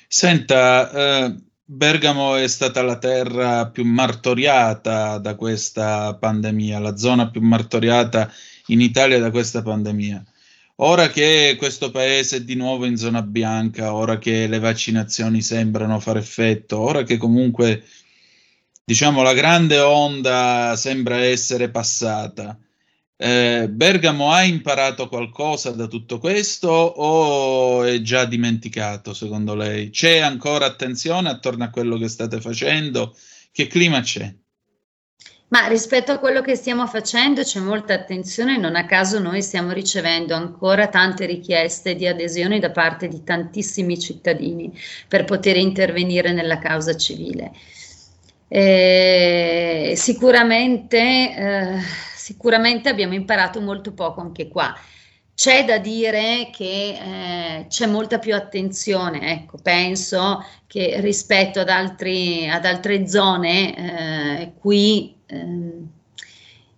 Senta, 0.08 0.92
eh, 1.26 1.36
Bergamo 1.68 2.36
è 2.36 2.48
stata 2.48 2.84
la 2.84 3.00
terra 3.00 3.68
più 3.70 3.84
martoriata 3.86 5.18
da 5.18 5.34
questa 5.34 6.16
pandemia, 6.16 6.78
la 6.78 6.96
zona 6.96 7.32
più 7.32 7.42
martoriata 7.42 8.32
in 8.68 8.82
Italia 8.82 9.18
da 9.18 9.32
questa 9.32 9.64
pandemia. 9.64 10.24
Ora 10.80 11.10
che 11.10 11.56
questo 11.58 11.90
paese 11.90 12.38
è 12.38 12.42
di 12.44 12.56
nuovo 12.56 12.86
in 12.86 12.98
zona 12.98 13.22
bianca, 13.22 13.94
ora 13.94 14.18
che 14.18 14.46
le 14.48 14.60
vaccinazioni 14.60 15.42
sembrano 15.42 16.00
fare 16.02 16.20
effetto, 16.20 16.80
ora 16.80 17.04
che 17.04 17.16
comunque 17.16 17.84
diciamo 18.84 19.22
la 19.22 19.34
grande 19.34 19.80
onda 19.80 20.76
sembra 20.76 21.18
essere 21.18 21.70
passata, 21.70 22.60
eh, 23.18 23.70
Bergamo 23.70 24.32
ha 24.32 24.44
imparato 24.44 25.08
qualcosa 25.08 25.72
da 25.72 25.88
tutto 25.88 26.20
questo 26.20 26.68
o 26.70 27.84
è 27.84 28.02
già 28.02 28.26
dimenticato 28.26 29.14
secondo 29.14 29.56
lei? 29.56 29.90
C'è 29.92 30.20
ancora 30.20 30.66
attenzione 30.66 31.30
attorno 31.30 31.64
a 31.64 31.70
quello 31.70 31.98
che 31.98 32.10
state 32.10 32.42
facendo? 32.42 33.16
Che 33.52 33.68
clima 33.68 34.02
c'è? 34.02 34.36
Ma 35.48 35.68
rispetto 35.68 36.12
a 36.12 36.18
quello 36.18 36.42
che 36.42 36.56
stiamo 36.56 36.88
facendo 36.88 37.44
c'è 37.44 37.60
molta 37.60 37.94
attenzione, 37.94 38.58
non 38.58 38.76
a 38.76 38.86
caso 38.86 39.20
noi 39.20 39.44
stiamo 39.44 39.72
ricevendo 39.74 40.34
ancora 40.34 40.88
tante 40.88 41.26
richieste 41.28 41.96
di 41.96 42.08
adesione 42.08 42.60
da 42.60 42.72
parte 42.72 43.08
di 43.08 43.24
tantissimi 43.24 44.00
cittadini 44.00 44.76
per 45.08 45.24
poter 45.24 45.56
intervenire 45.58 46.32
nella 46.32 46.58
causa 46.58 46.96
civile. 46.98 47.52
Eh, 48.48 49.94
sicuramente, 49.96 50.98
eh, 50.98 51.80
sicuramente 52.16 52.90
abbiamo 52.90 53.14
imparato 53.14 53.62
molto 53.62 53.94
poco 53.94 54.22
anche 54.22 54.48
qua. 54.48 54.76
C'è 55.36 55.66
da 55.66 55.80
dire 55.80 56.50
che 56.50 56.98
eh, 57.60 57.66
c'è 57.68 57.88
molta 57.88 58.20
più 58.20 58.34
attenzione, 58.34 59.34
ecco, 59.34 59.58
penso 59.62 60.42
che 60.66 61.02
rispetto 61.02 61.60
ad, 61.60 61.68
altri, 61.68 62.50
ad 62.50 62.66
altre 62.66 63.06
zone, 63.06 63.76
eh, 64.42 64.54
qui 64.58 65.14
ehm, 65.26 65.90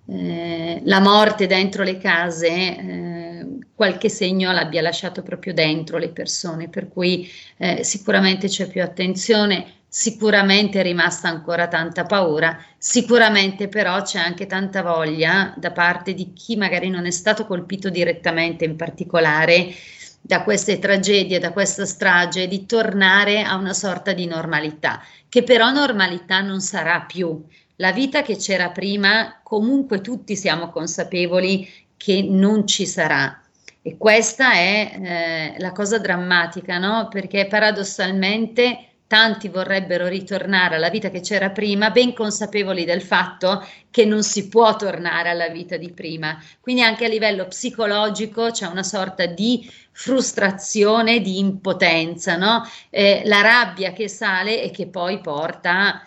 eh, 0.07 0.81
la 0.85 0.99
morte 0.99 1.45
dentro 1.45 1.83
le 1.83 1.97
case 1.97 2.47
eh, 2.47 3.47
qualche 3.75 4.09
segno 4.09 4.51
l'abbia 4.51 4.81
lasciato 4.81 5.21
proprio 5.21 5.53
dentro 5.53 5.99
le 5.99 6.09
persone, 6.09 6.67
per 6.67 6.87
cui 6.87 7.29
eh, 7.57 7.83
sicuramente 7.83 8.47
c'è 8.47 8.67
più 8.67 8.81
attenzione, 8.81 9.76
sicuramente 9.88 10.79
è 10.79 10.83
rimasta 10.83 11.29
ancora 11.29 11.67
tanta 11.67 12.05
paura, 12.05 12.57
sicuramente 12.77 13.67
però 13.67 14.01
c'è 14.01 14.19
anche 14.19 14.45
tanta 14.45 14.81
voglia 14.81 15.53
da 15.57 15.71
parte 15.71 16.13
di 16.13 16.33
chi 16.33 16.55
magari 16.55 16.89
non 16.89 17.05
è 17.05 17.11
stato 17.11 17.45
colpito 17.45 17.89
direttamente 17.89 18.65
in 18.65 18.75
particolare 18.75 19.73
da 20.21 20.43
queste 20.43 20.77
tragedie, 20.77 21.39
da 21.39 21.53
questa 21.53 21.85
strage, 21.85 22.47
di 22.47 22.65
tornare 22.65 23.43
a 23.43 23.55
una 23.55 23.73
sorta 23.73 24.11
di 24.11 24.25
normalità, 24.25 25.01
che 25.29 25.43
però 25.43 25.71
normalità 25.71 26.41
non 26.41 26.59
sarà 26.59 27.01
più. 27.01 27.45
La 27.77 27.93
vita 27.93 28.23
che 28.23 28.35
c'era 28.35 28.71
prima, 28.71 29.39
comunque 29.41 30.01
tutti 30.01 30.35
siamo 30.35 30.69
consapevoli 30.69 31.67
che 31.95 32.25
non 32.27 32.67
ci 32.67 32.85
sarà. 32.85 33.41
E 33.81 33.95
questa 33.97 34.51
è 34.51 35.53
eh, 35.55 35.59
la 35.59 35.71
cosa 35.71 35.97
drammatica, 35.97 36.77
no? 36.77 37.07
Perché 37.07 37.47
paradossalmente 37.47 38.96
tanti 39.07 39.47
vorrebbero 39.47 40.07
ritornare 40.07 40.75
alla 40.75 40.89
vita 40.89 41.09
che 41.09 41.21
c'era 41.21 41.49
prima, 41.49 41.89
ben 41.91 42.13
consapevoli 42.13 42.85
del 42.85 43.01
fatto 43.01 43.65
che 43.89 44.05
non 44.05 44.21
si 44.21 44.49
può 44.49 44.75
tornare 44.75 45.29
alla 45.29 45.47
vita 45.47 45.77
di 45.77 45.91
prima. 45.91 46.37
Quindi 46.59 46.81
anche 46.83 47.05
a 47.05 47.07
livello 47.07 47.47
psicologico 47.47 48.51
c'è 48.51 48.67
una 48.67 48.83
sorta 48.83 49.25
di 49.25 49.69
frustrazione, 49.91 51.21
di 51.21 51.39
impotenza, 51.39 52.35
no? 52.35 52.63
eh, 52.89 53.21
la 53.25 53.41
rabbia 53.41 53.93
che 53.93 54.07
sale 54.07 54.61
e 54.61 54.69
che 54.69 54.87
poi 54.87 55.19
porta, 55.21 56.03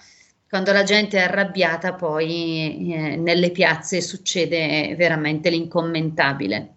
quando 0.48 0.72
la 0.72 0.82
gente 0.82 1.18
è 1.18 1.22
arrabbiata, 1.22 1.94
poi 1.94 2.92
eh, 2.92 3.16
nelle 3.16 3.50
piazze 3.50 4.00
succede 4.00 4.94
veramente 4.96 5.48
l'incommentabile. 5.48 6.74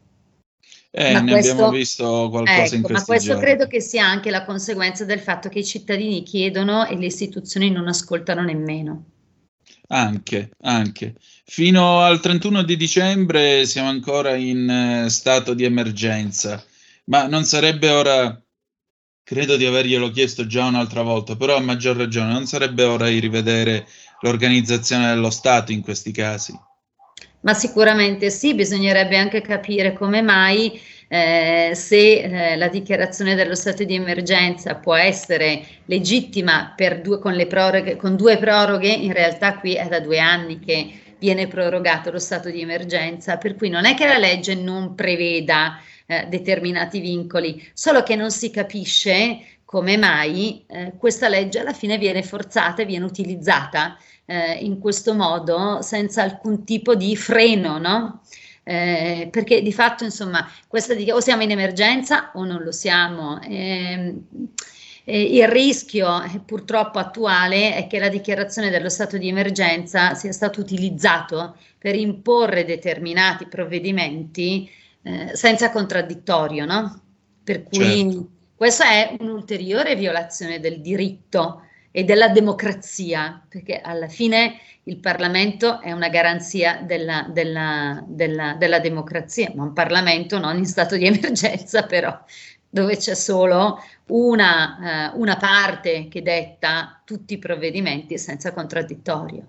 Eh, 0.96 1.14
ma 1.14 1.22
ne 1.22 1.32
questo, 1.32 1.52
abbiamo 1.54 1.72
visto 1.72 2.30
qualcosa 2.30 2.66
ecco, 2.66 2.76
in 2.76 2.82
questi 2.84 3.00
Ma 3.00 3.04
questo 3.04 3.32
giorni. 3.32 3.42
credo 3.42 3.66
che 3.66 3.82
sia 3.82 4.06
anche 4.06 4.30
la 4.30 4.46
conseguenza 4.46 5.06
del 5.06 5.20
fatto 5.20 5.50
che 5.50 5.60
i 5.60 5.66
cittadini 5.66 6.22
chiedono 6.22 6.86
e 6.86 6.96
le 6.96 7.08
istituzioni 7.08 7.72
non 7.72 7.88
ascoltano 7.88 8.44
nemmeno. 8.44 9.06
Anche, 9.88 10.52
anche. 10.62 11.16
Fino 11.46 12.02
al 12.02 12.20
31 12.20 12.62
di 12.62 12.78
dicembre 12.78 13.66
siamo 13.66 13.90
ancora 13.90 14.36
in 14.36 14.70
eh, 14.70 15.10
stato 15.10 15.56
di 15.56 15.64
emergenza, 15.64 16.64
ma 17.06 17.26
non 17.26 17.44
sarebbe 17.44 17.90
ora, 17.90 18.40
credo 19.24 19.58
di 19.58 19.66
averglielo 19.66 20.12
chiesto 20.12 20.46
già 20.46 20.66
un'altra 20.66 21.02
volta, 21.02 21.36
però 21.36 21.56
a 21.56 21.60
maggior 21.60 21.98
ragione, 21.98 22.34
non 22.34 22.46
sarebbe 22.46 22.84
ora 22.84 23.08
di 23.08 23.18
rivedere 23.18 23.88
l'organizzazione 24.22 25.08
dello 25.08 25.32
Stato 25.32 25.72
in 25.72 25.82
questi 25.82 26.12
casi? 26.12 26.54
Ma 27.44 27.54
sicuramente 27.54 28.30
sì, 28.30 28.56
bisognerebbe 28.56 29.18
anche 29.18 29.42
capire 29.42 29.94
come 29.94 30.22
mai 30.22 30.80
eh, 31.08 31.72
se 31.76 32.22
eh, 32.22 32.56
la 32.56 32.70
dichiarazione 32.70 33.36
dello 33.36 33.54
stato 33.54 33.84
di 33.84 33.96
emergenza 33.96 34.76
può 34.76 34.96
essere 34.96 35.64
legittima 35.86 36.74
due, 37.02 37.20
con, 37.20 37.46
proroghe, 37.48 37.98
con 37.98 38.16
due 38.16 38.38
proroghe, 38.38 38.88
in 38.90 39.14
realtà 39.14 39.58
qui 39.60 39.76
è 39.76 39.88
da 39.88 40.00
due 40.00 40.20
anni 40.20 40.60
che 40.60 40.92
viene 41.20 41.48
prorogato 41.48 42.12
lo 42.12 42.20
stato 42.20 42.50
di 42.50 42.62
emergenza, 42.62 43.38
per 43.38 43.56
cui 43.56 43.70
non 43.70 43.86
è 43.86 43.94
che 43.94 44.08
la 44.08 44.18
legge 44.18 44.56
non 44.56 44.96
preveda 44.96 45.80
eh, 46.06 46.26
determinati 46.30 47.00
vincoli, 47.00 47.64
solo 47.74 48.04
che 48.04 48.16
non 48.16 48.32
si 48.32 48.50
capisce 48.50 49.40
come 49.66 49.98
mai 49.98 50.66
eh, 50.68 50.94
questa 50.98 51.28
legge 51.30 51.60
alla 51.60 51.74
fine 51.74 51.98
viene 51.98 52.24
forzata 52.24 52.82
e 52.82 52.86
viene 52.86 53.06
utilizzata 53.06 53.98
eh, 54.26 54.54
in 54.54 54.80
questo 54.80 55.14
modo 55.14 55.82
senza 55.82 56.24
alcun 56.24 56.64
tipo 56.64 56.96
di 56.96 57.16
freno, 57.16 57.78
no? 57.78 58.22
Eh, 58.66 59.28
perché 59.30 59.62
di 59.62 59.74
fatto 59.74 60.06
insomma 60.06 60.50
questa 60.68 60.94
di, 60.94 61.12
o 61.12 61.20
siamo 61.20 61.44
in 61.44 61.52
emergenza 61.52 62.32
o 62.34 62.46
non 62.46 62.64
lo 62.64 62.72
siamo. 62.72 63.42
Eh, 63.42 64.16
eh, 65.06 65.22
il 65.22 65.48
rischio 65.50 66.24
eh, 66.24 66.40
purtroppo 66.40 66.98
attuale 66.98 67.76
è 67.76 67.88
che 67.88 68.00
la 68.00 68.08
dichiarazione 68.08 68.70
dello 68.70 68.90
stato 68.90 69.18
di 69.18 69.28
emergenza 69.28 70.14
sia 70.14 70.32
stato 70.32 70.62
utilizzato 70.62 71.58
per 71.78 71.96
imporre 71.96 72.64
determinati 72.64 73.46
provvedimenti 73.48 74.70
eh, 75.02 75.32
senza 75.36 75.70
contraddittorio, 75.72 76.66
no? 76.66 77.02
Per 77.44 77.64
cui 77.64 77.84
certo. 77.84 78.30
questa 78.56 78.86
è 78.86 79.16
un'ulteriore 79.20 79.96
violazione 79.98 80.62
del 80.62 80.80
diritto 80.80 81.64
e 81.96 82.04
della 82.04 82.30
democrazia, 82.30 83.46
perché 83.48 83.80
alla 83.80 84.08
fine 84.08 84.60
il 84.86 84.98
Parlamento 84.98 85.80
è 85.80 85.92
una 85.92 86.10
garanzia 86.10 86.82
della, 86.82 87.30
della, 87.32 88.04
della, 88.08 88.56
della 88.56 88.80
democrazia, 88.80 89.52
ma 89.54 89.62
un 89.62 89.74
Parlamento 89.74 90.40
non 90.40 90.58
in 90.58 90.66
stato 90.66 90.98
di 90.98 91.06
emergenza 91.06 91.84
però, 91.84 92.20
dove 92.68 92.98
c'è 92.98 93.14
solo 93.14 93.78
una, 94.08 95.12
uh, 95.14 95.20
una 95.20 95.38
parte 95.38 96.08
che 96.08 96.24
detta 96.24 97.00
tutti 97.06 97.36
i 97.36 97.40
provvedimenti 97.40 98.18
senza 98.18 98.52
contraddittorio. 98.54 99.46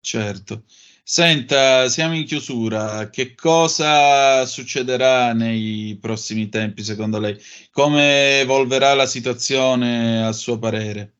Certo. 0.00 0.64
Senta, 1.04 1.88
siamo 1.88 2.16
in 2.16 2.24
chiusura. 2.24 3.08
Che 3.08 3.36
cosa 3.36 4.44
succederà 4.46 5.32
nei 5.32 5.96
prossimi 6.00 6.48
tempi, 6.48 6.82
secondo 6.82 7.20
lei? 7.20 7.38
Come 7.70 8.40
evolverà 8.40 8.94
la 8.94 9.06
situazione 9.06 10.26
a 10.26 10.32
suo 10.32 10.58
parere? 10.58 11.13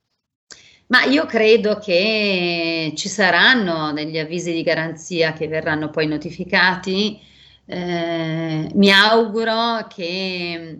Ma 0.87 1.05
io 1.05 1.25
credo 1.27 1.79
che 1.79 2.93
ci 2.95 3.09
saranno 3.09 3.93
degli 3.93 4.19
avvisi 4.19 4.53
di 4.53 4.63
garanzia 4.63 5.33
che 5.33 5.49
verranno 5.49 5.91
poi 5.91 6.07
notificati. 6.07 7.19
Eh, 7.67 8.69
mi 8.75 8.91
auguro 8.91 9.87
che 9.89 10.79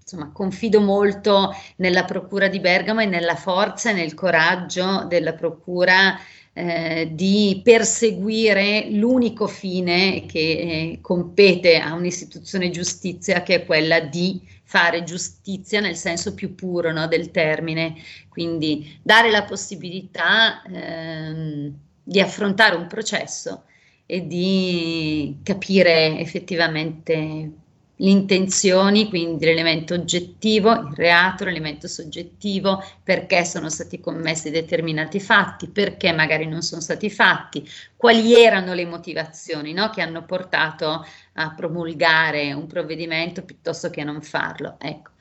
insomma, 0.00 0.30
confido 0.32 0.80
molto 0.80 1.54
nella 1.76 2.04
Procura 2.04 2.48
di 2.48 2.60
Bergamo 2.60 3.00
e 3.00 3.06
nella 3.06 3.34
forza 3.34 3.90
e 3.90 3.92
nel 3.92 4.14
coraggio 4.14 5.04
della 5.08 5.34
Procura 5.34 6.18
eh, 6.54 7.10
di 7.12 7.60
perseguire 7.62 8.86
l'unico 8.90 9.46
fine 9.46 10.24
che 10.24 10.38
eh, 10.38 10.98
compete 11.02 11.78
a 11.78 11.92
un'istituzione 11.92 12.70
giustizia, 12.70 13.42
che 13.42 13.56
è 13.56 13.66
quella 13.66 14.00
di 14.00 14.40
fare 14.68 15.04
giustizia 15.04 15.80
nel 15.80 15.96
senso 15.96 16.34
più 16.34 16.56
puro 16.56 16.92
no, 16.92 17.06
del 17.06 17.30
termine, 17.30 17.94
quindi 18.28 18.98
dare 19.00 19.30
la 19.30 19.44
possibilità 19.44 20.60
ehm, 20.62 21.72
di 22.02 22.20
affrontare 22.20 22.74
un 22.74 22.88
processo 22.88 23.64
e 24.06 24.26
di 24.26 25.38
capire 25.44 26.18
effettivamente 26.18 27.50
le 27.98 28.10
intenzioni, 28.10 29.08
quindi 29.08 29.44
l'elemento 29.46 29.94
oggettivo, 29.94 30.70
il 30.72 30.94
reato, 30.94 31.44
l'elemento 31.44 31.88
soggettivo, 31.88 32.82
perché 33.02 33.44
sono 33.44 33.70
stati 33.70 34.00
commessi 34.00 34.50
determinati 34.50 35.18
fatti, 35.18 35.68
perché 35.68 36.12
magari 36.12 36.46
non 36.46 36.60
sono 36.60 36.82
stati 36.82 37.08
fatti, 37.08 37.66
quali 37.96 38.34
erano 38.34 38.74
le 38.74 38.84
motivazioni 38.84 39.72
no, 39.72 39.88
che 39.90 40.02
hanno 40.02 40.24
portato 40.24 41.06
a 41.34 41.54
promulgare 41.54 42.52
un 42.52 42.66
provvedimento 42.66 43.42
piuttosto 43.42 43.88
che 43.88 44.02
a 44.02 44.04
non 44.04 44.20
farlo. 44.20 44.76
Ecco. 44.78 45.12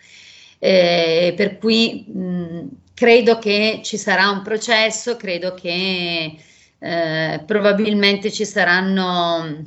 Eh, 0.59 1.33
per 1.35 1.57
cui 1.57 2.05
mh, 2.07 2.67
credo 2.93 3.39
che 3.39 3.81
ci 3.83 3.97
sarà 3.97 4.29
un 4.29 4.41
processo, 4.41 5.15
credo 5.15 5.53
che 5.53 6.37
eh, 6.79 7.43
probabilmente 7.45 8.31
ci 8.31 8.45
saranno 8.45 9.63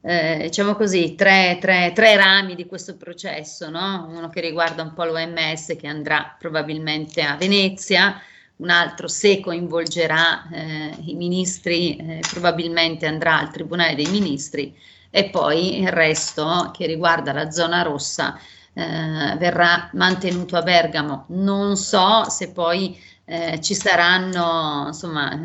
eh, 0.00 0.38
diciamo 0.42 0.74
così, 0.74 1.14
tre, 1.14 1.58
tre, 1.60 1.92
tre, 1.94 2.16
rami 2.16 2.54
di 2.54 2.66
questo 2.66 2.96
processo, 2.96 3.68
no? 3.68 4.06
uno 4.08 4.28
che 4.28 4.40
riguarda 4.40 4.82
un 4.82 4.94
po' 4.94 5.04
l'OMS 5.04 5.76
che 5.78 5.88
andrà 5.88 6.36
probabilmente 6.38 7.22
a 7.22 7.36
Venezia, 7.36 8.20
un 8.56 8.70
altro 8.70 9.08
se 9.08 9.40
coinvolgerà 9.40 10.48
eh, 10.50 10.96
i 11.06 11.14
ministri 11.14 11.96
eh, 11.96 12.20
probabilmente 12.30 13.06
andrà 13.06 13.38
al 13.38 13.50
Tribunale 13.50 13.94
dei 13.94 14.08
Ministri 14.08 14.76
e 15.10 15.30
poi 15.30 15.80
il 15.80 15.88
resto 15.88 16.70
che 16.76 16.86
riguarda 16.86 17.32
la 17.32 17.50
zona 17.50 17.82
rossa 17.82 18.38
eh, 18.72 19.36
verrà 19.38 19.90
mantenuto 19.94 20.56
a 20.56 20.62
Bergamo. 20.62 21.24
Non 21.28 21.76
so 21.76 22.28
se 22.28 22.52
poi 22.52 22.96
eh, 23.28 23.60
ci 23.60 23.74
saranno 23.74 24.84
insomma 24.86 25.38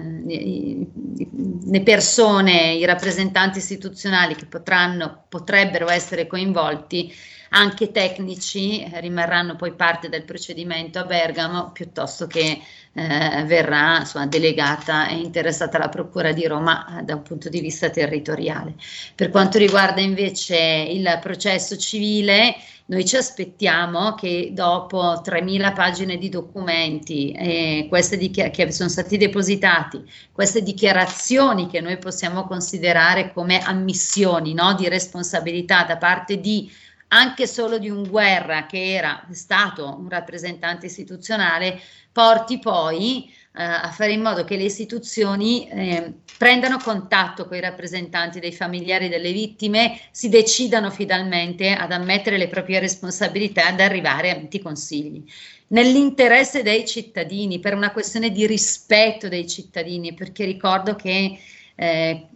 le 1.66 1.84
persone, 1.84 2.74
i 2.76 2.86
rappresentanti 2.86 3.58
istituzionali 3.58 4.36
che 4.36 4.46
potranno, 4.46 5.26
potrebbero 5.28 5.90
essere 5.90 6.26
coinvolti, 6.26 7.14
anche 7.50 7.92
tecnici, 7.92 8.90
rimarranno 8.94 9.56
poi 9.56 9.74
parte 9.74 10.08
del 10.08 10.24
procedimento 10.24 11.00
a 11.00 11.04
Bergamo 11.04 11.72
piuttosto 11.72 12.26
che 12.26 12.60
eh, 12.94 13.44
verrà 13.46 14.00
insomma, 14.00 14.28
delegata 14.28 15.08
e 15.08 15.16
interessata 15.16 15.78
la 15.78 15.90
Procura 15.90 16.32
di 16.32 16.46
Roma 16.46 17.00
eh, 17.00 17.04
da 17.04 17.16
un 17.16 17.24
punto 17.24 17.50
di 17.50 17.60
vista 17.60 17.90
territoriale. 17.90 18.76
Per 19.16 19.30
quanto 19.30 19.58
riguarda 19.58 20.02
invece 20.02 20.88
il 20.90 21.20
processo 21.22 21.76
civile, 21.76 22.56
noi 22.86 23.06
ci 23.06 23.16
aspettiamo 23.16 24.14
che 24.14 24.52
dopo 24.54 25.22
3.000 25.24 25.74
pagine 25.74 26.18
di 26.18 26.28
documenti 26.28 27.32
eh, 27.32 27.90
dichi- 28.18 28.50
che 28.52 28.72
sono 28.72 28.90
stati 28.90 29.18
depositati, 29.18 30.04
queste 30.32 30.62
dichiarazioni 30.62 31.68
che 31.68 31.80
noi 31.80 31.98
possiamo 31.98 32.46
considerare 32.46 33.32
come 33.32 33.60
ammissioni 33.60 34.54
no, 34.54 34.74
di 34.76 34.90
responsabilità 34.90 35.84
da 35.86 35.98
parte 35.98 36.40
di 36.42 36.70
anche 37.14 37.46
solo 37.46 37.78
di 37.78 37.90
un 37.90 38.08
guerra 38.08 38.66
che 38.66 38.94
era 38.96 39.24
stato 39.32 39.96
un 40.00 40.10
rappresentante 40.10 40.88
istituzionale, 40.88 41.80
porti 42.12 42.58
poi 42.58 43.32
eh, 43.56 43.64
a 43.64 43.92
fare 43.92 44.14
in 44.14 44.22
modo 44.22 44.44
che 44.44 44.58
le 44.58 44.64
istituzioni 44.64 45.70
eh, 45.70 46.12
prendano 46.40 46.80
contatto 46.80 47.46
con 47.46 47.56
i 47.56 47.62
rappresentanti 47.62 48.40
dei 48.40 48.52
familiari 48.52 49.10
delle 49.10 49.32
vittime, 49.32 50.00
si 50.10 50.28
decidano 50.28 50.90
finalmente 50.90 51.72
ad 51.72 51.92
ammettere 51.92 52.38
le 52.38 52.48
proprie 52.48 52.80
responsabilità 52.80 53.68
e 53.68 53.72
ad 53.74 53.80
arrivare 53.80 54.32
a 54.32 54.36
enti 54.36 54.60
consigli. 54.60 55.24
Nell'interesse 55.68 56.64
dei 56.64 56.86
cittadini, 56.86 57.60
per 57.60 57.76
una 57.76 57.92
questione 57.92 58.32
di 58.32 58.48
rispetto 58.48 59.28
dei 59.28 59.48
cittadini, 59.48 60.16
perché 60.16 60.46
ricordo 60.46 60.96
che 60.96 61.38
eh, 61.76 62.28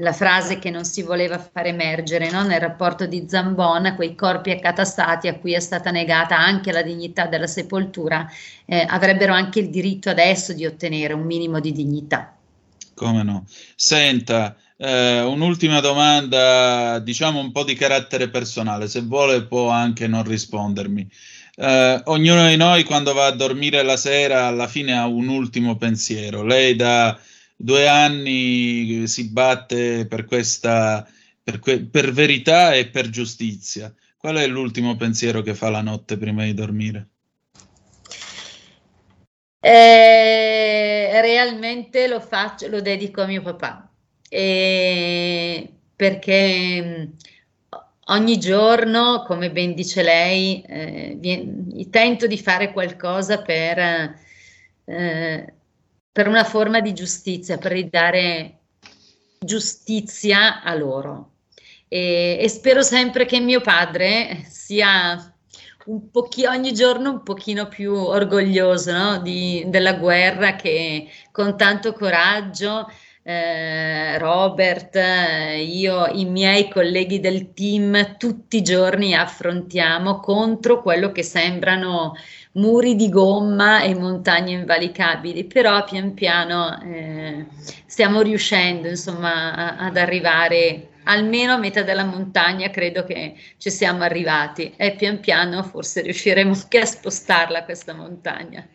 la 0.00 0.12
frase 0.12 0.58
che 0.58 0.70
non 0.70 0.84
si 0.84 1.02
voleva 1.02 1.38
far 1.38 1.66
emergere 1.66 2.30
no? 2.30 2.44
nel 2.44 2.60
rapporto 2.60 3.06
di 3.06 3.26
Zambon, 3.28 3.94
quei 3.94 4.14
corpi 4.14 4.50
accatastati 4.50 5.28
a 5.28 5.38
cui 5.38 5.52
è 5.52 5.60
stata 5.60 5.90
negata 5.90 6.38
anche 6.38 6.72
la 6.72 6.82
dignità 6.82 7.26
della 7.26 7.46
sepoltura, 7.46 8.26
eh, 8.64 8.86
avrebbero 8.88 9.32
anche 9.32 9.60
il 9.60 9.70
diritto 9.70 10.08
adesso 10.08 10.52
di 10.52 10.64
ottenere 10.64 11.12
un 11.12 11.24
minimo 11.24 11.60
di 11.60 11.72
dignità. 11.72 12.34
Come 12.94 13.22
no? 13.22 13.44
Senta, 13.74 14.56
eh, 14.78 15.20
un'ultima 15.20 15.80
domanda, 15.80 16.98
diciamo 16.98 17.40
un 17.40 17.52
po' 17.52 17.64
di 17.64 17.74
carattere 17.74 18.30
personale, 18.30 18.88
se 18.88 19.02
vuole 19.02 19.42
può 19.44 19.68
anche 19.68 20.06
non 20.06 20.22
rispondermi. 20.22 21.06
Eh, 21.58 22.02
ognuno 22.04 22.48
di 22.48 22.56
noi 22.56 22.84
quando 22.84 23.12
va 23.14 23.26
a 23.26 23.32
dormire 23.32 23.82
la 23.82 23.96
sera 23.96 24.46
alla 24.46 24.68
fine 24.68 24.96
ha 24.96 25.06
un 25.06 25.28
ultimo 25.28 25.76
pensiero. 25.76 26.42
Lei 26.42 26.76
da 26.76 27.18
due 27.56 27.88
anni 27.88 29.06
si 29.08 29.30
batte 29.30 30.06
per 30.06 30.24
questa, 30.26 31.08
per, 31.42 31.58
que- 31.58 31.84
per 31.86 32.12
verità 32.12 32.74
e 32.74 32.88
per 32.88 33.08
giustizia. 33.08 33.92
Qual 34.16 34.36
è 34.36 34.46
l'ultimo 34.46 34.96
pensiero 34.96 35.42
che 35.42 35.54
fa 35.54 35.70
la 35.70 35.80
notte 35.80 36.18
prima 36.18 36.44
di 36.44 36.54
dormire? 36.54 37.08
Eh, 39.60 41.20
realmente 41.20 42.06
lo 42.06 42.20
faccio, 42.20 42.68
lo 42.68 42.80
dedico 42.80 43.22
a 43.22 43.26
mio 43.26 43.42
papà, 43.42 43.90
eh, 44.28 45.68
perché 45.96 47.10
ogni 48.06 48.38
giorno, 48.38 49.24
come 49.26 49.50
ben 49.50 49.74
dice 49.74 50.02
lei, 50.02 50.62
eh, 50.62 51.88
tento 51.90 52.26
di 52.28 52.38
fare 52.38 52.72
qualcosa 52.72 53.42
per 53.42 54.14
eh, 54.84 55.54
per 56.16 56.28
una 56.28 56.44
forma 56.44 56.80
di 56.80 56.94
giustizia, 56.94 57.58
per 57.58 57.72
ridare 57.72 58.60
giustizia 59.38 60.62
a 60.62 60.74
loro. 60.74 61.32
E, 61.88 62.38
e 62.40 62.48
spero 62.48 62.80
sempre 62.80 63.26
che 63.26 63.38
mio 63.38 63.60
padre 63.60 64.42
sia 64.48 65.30
un 65.84 66.10
pochino, 66.10 66.48
ogni 66.52 66.72
giorno 66.72 67.10
un 67.10 67.22
pochino 67.22 67.68
più 67.68 67.92
orgoglioso 67.92 68.92
no? 68.92 69.18
Di, 69.18 69.64
della 69.66 69.92
guerra 69.92 70.56
che 70.56 71.06
con 71.30 71.54
tanto 71.58 71.92
coraggio 71.92 72.90
eh, 73.22 74.16
Robert, 74.16 74.98
io, 75.58 76.06
i 76.06 76.24
miei 76.24 76.70
colleghi 76.70 77.20
del 77.20 77.52
team 77.52 78.16
tutti 78.16 78.58
i 78.58 78.62
giorni 78.62 79.14
affrontiamo 79.14 80.20
contro 80.20 80.80
quello 80.80 81.12
che 81.12 81.22
sembrano 81.24 82.14
muri 82.56 82.96
di 82.96 83.08
gomma 83.08 83.82
e 83.82 83.94
montagne 83.94 84.52
invalicabili, 84.52 85.44
però 85.44 85.84
pian 85.84 86.14
piano 86.14 86.80
eh, 86.82 87.46
stiamo 87.86 88.20
riuscendo 88.20 88.88
insomma 88.88 89.54
a, 89.54 89.76
ad 89.78 89.96
arrivare 89.96 90.90
almeno 91.04 91.52
a 91.52 91.58
metà 91.58 91.82
della 91.82 92.04
montagna, 92.04 92.70
credo 92.70 93.04
che 93.04 93.34
ci 93.58 93.70
siamo 93.70 94.02
arrivati 94.02 94.74
e 94.76 94.94
pian 94.94 95.20
piano 95.20 95.62
forse 95.62 96.02
riusciremo 96.02 96.52
anche 96.52 96.78
a 96.78 96.86
spostarla 96.86 97.64
questa 97.64 97.94
montagna. 97.94 98.66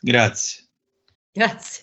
Grazie. 0.00 0.62
Grazie. 1.32 1.82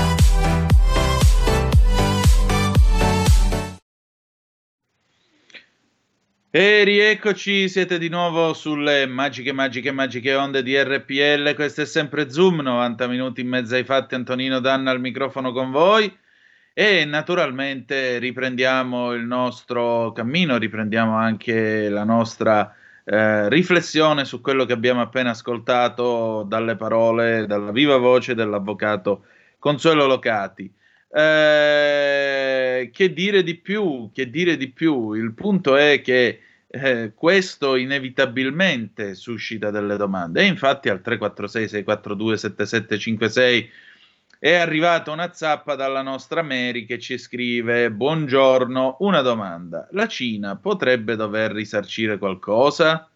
E 6.53 6.83
rieccoci, 6.83 7.69
siete 7.69 7.97
di 7.97 8.09
nuovo 8.09 8.53
sulle 8.53 9.05
magiche, 9.05 9.53
magiche, 9.53 9.93
magiche 9.93 10.35
onde 10.35 10.61
di 10.63 10.77
RPL. 10.77 11.55
Questo 11.55 11.83
è 11.83 11.85
sempre 11.85 12.29
Zoom, 12.29 12.59
90 12.59 13.07
minuti 13.07 13.39
in 13.39 13.47
mezzo 13.47 13.75
ai 13.75 13.85
fatti. 13.85 14.15
Antonino 14.15 14.59
Danna 14.59 14.91
al 14.91 14.99
microfono 14.99 15.53
con 15.53 15.71
voi. 15.71 16.13
E 16.73 17.05
naturalmente 17.05 18.17
riprendiamo 18.17 19.13
il 19.13 19.23
nostro 19.23 20.11
cammino, 20.11 20.57
riprendiamo 20.57 21.15
anche 21.15 21.87
la 21.87 22.03
nostra 22.03 22.75
eh, 23.05 23.47
riflessione 23.47 24.25
su 24.25 24.41
quello 24.41 24.65
che 24.65 24.73
abbiamo 24.73 24.99
appena 24.99 25.29
ascoltato 25.29 26.43
dalle 26.43 26.75
parole, 26.75 27.45
dalla 27.45 27.71
viva 27.71 27.95
voce 27.95 28.35
dell'avvocato 28.35 29.23
Consuelo 29.57 30.05
Locati. 30.05 30.69
Eh, 31.13 32.89
che 32.93 33.13
dire 33.13 33.43
di 33.43 33.55
più? 33.55 34.09
Che 34.13 34.29
dire 34.29 34.55
di 34.55 34.69
più? 34.69 35.13
Il 35.13 35.33
punto 35.33 35.75
è 35.75 36.01
che 36.01 36.39
eh, 36.67 37.11
questo 37.13 37.75
inevitabilmente 37.75 39.13
suscita 39.13 39.71
delle 39.71 39.97
domande 39.97 40.41
e 40.41 40.45
infatti 40.45 40.87
al 40.87 41.01
346 41.01 41.67
642 41.67 42.37
7756 42.37 43.69
è 44.39 44.53
arrivata 44.55 45.11
una 45.11 45.33
zappa 45.33 45.75
dalla 45.75 46.01
nostra 46.01 46.41
Mary 46.41 46.85
che 46.85 46.97
ci 46.97 47.17
scrive: 47.17 47.91
Buongiorno, 47.91 48.97
una 49.01 49.21
domanda. 49.21 49.87
La 49.91 50.07
Cina 50.07 50.55
potrebbe 50.55 51.15
dover 51.15 51.51
risarcire 51.51 52.17
qualcosa? 52.17 53.07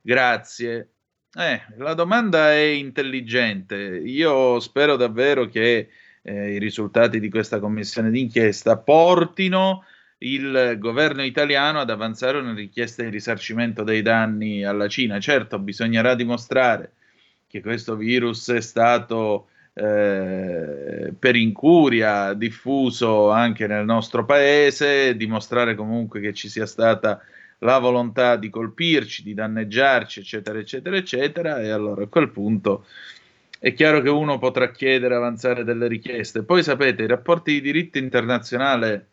Grazie. 0.00 0.90
Eh, 1.34 1.62
la 1.78 1.94
domanda 1.94 2.52
è 2.52 2.58
intelligente. 2.64 3.76
Io 3.76 4.60
spero 4.60 4.96
davvero 4.96 5.48
che 5.48 5.88
eh, 6.22 6.54
i 6.54 6.58
risultati 6.58 7.20
di 7.20 7.28
questa 7.28 7.58
commissione 7.58 8.10
d'inchiesta 8.10 8.78
portino 8.78 9.84
il 10.18 10.76
governo 10.78 11.24
italiano 11.24 11.80
ad 11.80 11.90
avanzare 11.90 12.38
una 12.38 12.54
richiesta 12.54 13.02
di 13.02 13.10
risarcimento 13.10 13.82
dei 13.82 14.02
danni 14.02 14.64
alla 14.64 14.88
Cina. 14.88 15.18
Certo, 15.18 15.58
bisognerà 15.58 16.14
dimostrare 16.14 16.92
che 17.48 17.60
questo 17.60 17.96
virus 17.96 18.50
è 18.50 18.60
stato 18.60 19.48
eh, 19.74 21.12
per 21.18 21.36
incuria 21.36 22.34
diffuso 22.34 23.30
anche 23.30 23.66
nel 23.66 23.84
nostro 23.84 24.24
paese, 24.24 25.16
dimostrare 25.16 25.74
comunque 25.74 26.20
che 26.20 26.32
ci 26.32 26.48
sia 26.48 26.66
stata 26.66 27.20
la 27.58 27.78
volontà 27.78 28.36
di 28.36 28.50
colpirci, 28.50 29.22
di 29.22 29.34
danneggiarci, 29.34 30.20
eccetera, 30.20 30.58
eccetera, 30.58 30.96
eccetera, 30.96 31.60
e 31.60 31.70
allora 31.70 32.04
a 32.04 32.08
quel 32.08 32.30
punto 32.30 32.86
è 33.64 33.74
chiaro 33.74 34.00
che 34.00 34.08
uno 34.08 34.38
potrà 34.38 34.72
chiedere, 34.72 35.14
avanzare 35.14 35.62
delle 35.62 35.86
richieste. 35.86 36.42
Poi 36.42 36.64
sapete, 36.64 37.04
i 37.04 37.06
rapporti 37.06 37.52
di 37.52 37.60
diritto 37.60 37.96
internazionale 37.96 39.06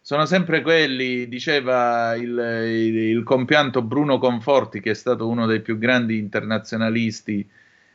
sono 0.00 0.26
sempre 0.26 0.62
quelli, 0.62 1.26
diceva 1.26 2.14
il, 2.14 2.38
il, 2.68 2.96
il 2.96 3.22
compianto 3.24 3.82
Bruno 3.82 4.18
Conforti, 4.18 4.78
che 4.78 4.92
è 4.92 4.94
stato 4.94 5.26
uno 5.26 5.46
dei 5.46 5.60
più 5.60 5.76
grandi 5.76 6.18
internazionalisti 6.18 7.44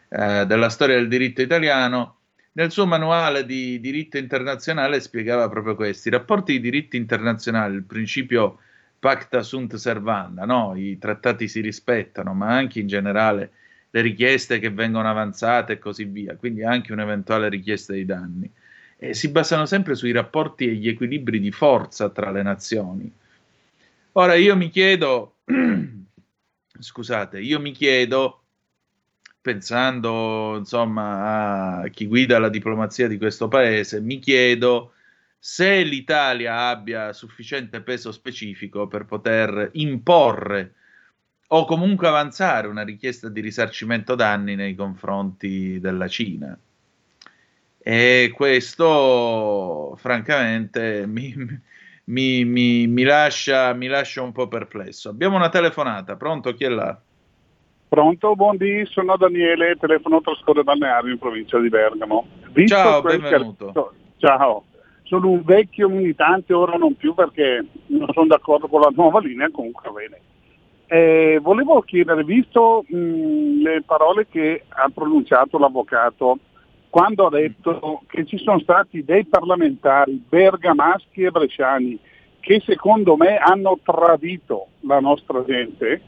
eh, 0.09 0.45
della 0.45 0.67
storia 0.67 0.95
del 0.95 1.07
diritto 1.07 1.41
italiano, 1.41 2.17
nel 2.51 2.71
suo 2.71 2.85
manuale 2.85 3.45
di 3.45 3.79
diritto 3.79 4.17
internazionale 4.17 4.99
spiegava 4.99 5.47
proprio 5.47 5.75
questo: 5.75 6.09
i 6.09 6.11
rapporti 6.11 6.51
di 6.51 6.59
diritto 6.59 6.97
internazionale, 6.97 7.77
il 7.77 7.83
principio 7.83 8.59
pacta 8.99 9.43
sunt 9.43 9.75
servanda, 9.75 10.43
no? 10.43 10.73
i 10.75 10.97
trattati 10.97 11.47
si 11.47 11.61
rispettano, 11.61 12.33
ma 12.33 12.49
anche 12.49 12.81
in 12.81 12.87
generale 12.87 13.51
le 13.91 14.01
richieste 14.01 14.59
che 14.59 14.69
vengono 14.69 15.09
avanzate 15.09 15.73
e 15.73 15.79
così 15.79 16.05
via, 16.05 16.35
quindi 16.35 16.63
anche 16.63 16.93
un'eventuale 16.93 17.49
richiesta 17.49 17.93
di 17.93 18.05
danni. 18.05 18.51
E 18.97 19.13
si 19.13 19.29
basano 19.29 19.65
sempre 19.65 19.95
sui 19.95 20.11
rapporti 20.11 20.67
e 20.67 20.73
gli 20.73 20.87
equilibri 20.87 21.39
di 21.39 21.51
forza 21.51 22.09
tra 22.09 22.31
le 22.31 22.43
nazioni. 22.43 23.11
Ora 24.13 24.35
io 24.35 24.55
mi 24.55 24.69
chiedo, 24.69 25.37
scusate, 26.79 27.39
io 27.39 27.59
mi 27.59 27.71
chiedo 27.71 28.43
pensando 29.41 30.57
insomma 30.57 31.79
a 31.81 31.87
chi 31.87 32.05
guida 32.07 32.39
la 32.39 32.49
diplomazia 32.49 33.07
di 33.07 33.17
questo 33.17 33.47
paese, 33.47 34.01
mi 34.01 34.19
chiedo 34.19 34.93
se 35.39 35.83
l'Italia 35.83 36.67
abbia 36.67 37.13
sufficiente 37.13 37.81
peso 37.81 38.11
specifico 38.11 38.87
per 38.87 39.05
poter 39.05 39.69
imporre 39.73 40.73
o 41.51 41.65
comunque 41.65 42.07
avanzare 42.07 42.67
una 42.67 42.83
richiesta 42.83 43.29
di 43.29 43.41
risarcimento 43.41 44.15
danni 44.15 44.55
nei 44.55 44.75
confronti 44.75 45.79
della 45.79 46.07
Cina. 46.07 46.57
E 47.81 48.31
questo, 48.35 49.95
francamente, 49.97 51.05
mi, 51.07 51.33
mi, 52.05 52.45
mi, 52.45 52.87
mi 52.87 53.03
lascia, 53.03 53.73
lascia 53.73 54.21
un 54.21 54.31
po' 54.31 54.47
perplesso. 54.47 55.09
Abbiamo 55.09 55.37
una 55.37 55.49
telefonata, 55.49 56.15
pronto? 56.15 56.53
Chi 56.53 56.65
è 56.65 56.69
là? 56.69 56.99
Pronto, 57.87 58.35
buondì, 58.35 58.85
sono 58.85 59.17
Daniele, 59.17 59.75
telefono 59.79 60.21
Trascorre 60.21 60.63
Balneario 60.63 61.11
in 61.11 61.17
provincia 61.17 61.57
di 61.57 61.69
Bergamo. 61.69 62.27
Visto 62.51 62.75
ciao, 62.75 63.01
benvenuto. 63.01 63.71
Che... 63.71 64.27
Ciao, 64.27 64.65
sono 65.03 65.29
un 65.29 65.41
vecchio 65.43 65.89
militante, 65.89 66.53
ora 66.53 66.77
non 66.77 66.95
più 66.95 67.15
perché 67.15 67.65
non 67.87 68.07
sono 68.13 68.27
d'accordo 68.27 68.67
con 68.67 68.81
la 68.81 68.91
nuova 68.93 69.19
linea, 69.19 69.49
comunque 69.49 69.89
va 69.89 69.99
bene. 69.99 70.21
Eh, 70.91 71.37
volevo 71.39 71.81
chiedere, 71.81 72.23
visto 72.23 72.83
mh, 72.87 73.61
le 73.61 73.83
parole 73.85 74.25
che 74.27 74.63
ha 74.67 74.89
pronunciato 74.91 75.59
l'avvocato 75.59 76.39
quando 76.89 77.27
ha 77.27 77.29
detto 77.29 78.01
che 78.07 78.25
ci 78.25 78.39
sono 78.39 78.57
stati 78.57 79.05
dei 79.05 79.23
parlamentari 79.25 80.19
bergamaschi 80.27 81.21
e 81.21 81.29
bresciani 81.29 81.99
che 82.39 82.59
secondo 82.65 83.15
me 83.15 83.37
hanno 83.37 83.77
tradito 83.83 84.69
la 84.79 84.99
nostra 84.99 85.43
gente, 85.45 86.01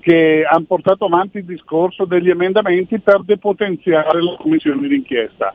che 0.00 0.44
hanno 0.44 0.64
portato 0.64 1.04
avanti 1.04 1.38
il 1.38 1.44
discorso 1.44 2.04
degli 2.04 2.30
emendamenti 2.30 2.98
per 2.98 3.22
depotenziare 3.22 4.20
la 4.20 4.34
commissione 4.36 4.88
d'inchiesta. 4.88 5.54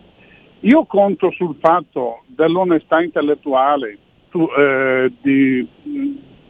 Io 0.61 0.85
conto 0.85 1.29
sul 1.31 1.57
fatto 1.59 2.23
dell'onestà 2.27 3.01
intellettuale 3.01 3.97
tu, 4.29 4.47
eh, 4.57 5.11
di, 5.21 5.67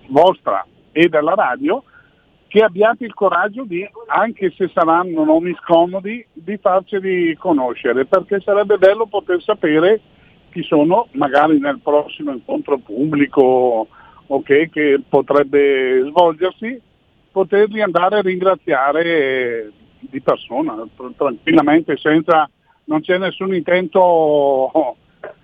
vostra 0.10 0.64
e 0.92 1.10
della 1.10 1.34
radio 1.34 1.84
che 2.48 2.62
abbiate 2.62 3.06
il 3.06 3.14
coraggio 3.14 3.64
di, 3.64 3.88
anche 4.08 4.54
se 4.56 4.70
saranno 4.74 5.24
nomi 5.24 5.56
scomodi, 5.62 6.26
di 6.32 6.58
farceli 6.58 7.36
conoscere, 7.36 8.06
perché 8.06 8.40
sarebbe 8.40 8.78
bello 8.78 9.08
poter 9.08 9.42
sapere 9.42 10.02
chi 10.52 10.64
sono, 10.64 11.08
magari 11.12 11.60
nel 11.60 11.80
prossimo 11.84 12.32
incontro 12.32 12.78
pubblico 12.78 13.88
okay, 14.28 14.70
che 14.70 15.02
potrebbe 15.08 16.06
svolgersi, 16.08 16.80
poterli 17.32 17.82
andare 17.82 18.20
a 18.20 18.22
ringraziare 18.22 19.72
di 20.00 20.22
persona, 20.22 20.76
tranquillamente, 21.18 21.98
senza, 21.98 22.50
non 22.86 23.02
c'è 23.02 23.18
nessun 23.18 23.54
intento 23.54 24.96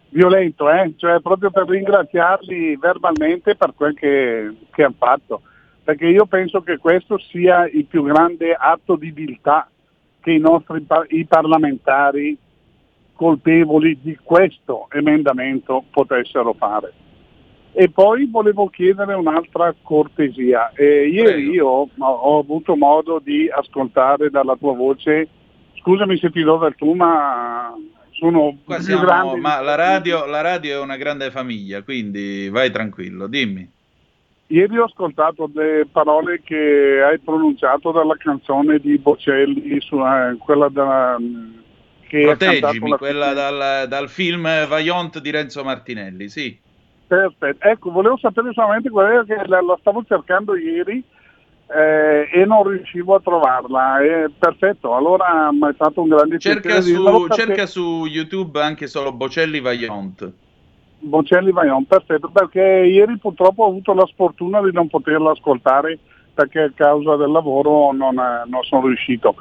violento, 0.10 0.70
eh? 0.70 0.94
cioè 0.98 1.20
proprio 1.20 1.52
per 1.52 1.68
ringraziarli 1.68 2.78
verbalmente 2.78 3.56
per 3.56 3.74
quel 3.76 3.94
che, 3.96 4.54
che 4.72 4.84
hanno 4.84 4.96
fatto, 4.98 5.42
perché 5.84 6.08
io 6.08 6.26
penso 6.26 6.62
che 6.62 6.78
questo 6.78 7.18
sia 7.18 7.68
il 7.68 7.86
più 7.86 8.04
grande 8.04 8.54
atto 8.54 8.96
di 8.96 9.12
viltà 9.12 9.70
che 10.22 10.32
i 10.32 10.40
nostri 10.40 10.86
i 11.10 11.26
parlamentari 11.26 12.38
colpevoli 13.14 14.00
di 14.02 14.18
questo 14.22 14.88
emendamento 14.92 15.84
potessero 15.92 16.54
fare. 16.54 16.94
E 17.74 17.90
poi 17.90 18.28
volevo 18.30 18.68
chiedere 18.68 19.14
un'altra 19.14 19.74
cortesia. 19.82 20.72
Eh, 20.76 21.08
ieri 21.08 21.50
io 21.50 21.88
ho, 21.98 22.40
avuto 22.40 22.76
modo 22.76 23.20
di 23.24 23.50
ascoltare 23.50 24.30
dalla 24.30 24.56
tua 24.56 24.74
voce, 24.74 25.28
scusami 25.76 26.18
se 26.18 26.30
ti 26.32 26.42
do 26.42 26.58
del 26.58 26.76
tu, 26.76 26.94
ma 26.94 27.74
sono 28.12 28.58
Qua 28.66 28.80
siamo, 28.80 29.02
grandi. 29.02 29.40
Ma 29.40 29.62
la 29.62 29.76
radio, 29.76 30.26
la 30.26 30.42
radio 30.42 30.80
è 30.80 30.82
una 30.82 30.98
grande 30.98 31.32
famiglia, 31.32 31.82
quindi 31.82 32.50
vai 32.50 32.72
tranquillo, 32.72 33.28
dimmi. 33.28 33.80
Ieri 34.52 34.78
ho 34.78 34.84
ascoltato 34.84 35.50
le 35.54 35.88
parole 35.90 36.42
che 36.44 37.02
hai 37.02 37.18
pronunciato 37.20 37.92
dalla 37.92 38.18
canzone 38.18 38.80
di 38.80 38.98
Bocelli, 38.98 39.80
su, 39.80 39.98
eh, 39.98 40.36
quella 40.40 40.68
della, 40.68 41.16
che 42.06 42.24
ha 42.24 42.36
cantato 42.36 42.60
Proteggimi, 42.60 42.90
la 42.90 42.98
quella 42.98 43.34
dal, 43.34 43.88
dal 43.88 44.10
film 44.10 44.44
Vaillant 44.44 45.20
di 45.20 45.32
Renzo 45.32 45.64
Martinelli, 45.64 46.28
sì. 46.28 46.60
Perfetto. 47.08 47.66
Ecco, 47.66 47.92
volevo 47.92 48.18
sapere 48.18 48.52
solamente 48.52 48.90
quella 48.90 49.24
che 49.24 49.36
la, 49.46 49.62
la 49.62 49.78
stavo 49.80 50.04
cercando 50.06 50.58
ieri 50.58 51.02
eh, 51.74 52.30
e 52.30 52.46
non 52.46 52.68
riuscivo 52.68 53.16
a 53.16 53.22
trovarla. 53.22 54.02
Eh, 54.02 54.32
perfetto, 54.38 54.94
allora 54.94 55.50
mi 55.54 55.70
è 55.70 55.74
stato 55.76 56.02
un 56.02 56.10
grande 56.10 56.40
Cerca 56.40 56.62
piacere 56.62 56.82
su, 56.82 57.04
perché- 57.04 57.46
cerca 57.46 57.66
su 57.68 58.06
YouTube 58.06 58.62
anche 58.62 58.88
solo 58.88 59.14
Bocelli 59.14 59.62
Vaillant. 59.62 60.34
Bocelli 61.02 61.52
Vaion, 61.52 61.86
perfetto, 61.86 62.30
perché 62.30 62.62
ieri 62.62 63.18
purtroppo 63.18 63.64
ho 63.64 63.68
avuto 63.68 63.94
la 63.94 64.06
sfortuna 64.06 64.62
di 64.62 64.72
non 64.72 64.88
poterla 64.88 65.32
ascoltare 65.32 65.98
perché 66.34 66.62
a 66.62 66.72
causa 66.74 67.16
del 67.16 67.32
lavoro 67.32 67.92
non, 67.92 68.14
non 68.14 68.64
sono 68.64 68.88
riuscito. 68.88 69.36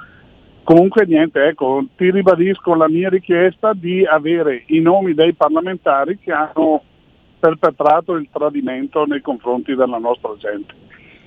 Comunque 0.64 1.04
niente, 1.06 1.44
ecco, 1.44 1.84
ti 1.96 2.11
ribadisco 2.11 2.74
la 2.74 2.88
mia 2.88 3.08
richiesta 3.08 3.72
di 3.74 4.04
avere 4.04 4.64
i 4.66 4.80
nomi 4.80 5.14
dei 5.14 5.34
parlamentari 5.34 6.18
che 6.18 6.32
hanno 6.32 6.82
perpetrato 7.38 8.14
il 8.14 8.28
tradimento 8.30 9.04
nei 9.04 9.20
confronti 9.20 9.74
della 9.74 9.98
nostra 9.98 10.34
gente. 10.38 10.74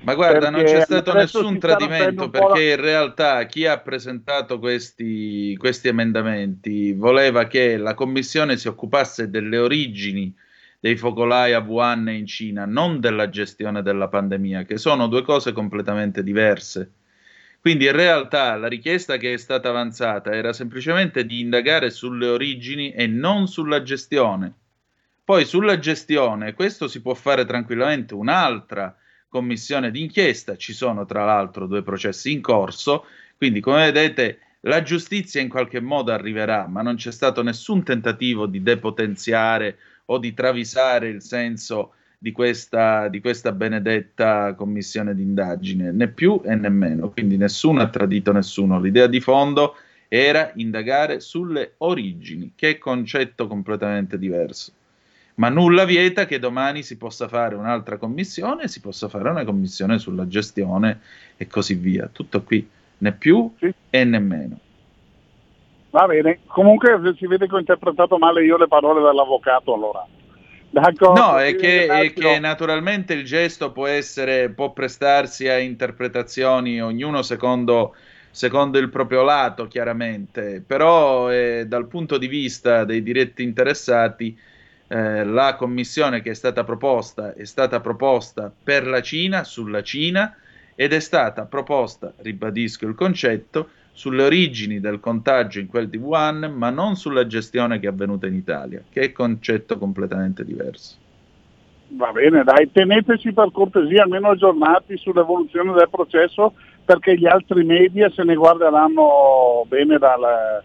Ma 0.04 0.16
guarda, 0.16 0.49
non 0.49 0.64
c'è 0.64 0.82
stato 0.82 1.14
nessun 1.14 1.60
tradimento 1.60 2.30
perché 2.30 2.68
la- 2.68 2.74
in 2.74 2.82
realtà 2.82 3.45
chi 3.45 3.66
ha 3.66 3.80
presentato 3.80 4.60
questi, 4.60 5.56
questi 5.58 5.88
emendamenti 5.88 6.91
voleva 6.93 7.47
che 7.47 7.78
la 7.78 7.93
commissione 7.93 8.58
si 8.58 8.68
occupasse 8.68 9.30
delle 9.30 9.58
origini 9.58 10.34
dei 10.80 10.97
focolai 10.97 11.54
a 11.54 11.60
Wuhan 11.60 12.10
in 12.10 12.26
Cina, 12.26 12.66
non 12.66 12.99
della 12.99 13.30
gestione 13.30 13.82
della 13.82 14.10
pandemia, 14.10 14.64
che 14.64 14.78
sono 14.78 15.08
due 15.08 15.22
cose 15.22 15.54
completamente 15.54 16.22
diverse. 16.24 16.91
Quindi 17.62 17.86
in 17.86 17.93
realtà 17.93 18.58
la 18.58 18.68
richiesta 18.68 19.16
che 19.16 19.32
è 19.32 19.38
stata 19.38 19.70
avanzata 19.70 20.32
era 20.34 20.51
semplicemente 20.51 21.26
di 21.26 21.39
indagare 21.39 21.89
sulle 21.89 22.28
origini 22.28 22.91
e 22.91 23.08
non 23.08 23.47
sulla 23.47 23.82
gestione. 23.82 24.54
Poi 25.24 25.45
sulla 25.45 25.80
gestione, 25.80 26.54
questo 26.54 26.89
si 26.89 27.01
può 27.01 27.14
fare 27.14 27.45
tranquillamente 27.45 28.14
un'altra 28.14 28.93
commissione 29.34 29.89
d'inchiesta, 29.89 30.57
ci 30.57 30.73
sono 30.73 31.07
tra 31.07 31.25
l'altro 31.25 31.65
due 31.65 31.81
processi 31.81 32.31
in 32.31 32.39
corso, 32.39 33.05
quindi 33.36 33.61
come 33.61 33.91
vedete 33.91 34.38
la 34.61 34.84
giustizia 34.84 35.41
in 35.41 35.49
qualche 35.49 35.79
modo 35.79 36.11
arriverà, 36.11 36.67
ma 36.67 36.84
non 36.84 36.97
c'è 36.97 37.11
stato 37.11 37.41
nessun 37.41 37.81
tentativo 37.81 38.45
di 38.45 38.61
depotenziare 38.61 39.77
o 40.05 40.19
di 40.19 40.36
travisare 40.36 41.09
il 41.09 41.23
senso 41.23 41.93
di 42.15 42.31
questa, 42.31 43.07
di 43.07 43.21
questa 43.21 43.51
benedetta 43.51 44.53
commissione 44.53 45.15
d'indagine, 45.15 45.91
né 45.91 46.07
più 46.09 46.39
e 46.45 46.53
né 46.53 46.69
meno, 46.69 47.09
quindi 47.09 47.36
nessuno 47.36 47.81
ha 47.81 47.89
tradito 47.89 48.31
nessuno. 48.31 48.79
L'idea 48.79 49.07
di 49.07 49.19
fondo 49.19 49.75
era 50.07 50.51
indagare 50.57 51.19
sulle 51.19 51.73
origini, 51.79 52.53
che 52.55 52.69
è 52.69 52.77
concetto 52.77 53.47
completamente 53.47 54.19
diverso. 54.19 54.73
Ma 55.36 55.49
nulla 55.49 55.86
vieta 55.86 56.25
che 56.25 56.38
domani 56.38 56.84
si 56.84 56.97
possa 56.97 57.27
fare 57.27 57.55
un'altra 57.55 57.97
commissione, 57.97 58.67
si 58.67 58.81
possa 58.81 59.07
fare 59.07 59.29
una 59.29 59.43
commissione 59.43 59.97
sulla 59.97 60.27
gestione 60.27 61.01
e 61.38 61.47
così 61.47 61.73
via. 61.73 62.07
Tutto 62.11 62.43
qui, 62.43 62.67
né 62.99 63.11
più 63.13 63.51
Sì. 63.59 63.73
e 63.89 64.03
né 64.03 64.19
meno. 64.19 64.59
Va 65.89 66.07
bene, 66.07 66.39
comunque 66.47 66.99
se 67.03 67.15
si 67.17 67.27
vede 67.27 67.47
che 67.47 67.53
ho 67.53 67.59
interpretato 67.59 68.17
male 68.17 68.43
io 68.43 68.57
le 68.57 68.67
parole 68.67 69.01
dell'avvocato 69.01 69.73
allora. 69.73 70.05
D'accordo, 70.71 71.21
No, 71.21 71.38
è 71.38 71.55
che, 71.55 71.86
è 71.86 72.13
che 72.13 72.39
naturalmente 72.39 73.13
il 73.13 73.23
gesto 73.23 73.71
può 73.71 73.86
essere, 73.86 74.49
può 74.49 74.73
prestarsi 74.73 75.47
a 75.47 75.59
interpretazioni, 75.59 76.81
ognuno 76.81 77.21
secondo, 77.21 77.95
secondo 78.31 78.79
il 78.79 78.89
proprio 78.89 79.21
lato, 79.21 79.67
chiaramente, 79.67 80.63
però 80.65 81.31
eh, 81.31 81.65
dal 81.67 81.88
punto 81.88 82.17
di 82.17 82.25
vista 82.25 82.86
dei 82.86 83.03
diretti 83.03 83.43
interessati, 83.43 84.36
eh, 84.93 85.23
la 85.23 85.55
commissione 85.55 86.21
che 86.21 86.29
è 86.29 86.33
stata 86.35 86.63
proposta 86.63 87.33
è 87.33 87.45
stata 87.45 87.79
proposta 87.79 88.53
per 88.63 88.85
la 88.85 89.01
Cina, 89.01 89.43
sulla 89.43 89.81
Cina, 89.81 90.35
ed 90.75 90.93
è 90.93 90.99
stata 90.99 91.45
proposta, 91.45 92.13
ribadisco 92.17 92.85
il 92.85 92.93
concetto, 92.93 93.69
sulle 93.91 94.23
origini 94.23 94.79
del 94.79 94.99
contagio 94.99 95.59
in 95.59 95.67
quel 95.67 95.89
di 95.89 95.97
Wuhan, 95.97 96.53
ma 96.55 96.69
non 96.69 96.95
sulla 96.95 97.25
gestione 97.25 97.79
che 97.79 97.87
è 97.87 97.89
avvenuta 97.89 98.27
in 98.27 98.35
Italia, 98.35 98.83
che 98.87 99.01
è 99.01 99.11
concetto 99.11 99.79
completamente 99.79 100.45
diverso. 100.45 100.97
Va 101.89 102.11
bene, 102.11 102.43
dai, 102.43 102.71
teneteci 102.71 103.33
per 103.33 103.49
cortesia 103.51 104.03
almeno 104.03 104.29
aggiornati 104.29 104.95
sull'evoluzione 104.97 105.73
del 105.73 105.89
processo 105.89 106.53
perché 106.85 107.17
gli 107.17 107.25
altri 107.25 107.63
media 107.63 108.11
se 108.11 108.23
ne 108.23 108.35
guarderanno 108.35 109.65
bene 109.67 109.97
dal, 109.97 110.63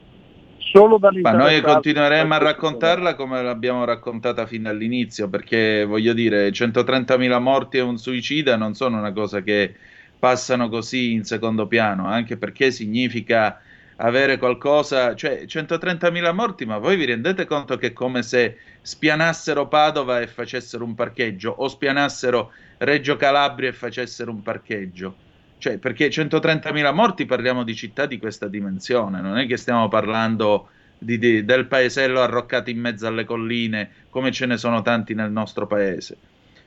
solo 0.59 0.99
Ma 1.01 1.33
noi 1.33 1.61
continueremo 1.61 2.35
a 2.35 2.39
raccontarla 2.39 3.15
come 3.15 3.43
l'abbiamo 3.43 3.85
raccontata 3.85 4.47
fino 4.47 4.69
all'inizio, 4.69 5.29
perché 5.29 5.85
voglio 5.85 6.13
dire, 6.13 6.51
130.000 6.51 7.41
morti 7.41 7.79
e 7.79 7.81
un 7.81 7.99
suicida 7.99 8.57
non 8.57 8.75
sono 8.75 8.99
una 8.99 9.13
cosa 9.13 9.43
che 9.43 9.75
passano 10.19 10.69
così 10.69 11.13
in 11.13 11.25
secondo 11.25 11.67
piano, 11.67 12.07
anche 12.07 12.37
perché 12.37 12.71
significa 12.71 13.61
avere 13.97 14.37
qualcosa, 14.39 15.15
cioè 15.15 15.45
130.000 15.47 16.35
morti, 16.35 16.65
ma 16.67 16.79
voi 16.79 16.97
vi 16.97 17.05
rendete 17.05 17.47
conto 17.47 17.77
che 17.77 17.89
è 17.89 17.93
come 17.93 18.23
se 18.23 18.57
spianassero 18.81 19.67
Padova 19.69 20.21
e 20.21 20.27
facessero 20.27 20.85
un 20.85 20.95
parcheggio, 20.95 21.51
o 21.51 21.69
spianassero 21.69 22.53
Reggio 22.79 23.17
Calabria 23.17 23.71
e 23.71 23.73
facessero 23.73 24.31
un 24.31 24.43
parcheggio? 24.43 25.17
Cioè, 25.59 25.79
perché 25.79 26.09
130.000 26.09 26.93
morti 26.93 27.27
parliamo 27.27 27.65
di 27.65 27.75
città 27.75 28.07
di 28.07 28.19
questa 28.19 28.49
dimensione, 28.49 29.21
non 29.21 29.39
è 29.39 29.47
che 29.47 29.57
stiamo 29.57 29.89
parlando 29.89 30.71
di- 30.99 31.19
di- 31.19 31.45
del 31.45 31.67
paesello 31.67 32.21
arroccato 32.21 32.71
in 32.71 32.79
mezzo 32.79 33.07
alle 33.07 33.25
colline, 33.25 33.91
come 34.11 34.31
ce 34.33 34.47
ne 34.47 34.57
sono 34.57 34.83
tanti 34.83 35.15
nel 35.15 35.31
nostro 35.31 35.67
paese. 35.67 36.17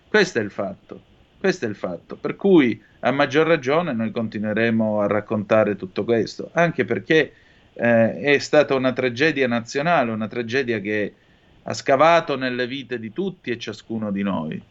Questo 0.07 0.39
è 0.39 0.41
il 0.41 0.51
fatto. 0.51 1.01
Questo 1.37 1.65
è 1.65 1.69
il 1.69 1.75
fatto. 1.75 2.17
Per 2.17 2.35
cui, 2.35 2.81
a 2.99 3.11
maggior 3.11 3.47
ragione, 3.47 3.93
noi 3.93 4.11
continueremo 4.11 5.01
a 5.01 5.07
raccontare 5.07 5.75
tutto 5.75 6.03
questo, 6.03 6.51
anche 6.53 6.85
perché 6.85 7.33
eh, 7.73 8.19
è 8.19 8.37
stata 8.37 8.75
una 8.75 8.93
tragedia 8.93 9.47
nazionale, 9.47 10.11
una 10.11 10.27
tragedia 10.27 10.79
che 10.79 11.15
ha 11.63 11.73
scavato 11.73 12.35
nelle 12.35 12.67
vite 12.67 12.99
di 12.99 13.11
tutti 13.11 13.51
e 13.51 13.57
ciascuno 13.57 14.11
di 14.11 14.21
noi. 14.21 14.61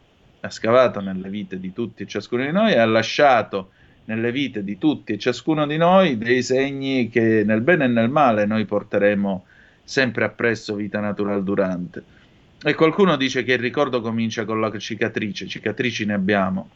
Ha 0.41 0.49
scavato 0.49 1.01
nelle 1.01 1.29
vite 1.29 1.59
di 1.59 1.73
tutti 1.73 2.03
e 2.03 2.07
ciascuno 2.07 2.43
di 2.45 2.51
noi 2.51 2.71
e 2.71 2.77
ha 2.79 2.85
lasciato 2.85 3.71
nelle 4.05 4.31
vite 4.31 4.63
di 4.63 4.77
tutti 4.77 5.13
e 5.13 5.17
ciascuno 5.17 5.65
di 5.67 5.77
noi 5.77 6.17
dei 6.17 6.41
segni 6.43 7.09
che 7.09 7.43
nel 7.45 7.61
bene 7.61 7.85
e 7.85 7.87
nel 7.87 8.09
male 8.09 8.45
noi 8.45 8.65
porteremo 8.65 9.45
sempre 9.83 10.25
appresso 10.25 10.75
vita 10.75 10.99
natural 10.99 11.43
durante. 11.43 12.03
E 12.63 12.75
qualcuno 12.75 13.15
dice 13.15 13.43
che 13.43 13.53
il 13.53 13.59
ricordo 13.59 14.01
comincia 14.01 14.45
con 14.45 14.59
la 14.59 14.75
cicatrice, 14.77 15.47
cicatrici 15.47 16.05
ne 16.05 16.13
abbiamo 16.13 16.69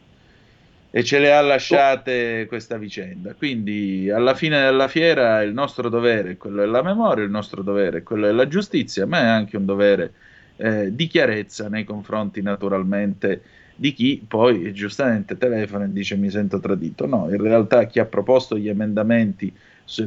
e 0.90 1.04
ce 1.04 1.18
le 1.18 1.32
ha 1.32 1.40
lasciate 1.40 2.46
questa 2.48 2.78
vicenda. 2.78 3.34
Quindi 3.34 4.10
alla 4.10 4.34
fine 4.34 4.60
della 4.60 4.88
fiera 4.88 5.42
il 5.42 5.52
nostro 5.52 5.88
dovere 5.88 6.32
è 6.32 6.36
quello 6.36 6.60
della 6.60 6.82
memoria, 6.82 7.24
il 7.24 7.30
nostro 7.30 7.62
dovere 7.62 7.98
è 7.98 8.02
quello 8.02 8.26
della 8.26 8.48
giustizia, 8.48 9.06
ma 9.06 9.20
è 9.20 9.26
anche 9.26 9.56
un 9.56 9.64
dovere 9.66 10.12
eh, 10.56 10.94
di 10.94 11.06
chiarezza 11.06 11.68
nei 11.68 11.84
confronti 11.84 12.40
naturalmente 12.40 13.42
di 13.76 13.92
chi 13.92 14.24
poi 14.26 14.72
giustamente 14.72 15.36
telefona 15.36 15.84
e 15.84 15.92
dice 15.92 16.16
mi 16.16 16.30
sento 16.30 16.58
tradito. 16.58 17.06
No, 17.06 17.28
in 17.30 17.40
realtà 17.40 17.84
chi 17.84 18.00
ha 18.00 18.06
proposto 18.06 18.56
gli 18.56 18.68
emendamenti 18.68 19.52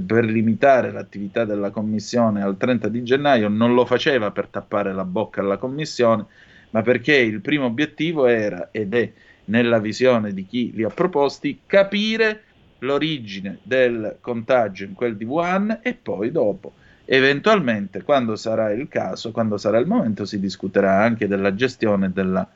per 0.05 0.25
limitare 0.25 0.91
l'attività 0.91 1.45
della 1.45 1.69
commissione 1.69 2.41
al 2.41 2.57
30 2.57 2.89
di 2.89 3.03
gennaio 3.03 3.47
non 3.47 3.73
lo 3.73 3.85
faceva 3.85 4.31
per 4.31 4.47
tappare 4.47 4.91
la 4.93 5.05
bocca 5.05 5.41
alla 5.41 5.57
commissione, 5.57 6.25
ma 6.71 6.81
perché 6.81 7.15
il 7.15 7.39
primo 7.39 7.65
obiettivo 7.65 8.25
era 8.25 8.69
ed 8.71 8.93
è 8.93 9.11
nella 9.45 9.79
visione 9.79 10.33
di 10.33 10.45
chi 10.45 10.71
li 10.73 10.83
ha 10.83 10.89
proposti 10.89 11.61
capire 11.65 12.43
l'origine 12.79 13.59
del 13.63 14.17
contagio 14.19 14.83
in 14.83 14.93
quel 14.93 15.15
di 15.15 15.25
Wuhan 15.25 15.79
e 15.81 15.93
poi 15.93 16.31
dopo 16.31 16.73
eventualmente 17.11 18.03
quando 18.03 18.35
sarà 18.35 18.71
il 18.71 18.87
caso, 18.87 19.31
quando 19.31 19.57
sarà 19.57 19.79
il 19.79 19.87
momento 19.87 20.25
si 20.25 20.39
discuterà 20.39 21.01
anche 21.01 21.27
della 21.27 21.55
gestione 21.55 22.11
della, 22.11 22.47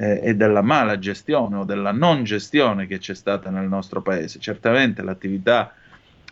eh, 0.00 0.20
e 0.22 0.34
della 0.36 0.62
mala 0.62 0.96
gestione 0.98 1.56
o 1.56 1.64
della 1.64 1.90
non 1.90 2.22
gestione 2.22 2.86
che 2.86 2.98
c'è 2.98 3.14
stata 3.14 3.50
nel 3.50 3.66
nostro 3.66 4.00
paese. 4.00 4.38
Certamente 4.38 5.02
l'attività 5.02 5.74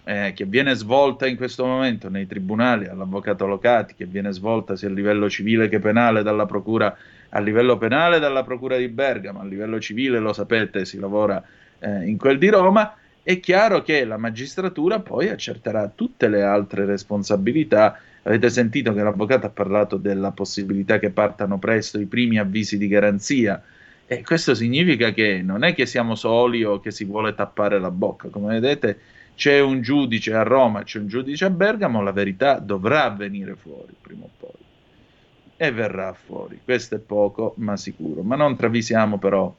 eh, 0.04 0.32
che 0.36 0.44
viene 0.44 0.74
svolta 0.74 1.26
in 1.26 1.36
questo 1.36 1.66
momento 1.66 2.08
nei 2.08 2.28
tribunali 2.28 2.86
all'avvocato 2.86 3.44
Locati, 3.44 3.94
che 3.96 4.06
viene 4.06 4.32
svolta 4.32 4.76
sia 4.76 4.88
a 4.88 4.92
livello 4.92 5.28
civile 5.28 5.68
che 5.68 5.80
penale 5.80 6.22
dalla 6.22 6.46
procura, 6.46 6.96
a 7.30 7.40
livello 7.40 7.76
penale 7.76 8.20
dalla 8.20 8.44
procura 8.44 8.76
di 8.76 8.86
Bergamo, 8.86 9.40
a 9.40 9.44
livello 9.44 9.80
civile 9.80 10.20
lo 10.20 10.32
sapete 10.32 10.84
si 10.84 11.00
lavora 11.00 11.42
eh, 11.80 12.06
in 12.06 12.16
quel 12.18 12.38
di 12.38 12.48
Roma, 12.48 12.94
è 13.20 13.40
chiaro 13.40 13.82
che 13.82 14.04
la 14.04 14.16
magistratura 14.16 15.00
poi 15.00 15.28
accerterà 15.28 15.90
tutte 15.92 16.28
le 16.28 16.42
altre 16.42 16.84
responsabilità. 16.84 17.98
Avete 18.26 18.50
sentito 18.50 18.92
che 18.92 19.02
l'avvocato 19.04 19.46
ha 19.46 19.50
parlato 19.50 19.96
della 19.96 20.32
possibilità 20.32 20.98
che 20.98 21.10
partano 21.10 21.60
presto 21.60 22.00
i 22.00 22.06
primi 22.06 22.40
avvisi 22.40 22.76
di 22.76 22.88
garanzia. 22.88 23.62
E 24.04 24.22
questo 24.24 24.52
significa 24.52 25.12
che 25.12 25.42
non 25.44 25.62
è 25.62 25.74
che 25.74 25.86
siamo 25.86 26.16
soli 26.16 26.64
o 26.64 26.80
che 26.80 26.90
si 26.90 27.04
vuole 27.04 27.36
tappare 27.36 27.78
la 27.78 27.92
bocca. 27.92 28.28
Come 28.28 28.58
vedete, 28.58 28.98
c'è 29.36 29.60
un 29.60 29.80
giudice 29.80 30.34
a 30.34 30.42
Roma, 30.42 30.82
c'è 30.82 30.98
un 30.98 31.06
giudice 31.06 31.44
a 31.44 31.50
Bergamo, 31.50 32.02
la 32.02 32.10
verità 32.10 32.58
dovrà 32.58 33.10
venire 33.10 33.54
fuori 33.54 33.94
prima 34.00 34.24
o 34.24 34.30
poi. 34.36 34.64
E 35.56 35.70
verrà 35.70 36.12
fuori. 36.12 36.60
Questo 36.64 36.96
è 36.96 36.98
poco, 36.98 37.54
ma 37.58 37.76
sicuro. 37.76 38.22
Ma 38.22 38.34
non 38.34 38.56
travisiamo 38.56 39.18
però 39.18 39.54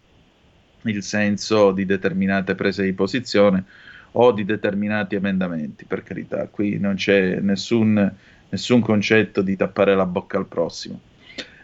il 0.81 1.03
senso 1.03 1.71
di 1.71 1.85
determinate 1.85 2.53
prese 2.53 2.83
di 2.83 2.91
posizione 2.91 3.63
o 4.11 4.31
di 4.31 4.43
determinati 4.43 5.15
emendamenti, 5.15 5.85
per 5.85 6.03
carità. 6.03 6.47
Qui 6.47 6.79
non 6.79 6.95
c'è 6.95 7.39
nessun, 7.39 8.13
nessun 8.49 8.81
concetto 8.81 9.41
di 9.41 9.55
tappare 9.55 9.95
la 9.95 10.05
bocca 10.05 10.37
al 10.37 10.47
prossimo. 10.47 10.99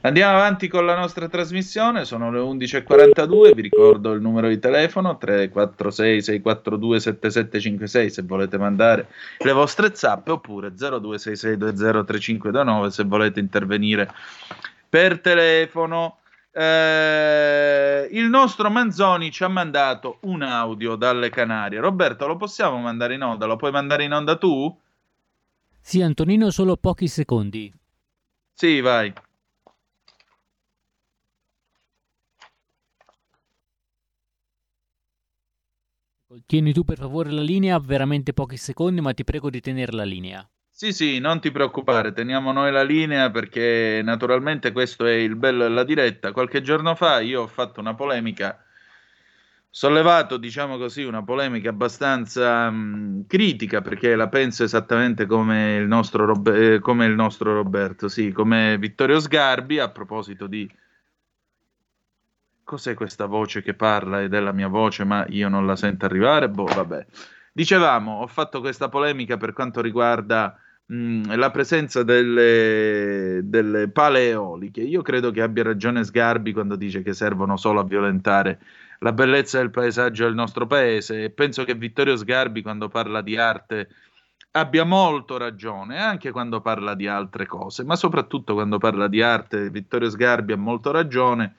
Andiamo 0.06 0.36
avanti 0.36 0.68
con 0.68 0.86
la 0.86 0.98
nostra 0.98 1.30
trasmissione, 1.30 2.04
sono 2.04 2.30
le 2.30 2.40
11.42, 2.40 3.54
vi 3.54 3.62
ricordo 3.62 4.12
il 4.12 4.20
numero 4.20 4.50
di 4.50 4.60
telefono 4.60 5.18
346 5.18 6.22
642 6.22 7.00
7756 7.00 8.10
se 8.10 8.22
volete 8.24 8.58
mandare 8.58 9.08
le 9.38 9.54
vostre 9.54 9.96
zappe 9.96 10.32
oppure 10.32 10.74
0266203529 10.76 12.88
se 12.88 13.06
volete 13.06 13.40
intervenire 13.40 14.12
per 14.90 15.22
telefono. 15.22 16.18
Eh, 16.52 18.10
il 18.12 18.26
nostro 18.26 18.70
Manzoni 18.70 19.32
ci 19.32 19.46
ha 19.46 19.48
mandato 19.48 20.18
un 20.24 20.42
audio 20.42 20.96
dalle 20.96 21.30
Canarie. 21.30 21.80
Roberto, 21.80 22.28
lo 22.28 22.36
possiamo 22.36 22.78
mandare 22.78 23.14
in 23.14 23.24
onda? 23.24 23.46
Lo 23.46 23.56
puoi 23.56 23.72
mandare 23.72 24.04
in 24.04 24.12
onda 24.12 24.36
tu? 24.36 24.82
Sì, 25.86 26.02
Antonino, 26.02 26.50
solo 26.50 26.78
pochi 26.78 27.08
secondi. 27.08 27.72
Sì, 28.54 28.80
vai. 28.80 29.14
Tieni 36.48 36.72
tu 36.72 36.84
per 36.86 36.98
favore 36.98 37.32
la 37.32 37.42
linea, 37.42 37.78
veramente 37.80 38.32
pochi 38.32 38.56
secondi, 38.56 39.02
ma 39.02 39.14
ti 39.14 39.26
prego 39.26 39.50
di 39.50 39.60
tenere 39.60 39.92
la 39.92 40.06
linea. 40.06 40.50
Sì, 40.70 40.94
sì, 40.94 41.20
non 41.20 41.42
ti 41.42 41.52
preoccupare, 41.52 42.14
teniamo 42.14 42.54
noi 42.54 42.72
la 42.72 42.82
linea 42.82 43.30
perché 43.30 44.02
naturalmente 44.04 44.72
questo 44.72 45.06
è 45.06 45.12
il 45.14 45.36
bello 45.36 45.64
della 45.64 45.84
diretta. 45.84 46.32
Qualche 46.32 46.62
giorno 46.62 46.96
fa 46.96 47.20
io 47.20 47.42
ho 47.42 47.48
fatto 47.48 47.82
una 47.82 47.94
polemica, 47.94 48.58
sollevato, 49.76 50.38
diciamo 50.38 50.78
così, 50.78 51.04
una 51.04 51.24
polemica 51.24 51.70
abbastanza 51.70 52.70
mh, 52.70 53.26
critica 53.26 53.82
perché 53.82 54.16
la 54.16 54.30
penso 54.30 54.64
esattamente 54.64 55.26
come 55.26 55.78
il, 55.78 55.88
nostro 55.88 56.26
Rob- 56.26 56.54
eh, 56.56 56.80
come 56.80 57.08
il 57.08 57.16
nostro 57.16 57.56
Roberto, 57.56 58.08
sì, 58.08 58.32
come 58.32 58.78
Vittorio 58.78 59.20
Sgarbi 59.20 59.80
a 59.80 59.90
proposito 59.90 60.46
di 60.46 60.70
cos'è 62.64 62.94
questa 62.94 63.26
voce 63.26 63.64
che 63.64 63.74
parla 63.74 64.22
ed 64.22 64.36
è 64.36 64.40
la 64.40 64.52
mia 64.52 64.68
voce, 64.68 65.06
ma 65.06 65.26
io 65.30 65.50
non 65.50 65.66
la 65.66 65.76
sento 65.76 66.06
arrivare? 66.06 66.50
Boh, 66.50 66.66
vabbè. 66.66 67.08
Dicevamo, 67.52 68.20
ho 68.20 68.28
fatto 68.28 68.60
questa 68.60 68.90
polemica 68.90 69.38
per 69.38 69.54
quanto 69.54 69.82
riguarda 69.82 70.56
mh, 70.86 71.36
la 71.36 71.50
presenza 71.50 72.04
delle, 72.04 73.42
delle 73.44 73.90
pale 73.90 74.28
eoliche. 74.30 74.82
Io 74.82 75.02
credo 75.02 75.32
che 75.32 75.42
abbia 75.42 75.64
ragione 75.64 76.04
Sgarbi 76.04 76.54
quando 76.54 76.76
dice 76.76 77.02
che 77.02 77.14
servono 77.14 77.58
solo 77.58 77.80
a 77.80 77.86
violentare 77.86 78.60
la 79.04 79.12
bellezza 79.12 79.58
del 79.58 79.70
paesaggio 79.70 80.24
del 80.24 80.34
nostro 80.34 80.66
paese 80.66 81.26
e 81.26 81.30
penso 81.30 81.66
che 81.66 81.76
Vittorio 81.76 82.16
Sgarbi 82.16 82.62
quando 82.62 82.88
parla 82.88 83.22
di 83.22 83.38
arte 83.38 83.90
abbia 84.52 84.86
molto 84.86 85.38
ragione, 85.38 86.02
anche 86.02 86.32
quando 86.32 86.62
parla 86.62 86.96
di 86.96 87.06
altre 87.06 87.46
cose, 87.46 87.84
ma 87.84 87.98
soprattutto 87.98 88.54
quando 88.54 88.78
parla 88.78 89.08
di 89.08 89.22
arte 89.22 89.70
Vittorio 89.70 90.10
Sgarbi 90.10 90.54
ha 90.54 90.58
molto 90.58 90.92
ragione 90.92 91.56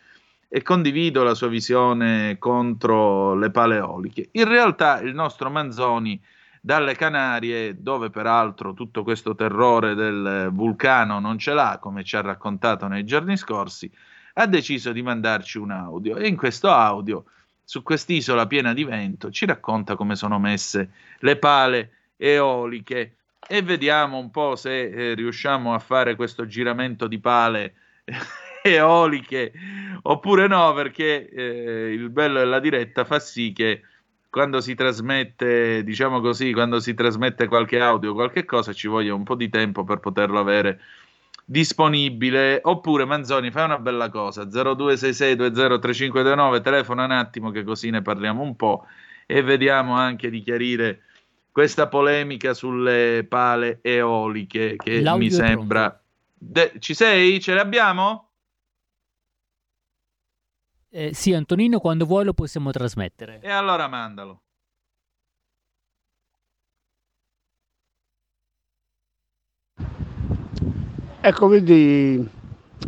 e 0.48 0.62
condivido 0.62 1.22
la 1.22 1.34
sua 1.34 1.48
visione 1.48 2.38
contro 2.38 3.34
le 3.34 3.50
paleoliche. 3.50 4.28
In 4.32 4.48
realtà 4.48 5.00
il 5.00 5.14
nostro 5.14 5.50
Manzoni 5.50 6.18
dalle 6.62 6.94
Canarie, 6.94 7.82
dove 7.82 8.08
peraltro 8.08 8.72
tutto 8.72 9.02
questo 9.02 9.34
terrore 9.34 9.94
del 9.94 10.48
vulcano 10.50 11.20
non 11.20 11.36
ce 11.36 11.52
l'ha, 11.52 11.78
come 11.78 12.04
ci 12.04 12.16
ha 12.16 12.22
raccontato 12.22 12.86
nei 12.86 13.04
giorni 13.04 13.36
scorsi, 13.36 13.90
ha 14.34 14.46
deciso 14.46 14.92
di 14.92 15.02
mandarci 15.02 15.58
un 15.58 15.70
audio 15.70 16.16
e 16.16 16.26
in 16.26 16.36
questo 16.36 16.70
audio, 16.70 17.24
su 17.62 17.82
quest'isola 17.82 18.46
piena 18.46 18.72
di 18.72 18.84
vento, 18.84 19.30
ci 19.30 19.46
racconta 19.46 19.96
come 19.96 20.16
sono 20.16 20.38
messe 20.38 20.90
le 21.20 21.36
pale 21.36 21.90
eoliche. 22.16 23.16
E 23.46 23.62
vediamo 23.62 24.18
un 24.18 24.30
po' 24.30 24.56
se 24.56 24.88
eh, 24.88 25.14
riusciamo 25.14 25.74
a 25.74 25.78
fare 25.78 26.16
questo 26.16 26.46
giramento 26.46 27.06
di 27.06 27.18
pale 27.18 27.74
eoliche 28.62 29.52
oppure 30.02 30.46
no, 30.46 30.72
perché 30.72 31.28
eh, 31.28 31.92
il 31.92 32.08
bello 32.10 32.38
della 32.38 32.58
diretta 32.58 33.04
fa 33.04 33.18
sì 33.18 33.52
che 33.52 33.82
quando 34.30 34.60
si 34.60 34.74
trasmette, 34.74 35.84
diciamo 35.84 36.20
così, 36.20 36.52
quando 36.52 36.80
si 36.80 36.92
trasmette 36.92 37.46
qualche 37.46 37.78
audio, 37.78 38.14
qualche 38.14 38.44
cosa, 38.44 38.72
ci 38.72 38.88
voglia 38.88 39.14
un 39.14 39.22
po' 39.22 39.36
di 39.36 39.48
tempo 39.48 39.84
per 39.84 40.00
poterlo 40.00 40.40
avere 40.40 40.80
disponibile. 41.44 42.60
Oppure 42.62 43.04
Manzoni, 43.04 43.50
fai 43.50 43.64
una 43.64 43.78
bella 43.78 44.08
cosa: 44.08 44.44
0266203529, 44.44 46.62
telefona 46.62 47.04
un 47.04 47.10
attimo 47.12 47.50
che 47.50 47.64
così 47.64 47.90
ne 47.90 48.02
parliamo 48.02 48.42
un 48.42 48.56
po' 48.56 48.86
e 49.26 49.42
vediamo 49.42 49.94
anche 49.94 50.30
di 50.30 50.42
chiarire 50.42 51.02
questa 51.50 51.88
polemica 51.88 52.54
sulle 52.54 53.26
pale 53.28 53.80
eoliche 53.82 54.76
che 54.76 55.00
L'audio 55.00 55.18
mi 55.18 55.30
sembra. 55.30 56.00
De- 56.32 56.74
ci 56.78 56.94
sei? 56.94 57.40
Ce 57.40 57.54
l'abbiamo? 57.54 58.30
Eh, 60.90 61.12
sì, 61.12 61.32
Antonino, 61.32 61.80
quando 61.80 62.04
vuoi 62.04 62.24
lo 62.24 62.34
possiamo 62.34 62.70
trasmettere. 62.70 63.40
E 63.42 63.50
allora 63.50 63.88
mandalo. 63.88 64.43
Ecco, 71.26 71.48
vedi, 71.48 72.22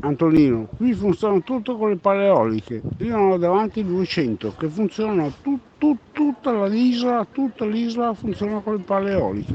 Antonino, 0.01 0.69
qui 0.77 0.93
funziona 0.93 1.41
tutto 1.41 1.79
con 1.79 1.89
le 1.89 1.97
paleoliche. 1.97 2.83
Io 2.99 3.17
ne 3.17 3.33
ho 3.33 3.39
davanti 3.39 3.83
200 3.83 4.53
che 4.59 4.69
funzionano 4.69 5.33
tu, 5.43 5.59
tu, 5.79 5.97
tutta 6.13 6.67
l'isola, 6.67 7.27
tutta 7.33 7.65
l'isola 7.65 8.13
funziona 8.13 8.59
con 8.61 8.75
le 8.75 8.83
paleoliche. 8.83 9.55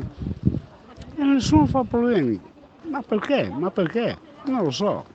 E 1.16 1.24
nessuno 1.24 1.68
fa 1.68 1.84
problemi. 1.84 2.42
Ma 2.90 3.04
perché? 3.04 3.52
Ma 3.56 3.70
perché? 3.70 4.18
Non 4.46 4.64
lo 4.64 4.72
so 4.72 5.06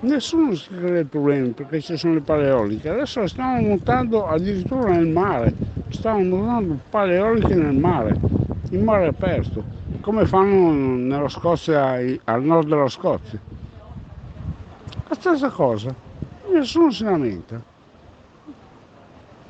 nessuno 0.00 0.54
si 0.56 0.68
crea 0.68 1.04
problemi 1.04 1.50
perché 1.50 1.80
ci 1.80 1.96
sono 1.96 2.14
le 2.14 2.20
paleoliche. 2.20 2.88
Adesso 2.88 3.20
le 3.20 3.28
stanno 3.28 3.68
montando 3.68 4.26
addirittura 4.26 4.90
nel 4.90 5.06
mare, 5.06 5.54
stanno 5.90 6.36
montando 6.36 6.78
paleoliche 6.90 7.54
nel 7.54 7.76
mare, 7.76 8.16
in 8.70 8.82
mare 8.82 9.06
aperto, 9.06 9.77
come 10.08 10.24
fanno 10.24 11.28
Scozia, 11.28 12.00
al 12.24 12.42
nord 12.42 12.66
della 12.66 12.88
Scozia. 12.88 13.38
La 15.06 15.14
stessa 15.14 15.50
cosa, 15.50 15.94
nessuno 16.50 16.90
si 16.90 17.04
lamenta. 17.04 17.62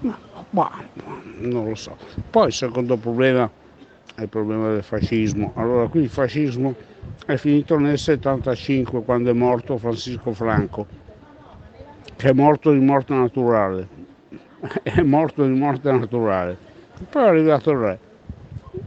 Ma, 0.01 0.19
ma, 0.51 0.71
non 1.37 1.69
lo 1.69 1.77
so. 1.77 1.97
Poi 2.29 2.49
il 2.49 2.53
secondo 2.53 2.97
problema 2.97 3.49
è 4.17 4.23
il 4.23 4.29
problema 4.29 4.73
del 4.73 4.83
fascismo. 4.83 5.53
Allora 5.55 5.87
qui 5.87 6.01
il 6.01 6.11
fascismo 6.11 6.75
è 7.25 7.37
finito 7.37 7.79
nel 7.79 7.97
75 7.97 9.05
quando 9.05 9.31
è 9.31 9.35
morto 9.35 9.79
Francisco 9.79 10.33
Franco, 10.33 10.89
che 12.17 12.31
è 12.31 12.33
morto 12.33 12.73
di 12.73 12.81
morte 12.81 13.15
naturale, 13.15 13.89
è 14.83 15.03
morto 15.03 15.45
di 15.45 15.57
morte 15.57 15.93
naturale. 15.93 16.59
Poi 17.09 17.23
è 17.23 17.29
arrivato 17.29 17.71
il 17.71 17.79
re 17.79 18.07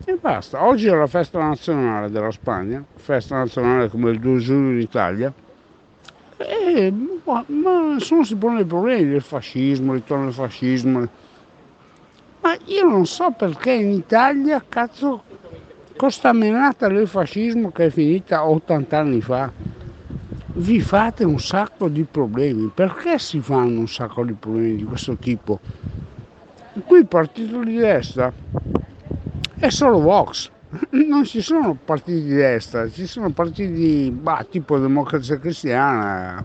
e 0.05 0.17
basta. 0.19 0.65
Oggi 0.65 0.87
è 0.87 0.95
la 0.95 1.07
festa 1.07 1.39
nazionale 1.39 2.09
della 2.09 2.31
Spagna, 2.31 2.83
festa 2.95 3.37
nazionale 3.37 3.89
come 3.89 4.11
il 4.11 4.19
2 4.19 4.39
giugno 4.39 4.71
in 4.71 4.79
Italia, 4.79 5.33
e, 6.37 6.93
ma, 7.23 7.45
nessuno 7.47 8.23
si 8.23 8.35
pone 8.35 8.61
i 8.61 8.65
problemi 8.65 9.11
del 9.11 9.21
fascismo, 9.21 9.93
ritorno 9.93 10.27
al 10.27 10.33
fascismo. 10.33 11.07
Ma 12.41 12.57
io 12.65 12.87
non 12.87 13.05
so 13.05 13.31
perché 13.31 13.71
in 13.71 13.91
Italia, 13.91 14.63
cazzo, 14.67 15.23
questa 15.95 16.33
menata 16.33 16.87
del 16.87 17.07
fascismo 17.07 17.71
che 17.71 17.85
è 17.85 17.89
finita 17.91 18.47
80 18.47 18.97
anni 18.97 19.21
fa, 19.21 19.51
vi 20.53 20.81
fate 20.81 21.23
un 21.23 21.39
sacco 21.39 21.87
di 21.87 22.03
problemi. 22.03 22.71
Perché 22.73 23.19
si 23.19 23.39
fanno 23.39 23.81
un 23.81 23.87
sacco 23.87 24.23
di 24.23 24.33
problemi 24.33 24.77
di 24.77 24.83
questo 24.83 25.15
tipo? 25.17 25.59
Qui 26.85 26.99
il 26.99 27.05
partito 27.05 27.63
di 27.63 27.75
destra 27.75 28.33
è 29.61 29.69
solo 29.69 29.99
Vox, 29.99 30.49
non 30.89 31.23
ci 31.23 31.39
sono 31.39 31.77
partiti 31.85 32.23
di 32.23 32.33
destra, 32.33 32.89
ci 32.89 33.05
sono 33.05 33.29
partiti 33.29 34.09
bah, 34.09 34.43
tipo 34.49 34.79
Democrazia 34.79 35.37
Cristiana, 35.37 36.43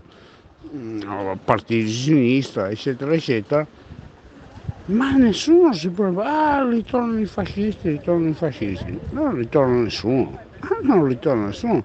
mm, 0.71 1.31
partiti 1.43 1.85
di 1.85 1.91
sinistra, 1.91 2.69
eccetera, 2.69 3.11
eccetera. 3.15 3.65
Ma 4.85 5.15
nessuno 5.15 5.73
si 5.73 5.89
può 5.89 6.05
ah 6.21 6.63
ritornano 6.69 7.19
i 7.19 7.25
fascisti, 7.25 7.89
ritornano 7.89 8.29
i 8.29 8.33
fascisti, 8.33 8.99
non 9.09 9.35
ritorna 9.35 9.81
nessuno, 9.81 10.37
non 10.83 11.07
ritorna 11.07 11.47
nessuno. 11.47 11.83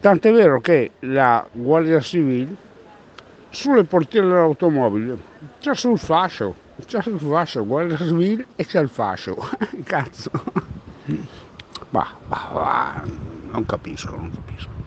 Tant'è 0.00 0.32
vero 0.32 0.60
che 0.62 0.92
la 1.00 1.46
Guardia 1.52 2.00
Civile 2.00 2.56
sulle 3.50 3.84
portiere 3.84 4.28
dell'automobile 4.28 5.18
c'è 5.60 5.74
sul 5.74 5.98
fascio, 5.98 6.54
C'è 6.86 7.02
il 7.08 7.18
fascio, 7.18 7.64
guerra 7.64 7.96
civile 7.96 8.46
e 8.56 8.66
c'è 8.66 8.80
il 8.80 8.88
fascio. 8.88 9.36
Cazzo. 9.84 10.30
Bah, 11.90 12.16
bah, 12.26 12.48
bah, 12.52 13.04
non 13.50 13.64
capisco, 13.66 14.16
non 14.16 14.30
capisco. 14.30 14.82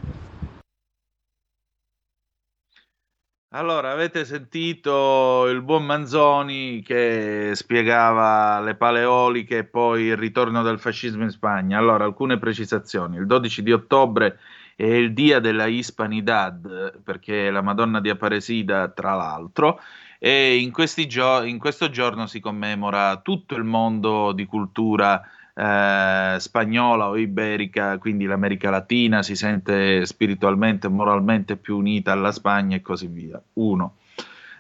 Allora, 3.56 3.92
avete 3.92 4.26
sentito 4.26 5.48
il 5.48 5.62
buon 5.62 5.86
Manzoni 5.86 6.82
che 6.82 7.52
spiegava 7.54 8.60
le 8.60 8.76
paleoliche 8.76 9.60
e 9.60 9.64
poi 9.64 10.04
il 10.08 10.18
ritorno 10.18 10.62
del 10.62 10.78
fascismo 10.78 11.24
in 11.24 11.30
Spagna. 11.30 11.78
Allora, 11.78 12.04
alcune 12.04 12.38
precisazioni. 12.38 13.16
Il 13.16 13.26
12 13.26 13.64
di 13.64 13.72
ottobre 13.72 14.40
è 14.76 14.84
il 14.84 15.14
dia 15.14 15.40
della 15.40 15.68
Hispanidad, 15.68 17.00
perché 17.02 17.50
la 17.50 17.62
Madonna 17.62 18.02
di 18.02 18.10
Aparecida, 18.10 18.90
tra 18.90 19.14
l'altro, 19.16 19.80
e 20.20 20.58
in, 20.58 20.72
gio- 21.08 21.44
in 21.44 21.58
questo 21.58 21.90
giorno 21.90 22.28
si 22.28 22.40
commemora 22.40 23.18
tutto 23.18 23.56
il 23.56 23.64
mondo 23.64 24.32
di 24.32 24.46
cultura 24.46 25.22
eh, 25.54 26.36
spagnola 26.38 27.08
o 27.10 27.18
iberica, 27.18 27.98
quindi 27.98 28.26
l'America 28.26 28.70
Latina 28.70 29.24
si 29.24 29.36
sente 29.36 30.06
spiritualmente 30.06 30.88
e 30.88 30.90
moralmente 30.90 31.56
più 31.56 31.78
unita 31.78 32.12
alla 32.12 32.32
Spagna 32.32 32.76
e 32.76 32.82
così 32.82 33.08
via. 33.08 33.42
Uno. 33.54 33.96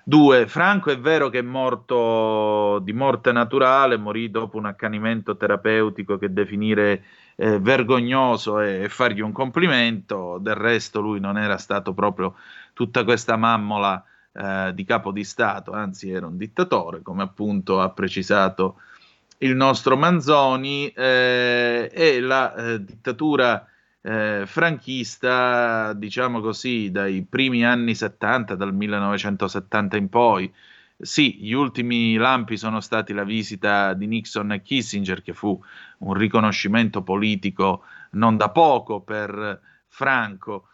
Due, 0.07 0.48
Franco 0.48 0.91
è 0.91 0.99
vero 0.99 1.30
che 1.30 1.40
è 1.40 1.41
morto 1.41 2.80
di 2.84 2.94
morte 2.94 3.32
naturale, 3.32 3.98
morì 3.98 4.30
dopo 4.30 4.57
un 4.57 4.68
accanimento 4.68 5.36
terapeutico 5.36 6.19
che 6.19 6.32
definire 6.32 7.03
eh, 7.36 7.60
vergognoso 7.60 8.60
e, 8.60 8.84
e 8.84 8.90
fargli 8.90 9.22
un 9.22 9.32
complimento, 9.32 10.38
del 10.40 10.53
resto 10.53 11.02
lui 11.02 11.19
non 11.19 11.40
era 11.40 11.57
stato 11.57 11.94
proprio 11.94 12.36
tutta 12.73 13.03
questa 13.03 13.36
mammola 13.36 14.03
eh, 14.38 14.72
di 14.74 14.84
capo 14.84 15.12
di 15.12 15.24
Stato, 15.24 15.72
anzi 15.72 16.12
era 16.12 16.28
un 16.28 16.36
dittatore, 16.38 17.02
come 17.02 17.24
appunto 17.24 17.80
ha 17.80 17.90
precisato 17.90 18.82
il 19.40 19.56
nostro 19.56 19.95
Manzoni, 19.95 20.90
eh, 20.90 21.90
e 21.91 22.20
la 22.20 22.53
eh, 22.53 22.84
dittatura 22.84 23.66
eh, 24.02 24.44
franchista, 24.45 25.94
diciamo 25.94 26.41
così, 26.41 26.91
dai 26.91 27.26
primi 27.28 27.66
anni 27.66 27.95
70, 27.95 28.56
dal 28.56 28.74
1970 28.74 29.98
in 29.98 30.10
poi. 30.10 30.53
Sì, 30.98 31.38
gli 31.40 31.53
ultimi 31.53 32.16
lampi 32.16 32.57
sono 32.57 32.80
stati 32.82 33.14
la 33.14 33.24
visita 33.24 33.94
di 33.94 34.07
Nixon 34.07 34.52
e 34.52 34.62
Kissinger, 34.62 35.22
che 35.22 35.34
fu 35.34 35.57
un 35.99 36.14
riconoscimento 36.14 37.03
politico 37.03 37.84
non 38.12 38.38
da 38.38 38.49
poco 38.49 39.02
per 39.02 39.60
Franco, 39.88 40.68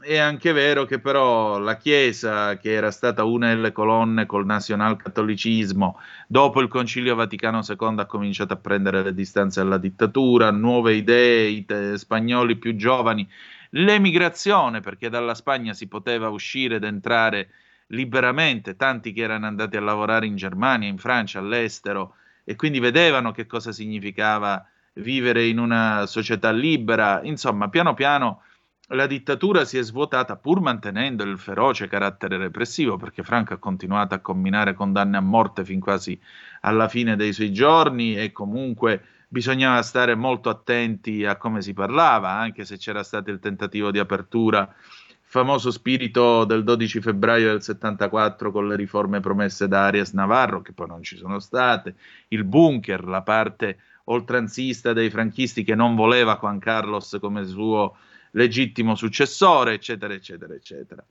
è 0.00 0.16
anche 0.16 0.52
vero 0.52 0.86
che 0.86 1.00
però 1.00 1.58
la 1.58 1.76
Chiesa, 1.76 2.56
che 2.56 2.72
era 2.72 2.90
stata 2.90 3.24
una 3.24 3.48
delle 3.48 3.72
colonne 3.72 4.24
col 4.24 4.46
nazionalcattolicismo, 4.46 5.98
dopo 6.26 6.62
il 6.62 6.68
Concilio 6.68 7.14
Vaticano 7.14 7.60
II 7.66 7.98
ha 7.98 8.06
cominciato 8.06 8.54
a 8.54 8.56
prendere 8.56 9.02
le 9.02 9.12
distanze 9.12 9.60
dalla 9.60 9.76
dittatura, 9.76 10.50
nuove 10.50 10.94
idee, 10.94 11.48
i 11.48 11.66
te- 11.66 11.98
spagnoli 11.98 12.56
più 12.56 12.74
giovani, 12.74 13.28
l'emigrazione, 13.70 14.80
perché 14.80 15.10
dalla 15.10 15.34
Spagna 15.34 15.74
si 15.74 15.88
poteva 15.88 16.30
uscire 16.30 16.76
ed 16.76 16.84
entrare 16.84 17.50
liberamente, 17.88 18.76
tanti 18.76 19.12
che 19.12 19.22
erano 19.22 19.46
andati 19.46 19.76
a 19.76 19.82
lavorare 19.82 20.24
in 20.24 20.36
Germania, 20.36 20.88
in 20.88 20.96
Francia, 20.96 21.38
all'estero, 21.38 22.14
e 22.44 22.56
quindi 22.56 22.78
vedevano 22.78 23.30
che 23.32 23.44
cosa 23.44 23.72
significava 23.72 24.66
vivere 24.94 25.46
in 25.46 25.58
una 25.58 26.06
società 26.06 26.50
libera, 26.50 27.20
insomma, 27.22 27.68
piano 27.68 27.92
piano 27.92 28.42
la 28.92 29.06
dittatura 29.06 29.64
si 29.64 29.78
è 29.78 29.82
svuotata 29.82 30.36
pur 30.36 30.60
mantenendo 30.60 31.22
il 31.22 31.38
feroce 31.38 31.86
carattere 31.86 32.36
repressivo, 32.38 32.96
perché 32.96 33.22
Franco 33.22 33.54
ha 33.54 33.58
continuato 33.58 34.14
a 34.14 34.18
combinare 34.18 34.74
condanne 34.74 35.16
a 35.16 35.20
morte 35.20 35.64
fin 35.64 35.80
quasi 35.80 36.18
alla 36.62 36.88
fine 36.88 37.14
dei 37.16 37.32
suoi 37.32 37.52
giorni 37.52 38.16
e 38.16 38.32
comunque 38.32 39.02
bisognava 39.28 39.80
stare 39.82 40.16
molto 40.16 40.48
attenti 40.48 41.24
a 41.24 41.36
come 41.36 41.62
si 41.62 41.72
parlava, 41.72 42.30
anche 42.30 42.64
se 42.64 42.78
c'era 42.78 43.04
stato 43.04 43.30
il 43.30 43.38
tentativo 43.38 43.92
di 43.92 44.00
apertura, 44.00 44.62
il 44.62 45.16
famoso 45.22 45.70
spirito 45.70 46.44
del 46.44 46.64
12 46.64 47.00
febbraio 47.00 47.50
del 47.52 47.62
74 47.62 48.50
con 48.50 48.66
le 48.66 48.74
riforme 48.74 49.20
promesse 49.20 49.68
da 49.68 49.86
Arias 49.86 50.12
Navarro, 50.14 50.62
che 50.62 50.72
poi 50.72 50.88
non 50.88 51.04
ci 51.04 51.16
sono 51.16 51.38
state, 51.38 51.94
il 52.28 52.42
bunker, 52.42 53.04
la 53.04 53.22
parte 53.22 53.78
oltranzista 54.04 54.92
dei 54.92 55.10
franchisti 55.10 55.62
che 55.62 55.76
non 55.76 55.94
voleva 55.94 56.38
Juan 56.40 56.58
Carlos 56.58 57.16
come 57.20 57.46
suo 57.46 57.96
legittimo 58.32 58.94
successore, 58.94 59.74
eccetera, 59.74 60.14
eccetera, 60.14 60.54
eccetera. 60.54 61.04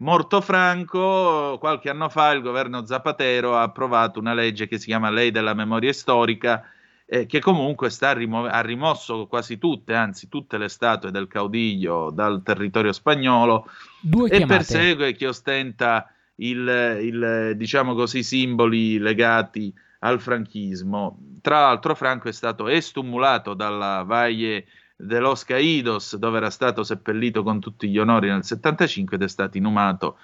Morto 0.00 0.40
Franco, 0.40 1.56
qualche 1.58 1.90
anno 1.90 2.08
fa 2.08 2.30
il 2.30 2.40
governo 2.40 2.86
Zapatero 2.86 3.56
ha 3.56 3.62
approvato 3.62 4.20
una 4.20 4.32
legge 4.32 4.68
che 4.68 4.78
si 4.78 4.86
chiama 4.86 5.10
Lei 5.10 5.32
della 5.32 5.54
Memoria 5.54 5.92
Storica, 5.92 6.70
eh, 7.04 7.26
che 7.26 7.40
comunque 7.40 7.90
rimo- 8.14 8.44
ha 8.44 8.60
rimosso 8.60 9.26
quasi 9.26 9.58
tutte, 9.58 9.94
anzi 9.94 10.28
tutte 10.28 10.56
le 10.56 10.68
statue 10.68 11.10
del 11.10 11.26
caudiglio 11.26 12.10
dal 12.10 12.42
territorio 12.44 12.92
spagnolo 12.92 13.68
Due 14.00 14.28
e 14.28 14.36
chiamate. 14.36 14.58
persegue 14.58 15.14
chi 15.14 15.24
ostenta 15.24 16.12
il, 16.36 16.98
il, 17.00 17.52
diciamo 17.56 17.94
così, 17.94 18.22
simboli 18.22 18.98
legati 18.98 19.74
al 20.00 20.20
franchismo. 20.20 21.18
Tra 21.40 21.60
l'altro 21.62 21.96
Franco 21.96 22.28
è 22.28 22.32
stato 22.32 22.68
estumulato 22.68 23.54
dalla 23.54 24.04
Valle 24.04 24.64
de 25.00 25.20
los 25.20 25.44
Caídos, 25.44 26.16
dove 26.16 26.38
era 26.38 26.50
stato 26.50 26.82
seppellito 26.82 27.44
con 27.44 27.60
tutti 27.60 27.88
gli 27.88 27.98
onori 27.98 28.28
nel 28.28 28.42
75 28.42 29.14
ed 29.14 29.22
è 29.22 29.28
stato 29.28 29.56
inumato 29.56 30.18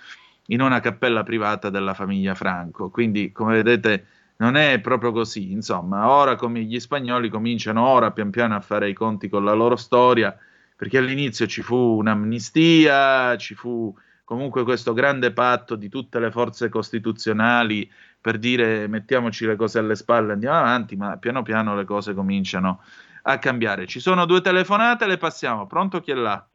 in 0.46 0.60
una 0.60 0.80
cappella 0.80 1.22
privata 1.22 1.70
della 1.70 1.94
famiglia 1.94 2.34
Franco. 2.34 2.90
Quindi, 2.90 3.30
come 3.30 3.55
vedete, 3.55 4.06
non 4.38 4.56
è 4.56 4.80
proprio 4.80 5.12
così. 5.12 5.52
Insomma, 5.52 6.10
ora 6.10 6.34
come 6.34 6.62
gli 6.62 6.80
spagnoli 6.80 7.28
cominciano 7.28 7.86
ora 7.86 8.10
pian 8.10 8.30
piano 8.30 8.56
a 8.56 8.60
fare 8.60 8.88
i 8.88 8.94
conti 8.94 9.28
con 9.28 9.44
la 9.44 9.52
loro 9.52 9.76
storia, 9.76 10.36
perché 10.74 10.98
all'inizio 10.98 11.46
ci 11.46 11.62
fu 11.62 11.76
un'amnistia, 11.76 13.36
ci 13.36 13.55
fu 13.55 13.96
comunque 14.24 14.64
questo 14.64 14.92
grande 14.92 15.32
patto 15.32 15.76
di 15.76 15.88
tutte 15.88 16.18
le 16.18 16.32
forze 16.32 16.68
costituzionali 16.68 17.88
per 18.20 18.38
dire 18.38 18.88
mettiamoci 18.88 19.46
le 19.46 19.55
cose 19.55 19.78
alle 19.78 19.94
spalle, 19.94 20.32
andiamo 20.32 20.59
avanti, 20.59 20.96
ma 20.96 21.16
piano 21.18 21.42
piano 21.42 21.76
le 21.76 21.84
cose 21.84 22.12
cominciano 22.12 22.80
a 23.26 23.38
cambiare. 23.38 23.86
Ci 23.86 24.01
sono 24.01 24.26
due 24.26 24.40
telefonate, 24.40 25.06
le 25.06 25.16
passiamo. 25.16 25.66
Pronto 25.66 26.01
chi 26.01 26.10
è 26.10 26.14
là? 26.14 26.46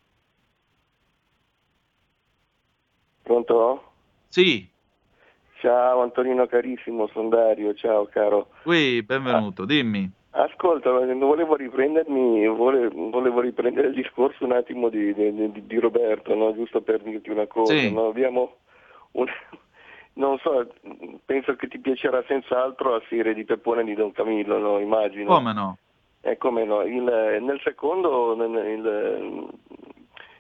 Pronto? 3.23 3.91
Sì. 4.27 4.67
Ciao 5.59 6.01
Antonino 6.01 6.47
carissimo, 6.47 7.07
sono 7.07 7.29
Dario, 7.29 7.73
ciao 7.73 8.05
caro. 8.05 8.49
Qui, 8.63 9.03
benvenuto, 9.03 9.65
dimmi. 9.65 10.09
Ascolta, 10.31 10.91
volevo 10.91 11.55
riprendermi, 11.55 12.47
volevo, 12.47 13.09
volevo 13.09 13.41
riprendere 13.41 13.87
il 13.87 13.95
discorso 13.95 14.45
un 14.45 14.53
attimo 14.53 14.89
di, 14.89 15.13
di, 15.13 15.65
di 15.65 15.79
Roberto, 15.79 16.33
no? 16.35 16.53
giusto 16.53 16.81
per 16.81 17.01
dirti 17.01 17.29
una 17.29 17.47
cosa. 17.47 17.73
Sì. 17.73 17.91
No? 17.91 18.07
Abbiamo 18.07 18.57
un, 19.13 19.25
non 20.13 20.37
so, 20.37 20.71
penso 21.25 21.55
che 21.55 21.67
ti 21.67 21.79
piacerà 21.79 22.23
senz'altro 22.27 22.91
la 22.91 23.01
serie 23.09 23.33
di 23.33 23.43
Peppone 23.43 23.83
di 23.83 23.95
Don 23.95 24.11
Camillo, 24.11 24.59
no? 24.59 24.79
immagino. 24.79 25.33
Come 25.33 25.53
no? 25.53 25.77
Eh, 26.21 26.37
come 26.37 26.65
no? 26.65 26.81
Il, 26.81 27.03
nel 27.03 27.59
secondo, 27.63 28.35
nel, 28.35 28.65
il, 28.77 29.47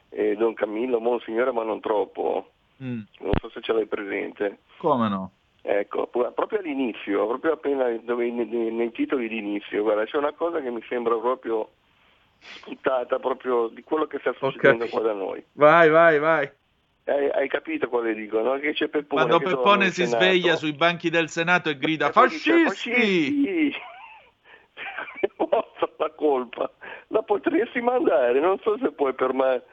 eh, 0.09 0.35
Don 0.35 0.53
Camillo, 0.53 0.99
Monsignore, 0.99 1.51
ma 1.51 1.63
non 1.63 1.79
troppo. 1.79 2.51
Mm. 2.83 3.01
Non 3.19 3.31
so 3.39 3.49
se 3.49 3.61
ce 3.61 3.73
l'hai 3.73 3.85
presente. 3.85 4.59
Come 4.77 5.07
no? 5.09 5.31
Ecco, 5.61 6.07
proprio 6.07 6.59
all'inizio, 6.59 7.27
proprio 7.27 7.53
appena 7.53 7.89
dove, 8.03 8.29
nei, 8.31 8.71
nei, 8.71 8.91
titoli 8.91 9.27
d'inizio, 9.27 9.83
guarda, 9.83 10.05
c'è 10.05 10.17
una 10.17 10.31
cosa 10.33 10.61
che 10.61 10.69
mi 10.71 10.81
sembra 10.87 11.15
proprio 11.17 11.69
sputtata 12.39 13.19
proprio 13.19 13.67
di 13.67 13.83
quello 13.83 14.05
che 14.07 14.19
sta 14.19 14.33
succedendo 14.39 14.85
Ok. 14.85 14.89
qua 14.89 15.01
da 15.01 15.13
noi. 15.13 15.43
Vai, 15.53 15.89
vai, 15.89 16.17
vai. 16.19 16.49
Hai, 17.03 17.29
hai 17.31 17.47
capito 17.49 17.89
quale 17.89 18.13
dico, 18.13 18.39
no? 18.41 18.57
Che 18.59 18.73
c'è 18.73 18.87
Peppone 18.87 19.25
Quando 19.25 19.39
Peppone 19.45 19.89
si 19.89 20.05
Senato. 20.05 20.23
sveglia 20.23 20.55
sui 20.55 20.73
banchi 20.73 21.09
del 21.09 21.27
Senato 21.29 21.69
e 21.69 21.77
grida 21.77 22.07
E 22.07 22.11
poi 22.11 22.29
dice, 22.29 22.63
fascisti! 22.65 23.73
Vostra 25.39 25.89
la 25.97 26.11
colpa, 26.15 26.69
la 27.07 27.21
potresti 27.21 27.79
mandare, 27.81 28.39
non 28.39 28.57
so 28.61 28.77
se 28.81 28.91
puoi 28.91 29.13
per 29.13 29.33
me, 29.33 29.63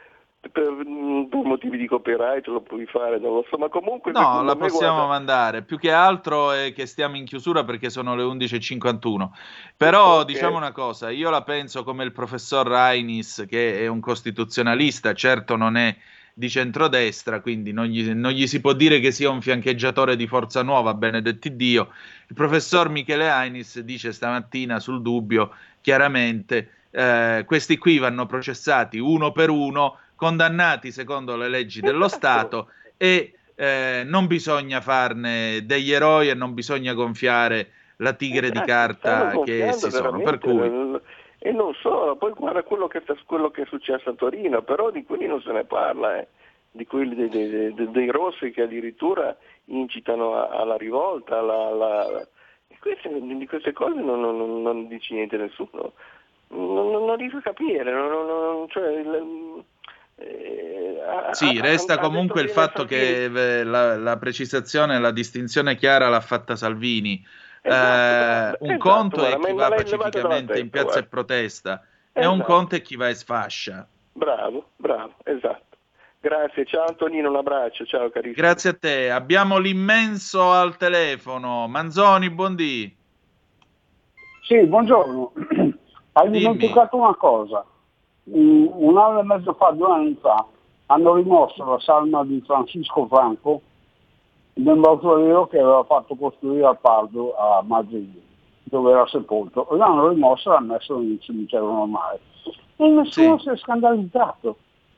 per, 0.52 0.70
mm, 0.70 1.24
per 1.24 1.42
motivi 1.42 1.76
di 1.76 1.86
copyright 1.86 2.46
lo 2.46 2.60
puoi 2.60 2.86
fare, 2.86 3.18
non 3.18 3.34
lo 3.34 3.44
so, 3.50 3.58
ma 3.58 3.68
comunque 3.68 4.12
No, 4.12 4.42
la 4.42 4.54
possiamo 4.56 4.94
guarda, 4.94 5.12
mandare. 5.12 5.62
Più 5.62 5.78
che 5.78 5.90
altro 5.90 6.52
è 6.52 6.72
che 6.72 6.86
stiamo 6.86 7.16
in 7.16 7.24
chiusura 7.24 7.64
perché 7.64 7.90
sono 7.90 8.14
le 8.14 8.22
11.51. 8.22 9.30
Però 9.76 10.20
Ok. 10.20 10.26
diciamo 10.26 10.56
una 10.56 10.72
cosa, 10.72 11.10
io 11.10 11.30
la 11.30 11.42
penso 11.42 11.82
come 11.82 12.04
il 12.04 12.12
professor 12.12 12.66
Rainis, 12.66 13.44
che 13.48 13.80
è 13.80 13.86
un 13.88 14.00
costituzionalista, 14.00 15.14
certo 15.14 15.56
non 15.56 15.76
è 15.76 15.94
di 16.38 16.50
centrodestra, 16.50 17.40
quindi 17.40 17.72
non 17.72 17.86
gli, 17.86 18.10
non 18.10 18.30
gli 18.32 18.46
si 18.46 18.60
può 18.60 18.74
dire 18.74 19.00
che 19.00 19.10
sia 19.10 19.30
un 19.30 19.40
fiancheggiatore 19.40 20.16
di 20.16 20.26
Forza 20.26 20.60
Nuova, 20.60 20.92
benedetti 20.92 21.56
Dio. 21.56 21.88
Il 22.26 22.34
professor 22.34 22.90
Michele 22.90 23.30
Ainis 23.30 23.80
dice 23.80 24.12
stamattina 24.12 24.78
sul 24.78 25.00
dubbio 25.00 25.54
chiaramente 25.80 26.72
eh, 26.90 27.44
questi 27.46 27.78
qui 27.78 27.96
vanno 27.96 28.26
processati 28.26 28.98
uno 28.98 29.32
per 29.32 29.48
uno, 29.48 29.96
condannati 30.14 30.92
secondo 30.92 31.36
le 31.36 31.48
leggi 31.48 31.80
dello 31.80 32.06
Stato 32.06 32.68
e 32.98 33.32
eh, 33.54 34.02
non 34.04 34.26
bisogna 34.26 34.82
farne 34.82 35.64
degli 35.64 35.90
eroi 35.90 36.28
e 36.28 36.34
non 36.34 36.52
bisogna 36.52 36.92
gonfiare 36.92 37.70
la 37.96 38.12
tigre 38.12 38.50
di 38.50 38.60
carta 38.60 39.40
che 39.42 39.68
essi 39.68 39.90
sono. 39.90 40.20
Per 40.20 40.38
cui... 40.38 41.00
E 41.46 41.52
non 41.52 41.72
solo, 41.74 42.16
poi 42.16 42.32
guarda 42.32 42.64
quello 42.64 42.88
che, 42.88 43.04
quello 43.24 43.52
che, 43.52 43.62
è 43.62 43.66
successo 43.66 44.10
a 44.10 44.14
Torino, 44.14 44.62
però 44.62 44.90
di 44.90 45.04
quelli 45.04 45.28
non 45.28 45.40
se 45.40 45.52
ne 45.52 45.62
parla, 45.62 46.18
eh. 46.18 46.26
di 46.72 46.84
quelli 46.88 47.14
dei, 47.14 47.28
dei, 47.28 47.72
dei, 47.72 47.90
dei, 47.92 48.10
rossi 48.10 48.50
che 48.50 48.62
addirittura 48.62 49.36
incitano 49.66 50.48
alla 50.48 50.76
rivolta, 50.76 51.38
alla, 51.38 51.68
alla... 51.68 52.28
Queste, 52.80 53.08
di 53.12 53.46
queste 53.46 53.72
cose 53.72 54.00
non, 54.00 54.20
non, 54.22 54.60
non, 54.60 54.88
dici 54.88 55.14
niente 55.14 55.36
nessuno. 55.36 55.92
Non, 56.48 56.90
non, 56.90 57.16
riesco 57.16 57.36
a 57.36 57.42
capire, 57.42 57.92
cioè, 58.70 58.88
il, 58.88 59.64
eh, 60.16 60.98
sì, 61.30 61.60
resta 61.60 61.98
comunque 61.98 62.40
il 62.40 62.50
fatto 62.50 62.84
che 62.84 63.28
la, 63.28 63.96
la 63.96 64.16
precisazione, 64.16 64.98
la 64.98 65.12
distinzione 65.12 65.76
chiara 65.76 66.08
l'ha 66.08 66.20
fatta 66.20 66.56
Salvini 66.56 67.24
Esatto, 67.66 68.64
un 68.64 68.70
esatto, 68.70 68.88
conto 68.88 69.26
è 69.26 69.38
chi 69.38 69.52
va 69.52 69.68
pacificamente 69.68 70.58
in 70.58 70.70
piazza 70.70 71.00
e 71.00 71.02
protesta 71.04 71.72
esatto. 71.72 72.20
e 72.20 72.26
un 72.26 72.34
esatto. 72.34 72.52
conto 72.52 72.74
è 72.76 72.80
chi 72.80 72.96
va 72.96 73.08
e 73.08 73.14
sfascia. 73.14 73.88
Bravo, 74.12 74.68
bravo, 74.76 75.14
esatto. 75.24 75.64
Grazie, 76.20 76.64
ciao 76.64 76.86
Antonino, 76.86 77.28
un 77.28 77.36
abbraccio, 77.36 77.84
ciao 77.84 78.08
carissimo. 78.10 78.46
Grazie 78.46 78.70
a 78.70 78.74
te. 78.74 79.10
Abbiamo 79.10 79.58
l'immenso 79.58 80.52
al 80.52 80.76
telefono. 80.76 81.68
Manzoni, 81.68 82.30
buondì. 82.30 82.96
Sì, 84.42 84.64
buongiorno. 84.64 85.32
Hai 86.12 86.30
Dimmi. 86.30 86.38
dimenticato 86.38 86.96
una 86.96 87.14
cosa. 87.14 87.64
Un 88.24 88.98
anno 88.98 89.20
e 89.20 89.22
mezzo 89.22 89.54
fa, 89.54 89.70
due 89.70 89.92
anni 89.92 90.16
fa, 90.20 90.44
hanno 90.86 91.14
rimosso 91.14 91.64
la 91.64 91.78
salma 91.80 92.24
di 92.24 92.42
Francisco 92.44 93.06
Franco 93.06 93.62
del 94.58 94.76
mausoleo 94.76 95.46
che 95.48 95.58
aveva 95.58 95.84
fatto 95.84 96.14
costruire 96.14 96.64
al 96.64 96.78
Pardo 96.78 97.36
a 97.36 97.62
Madrid, 97.62 98.10
dove 98.64 98.90
era 98.90 99.06
sepolto. 99.06 99.68
L'hanno 99.72 100.08
rimosso 100.08 100.48
e 100.48 100.54
l'hanno 100.54 100.72
messo 100.72 100.98
in 100.98 101.20
cimitero 101.20 101.70
normale. 101.70 102.20
E 102.76 102.88
nessuno 102.88 103.36
sì. 103.36 103.44
si 103.44 103.50
è 103.50 103.56
scandalizzato. 103.58 104.56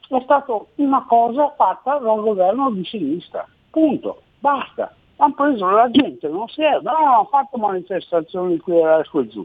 È 0.09 0.21
stata 0.23 0.57
una 0.77 1.05
cosa 1.07 1.53
fatta 1.57 1.99
dal 1.99 2.21
governo 2.21 2.71
di 2.71 2.85
sinistra. 2.85 3.47
Punto. 3.71 4.23
Basta. 4.39 4.95
Hanno 5.17 5.35
preso 5.35 5.69
la 5.69 5.91
gente, 5.91 6.29
non 6.29 6.47
si 6.47 6.63
è, 6.63 6.79
no, 6.81 6.93
hanno 6.93 7.25
fatto 7.29 7.59
manifestazioni 7.59 8.57
qui 8.59 8.79
e 8.79 9.01
su 9.03 9.19
e 9.19 9.27
giù. 9.27 9.45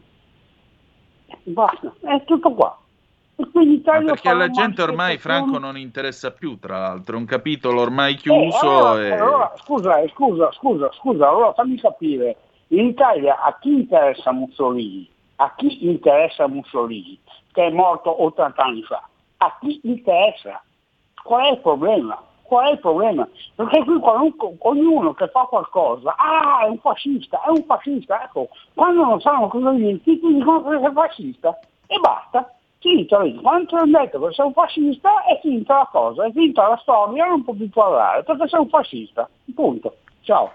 Basta, 1.42 1.92
è 2.02 2.22
tutto 2.22 2.52
qua. 2.52 2.78
Perché 3.36 4.28
alla 4.28 4.48
gente 4.48 4.82
ormai 4.82 5.18
Franco 5.18 5.58
non 5.58 5.76
interessa 5.76 6.30
più, 6.30 6.58
tra 6.58 6.78
l'altro, 6.78 7.16
è 7.16 7.18
un 7.18 7.24
capitolo 7.24 7.80
ormai 7.80 8.14
chiuso. 8.14 8.98
Eh, 8.98 9.10
allora, 9.10 9.16
e... 9.16 9.18
allora, 9.18 9.52
scusa, 9.56 9.98
eh, 9.98 10.08
scusa, 10.14 10.52
scusa, 10.52 10.90
scusa, 10.92 11.28
allora 11.28 11.52
fammi 11.52 11.76
capire, 11.80 12.36
in 12.68 12.86
Italia 12.86 13.40
a 13.40 13.56
chi 13.60 13.72
interessa 13.72 14.32
Mussolini? 14.32 15.08
A 15.36 15.52
chi 15.56 15.88
interessa 15.88 16.46
Mussolini, 16.46 17.18
che 17.52 17.66
è 17.66 17.70
morto 17.70 18.22
80 18.22 18.62
anni 18.62 18.82
fa? 18.82 19.06
A 19.38 19.56
chi 19.60 19.80
interessa? 19.82 20.62
Qual 21.22 21.44
è 21.44 21.50
il 21.50 21.58
problema? 21.58 22.22
Qual 22.42 22.68
è 22.68 22.72
il 22.72 22.78
problema? 22.78 23.28
Perché 23.56 23.82
qui 23.84 23.98
qualunque, 23.98 24.54
ognuno 24.60 25.12
che 25.14 25.26
fa 25.28 25.42
qualcosa, 25.44 26.14
ah, 26.16 26.64
è 26.64 26.68
un 26.68 26.78
fascista, 26.78 27.42
è 27.42 27.48
un 27.48 27.64
fascista, 27.64 28.22
ecco, 28.22 28.48
quando 28.74 29.04
non 29.04 29.20
sanno 29.20 29.48
cosa 29.48 29.70
dire, 29.72 30.00
ti 30.02 30.20
dicono 30.22 30.62
che 30.62 30.86
è 30.86 30.92
fascista 30.92 31.58
e 31.86 31.98
basta 31.98 32.53
finito 32.84 33.16
quando 33.40 33.76
hanno 33.76 33.98
detto 33.98 34.20
che 34.26 34.34
sei 34.34 34.46
un 34.46 34.52
fascista 34.52 35.24
è 35.24 35.40
finita 35.40 35.78
la 35.78 35.88
cosa, 35.90 36.26
è 36.26 36.32
finita 36.32 36.68
la 36.68 36.78
storia, 36.82 37.24
non 37.24 37.42
può 37.42 37.54
più 37.54 37.70
parlare, 37.70 38.22
perché 38.22 38.46
sei 38.48 38.60
un 38.60 38.68
fascista, 38.68 39.28
punto, 39.54 39.96
ciao. 40.20 40.52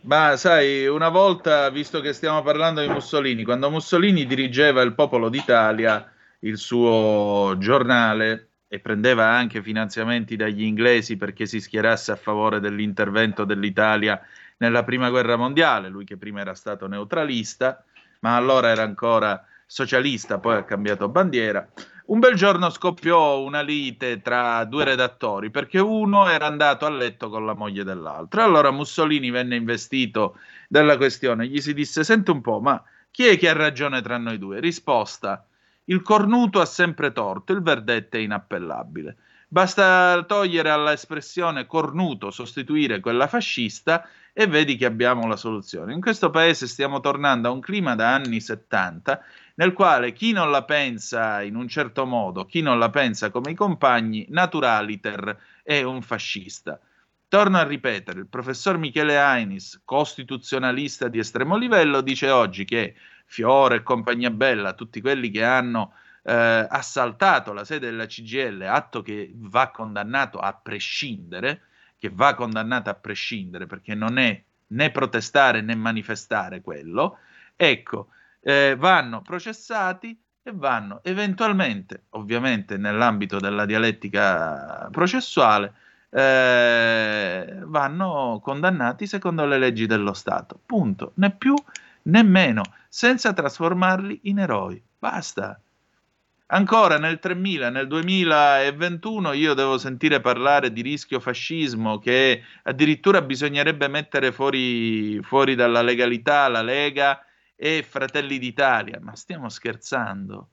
Ma 0.00 0.36
sai, 0.36 0.86
una 0.86 1.10
volta, 1.10 1.68
visto 1.68 2.00
che 2.00 2.14
stiamo 2.14 2.40
parlando 2.40 2.80
di 2.80 2.88
Mussolini, 2.88 3.44
quando 3.44 3.68
Mussolini 3.68 4.24
dirigeva 4.24 4.80
il 4.80 4.94
Popolo 4.94 5.28
d'Italia, 5.28 6.10
il 6.40 6.56
suo 6.56 7.54
giornale, 7.58 8.44
e 8.70 8.80
prendeva 8.80 9.24
anche 9.24 9.62
finanziamenti 9.62 10.36
dagli 10.36 10.62
inglesi 10.62 11.16
perché 11.16 11.46
si 11.46 11.58
schierasse 11.58 12.12
a 12.12 12.16
favore 12.16 12.60
dell'intervento 12.60 13.44
dell'Italia 13.44 14.20
nella 14.58 14.84
Prima 14.84 15.08
Guerra 15.08 15.36
Mondiale, 15.36 15.88
lui 15.88 16.04
che 16.04 16.18
prima 16.18 16.40
era 16.40 16.54
stato 16.54 16.86
neutralista, 16.86 17.82
ma 18.20 18.36
allora 18.36 18.68
era 18.68 18.82
ancora 18.82 19.42
socialista, 19.68 20.38
poi 20.38 20.56
ha 20.56 20.64
cambiato 20.64 21.08
bandiera. 21.10 21.68
Un 22.06 22.20
bel 22.20 22.34
giorno 22.34 22.70
scoppiò 22.70 23.40
una 23.40 23.60
lite 23.60 24.22
tra 24.22 24.64
due 24.64 24.84
redattori 24.84 25.50
perché 25.50 25.78
uno 25.78 26.26
era 26.26 26.46
andato 26.46 26.86
a 26.86 26.90
letto 26.90 27.28
con 27.28 27.44
la 27.44 27.52
moglie 27.54 27.84
dell'altro. 27.84 28.42
Allora 28.42 28.70
Mussolini 28.70 29.28
venne 29.28 29.56
investito 29.56 30.38
della 30.68 30.96
questione, 30.96 31.46
gli 31.46 31.60
si 31.60 31.74
disse: 31.74 32.02
Senti 32.02 32.30
un 32.30 32.40
po', 32.40 32.60
ma 32.60 32.82
chi 33.10 33.26
è 33.26 33.36
che 33.36 33.50
ha 33.50 33.52
ragione 33.52 34.00
tra 34.00 34.16
noi 34.16 34.38
due? 34.38 34.58
Risposta: 34.58 35.46
Il 35.84 36.00
cornuto 36.00 36.62
ha 36.62 36.66
sempre 36.66 37.12
torto, 37.12 37.52
il 37.52 37.60
verdetto 37.60 38.16
è 38.16 38.20
inappellabile. 38.20 39.16
Basta 39.50 40.24
togliere 40.26 40.70
all'espressione 40.70 41.66
cornuto, 41.66 42.30
sostituire 42.30 43.00
quella 43.00 43.26
fascista 43.26 44.06
e 44.34 44.46
vedi 44.46 44.76
che 44.76 44.84
abbiamo 44.84 45.26
la 45.26 45.36
soluzione. 45.36 45.94
In 45.94 46.00
questo 46.00 46.30
paese 46.30 46.66
stiamo 46.66 47.00
tornando 47.00 47.48
a 47.48 47.50
un 47.50 47.60
clima 47.60 47.94
da 47.94 48.14
anni 48.14 48.40
70 48.40 49.20
nel 49.58 49.72
quale 49.72 50.12
chi 50.12 50.32
non 50.32 50.50
la 50.50 50.62
pensa 50.62 51.42
in 51.42 51.56
un 51.56 51.66
certo 51.66 52.06
modo, 52.06 52.46
chi 52.46 52.60
non 52.60 52.78
la 52.78 52.90
pensa 52.90 53.30
come 53.30 53.50
i 53.50 53.54
compagni, 53.54 54.24
naturaliter 54.28 55.36
è 55.64 55.82
un 55.82 56.00
fascista. 56.00 56.78
Torno 57.26 57.58
a 57.58 57.64
ripetere, 57.64 58.20
il 58.20 58.28
professor 58.28 58.78
Michele 58.78 59.18
Ainis, 59.18 59.82
costituzionalista 59.84 61.08
di 61.08 61.18
estremo 61.18 61.56
livello, 61.56 62.00
dice 62.00 62.30
oggi 62.30 62.64
che 62.64 62.94
Fiore 63.26 63.76
e 63.76 63.82
compagnia 63.82 64.30
bella, 64.30 64.74
tutti 64.74 65.00
quelli 65.00 65.28
che 65.28 65.44
hanno 65.44 65.92
eh, 66.22 66.32
assaltato 66.32 67.52
la 67.52 67.64
sede 67.64 67.90
della 67.90 68.06
CGL, 68.06 68.62
atto 68.62 69.02
che 69.02 69.32
va 69.34 69.70
condannato 69.70 70.38
a 70.38 70.54
prescindere, 70.54 71.62
che 71.98 72.10
va 72.12 72.34
condannato 72.34 72.90
a 72.90 72.94
prescindere 72.94 73.66
perché 73.66 73.96
non 73.96 74.18
è 74.18 74.40
né 74.68 74.90
protestare 74.92 75.62
né 75.62 75.74
manifestare 75.74 76.60
quello, 76.60 77.18
ecco, 77.56 78.10
eh, 78.40 78.76
vanno 78.78 79.22
processati 79.22 80.18
e 80.42 80.52
vanno 80.54 81.00
eventualmente, 81.02 82.04
ovviamente 82.10 82.76
nell'ambito 82.76 83.38
della 83.38 83.66
dialettica 83.66 84.88
processuale, 84.90 85.74
eh, 86.10 87.58
vanno 87.64 88.40
condannati 88.42 89.06
secondo 89.06 89.44
le 89.44 89.58
leggi 89.58 89.86
dello 89.86 90.14
Stato. 90.14 90.58
Punto. 90.64 91.12
Né 91.16 91.30
più 91.30 91.54
né 92.02 92.22
meno, 92.22 92.62
senza 92.88 93.32
trasformarli 93.32 94.20
in 94.24 94.38
eroi. 94.38 94.82
Basta. 94.98 95.60
Ancora 96.50 96.96
nel 96.96 97.18
3000, 97.18 97.68
nel 97.68 97.86
2021 97.86 99.34
io 99.34 99.52
devo 99.52 99.76
sentire 99.76 100.20
parlare 100.20 100.72
di 100.72 100.80
rischio 100.80 101.20
fascismo 101.20 101.98
che 101.98 102.42
addirittura 102.62 103.20
bisognerebbe 103.20 103.86
mettere 103.86 104.32
fuori, 104.32 105.20
fuori 105.22 105.54
dalla 105.54 105.82
legalità 105.82 106.48
la 106.48 106.62
Lega 106.62 107.22
e 107.60 107.82
Fratelli 107.82 108.38
d'Italia. 108.38 109.00
Ma 109.02 109.16
stiamo 109.16 109.48
scherzando? 109.48 110.50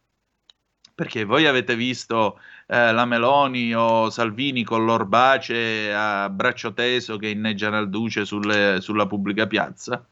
Perché 0.96 1.24
voi 1.24 1.46
avete 1.46 1.76
visto 1.76 2.40
eh, 2.66 2.92
la 2.92 3.06
Meloni 3.06 3.76
o 3.76 4.10
Salvini 4.10 4.64
con 4.64 4.86
l'orbace 4.86 5.94
a 5.94 6.30
braccio 6.30 6.74
teso 6.74 7.18
che 7.18 7.28
inneggiano 7.28 7.78
al 7.78 7.90
duce 7.90 8.26
sulle, 8.26 8.82
sulla 8.82 9.06
pubblica 9.06 9.46
piazza? 9.46 10.04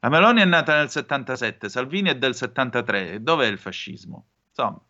La 0.00 0.08
Meloni 0.08 0.40
è 0.40 0.44
nata 0.44 0.76
nel 0.76 0.88
77, 0.88 1.68
Salvini 1.68 2.10
è 2.10 2.16
del 2.16 2.34
73. 2.34 3.20
Dov'è 3.20 3.46
il 3.46 3.58
fascismo? 3.58 4.26
Insomma, 4.50 4.80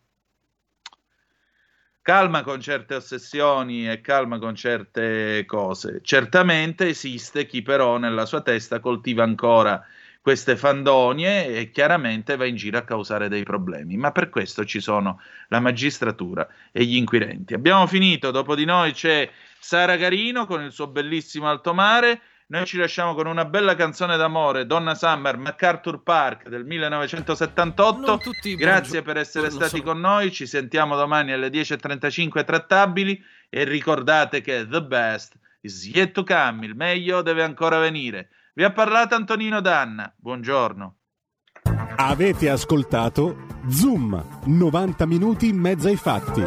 calma 2.03 2.43
con 2.43 2.61
certe 2.61 2.95
ossessioni 2.95 3.89
e 3.89 4.01
calma 4.01 4.37
con 4.37 4.53
certe 4.53 5.45
cose. 5.45 6.01
Certamente 6.03 6.89
esiste 6.89 7.47
chi 7.47 7.63
però 7.63 7.97
nella 7.97 8.27
sua 8.27 8.41
testa 8.41 8.79
coltiva 8.79 9.23
ancora 9.23 9.83
queste 10.29 10.55
fandonie 10.55 11.47
e 11.47 11.71
chiaramente 11.71 12.35
va 12.35 12.45
in 12.45 12.55
giro 12.55 12.77
a 12.77 12.83
causare 12.83 13.29
dei 13.29 13.41
problemi. 13.41 13.97
Ma 13.97 14.11
per 14.11 14.29
questo 14.29 14.63
ci 14.63 14.79
sono 14.79 15.19
la 15.47 15.59
magistratura 15.59 16.47
e 16.71 16.83
gli 16.83 16.97
inquirenti. 16.97 17.55
Abbiamo 17.55 17.87
finito, 17.87 18.29
dopo 18.29 18.53
di 18.53 18.63
noi 18.63 18.91
c'è 18.91 19.27
Sara 19.59 19.97
Carino 19.97 20.45
con 20.45 20.61
il 20.61 20.71
suo 20.71 20.85
bellissimo 20.85 21.49
Alto 21.49 21.73
Mare. 21.73 22.21
Noi 22.49 22.67
ci 22.67 22.77
lasciamo 22.77 23.15
con 23.15 23.25
una 23.25 23.43
bella 23.45 23.73
canzone 23.73 24.17
d'amore, 24.17 24.67
Donna 24.67 24.93
Summer, 24.93 25.35
MacArthur 25.35 26.03
Park 26.03 26.47
del 26.47 26.63
1978. 26.63 28.19
Grazie 28.55 29.01
per 29.01 29.17
essere 29.17 29.49
stati 29.49 29.77
so. 29.77 29.81
con 29.83 29.99
noi. 29.99 30.31
Ci 30.31 30.45
sentiamo 30.45 30.95
domani 30.95 31.31
alle 31.31 31.49
10.35 31.49 32.45
trattabili 32.45 33.19
e 33.49 33.63
ricordate 33.63 34.41
che 34.41 34.67
the 34.69 34.83
best 34.83 35.39
is 35.61 35.87
yet 35.87 36.11
to 36.11 36.23
come, 36.23 36.67
il 36.67 36.75
meglio 36.75 37.23
deve 37.23 37.41
ancora 37.41 37.79
venire. 37.79 38.29
Vi 38.59 38.65
ha 38.65 38.73
parlato 38.73 39.15
Antonino 39.15 39.61
Danna. 39.61 40.13
Buongiorno. 40.17 40.97
Avete 41.95 42.49
ascoltato 42.49 43.45
Zoom, 43.69 44.21
90 44.47 45.05
minuti 45.05 45.47
in 45.47 45.57
mezzo 45.57 45.87
ai 45.87 45.95
fatti. 45.95 46.41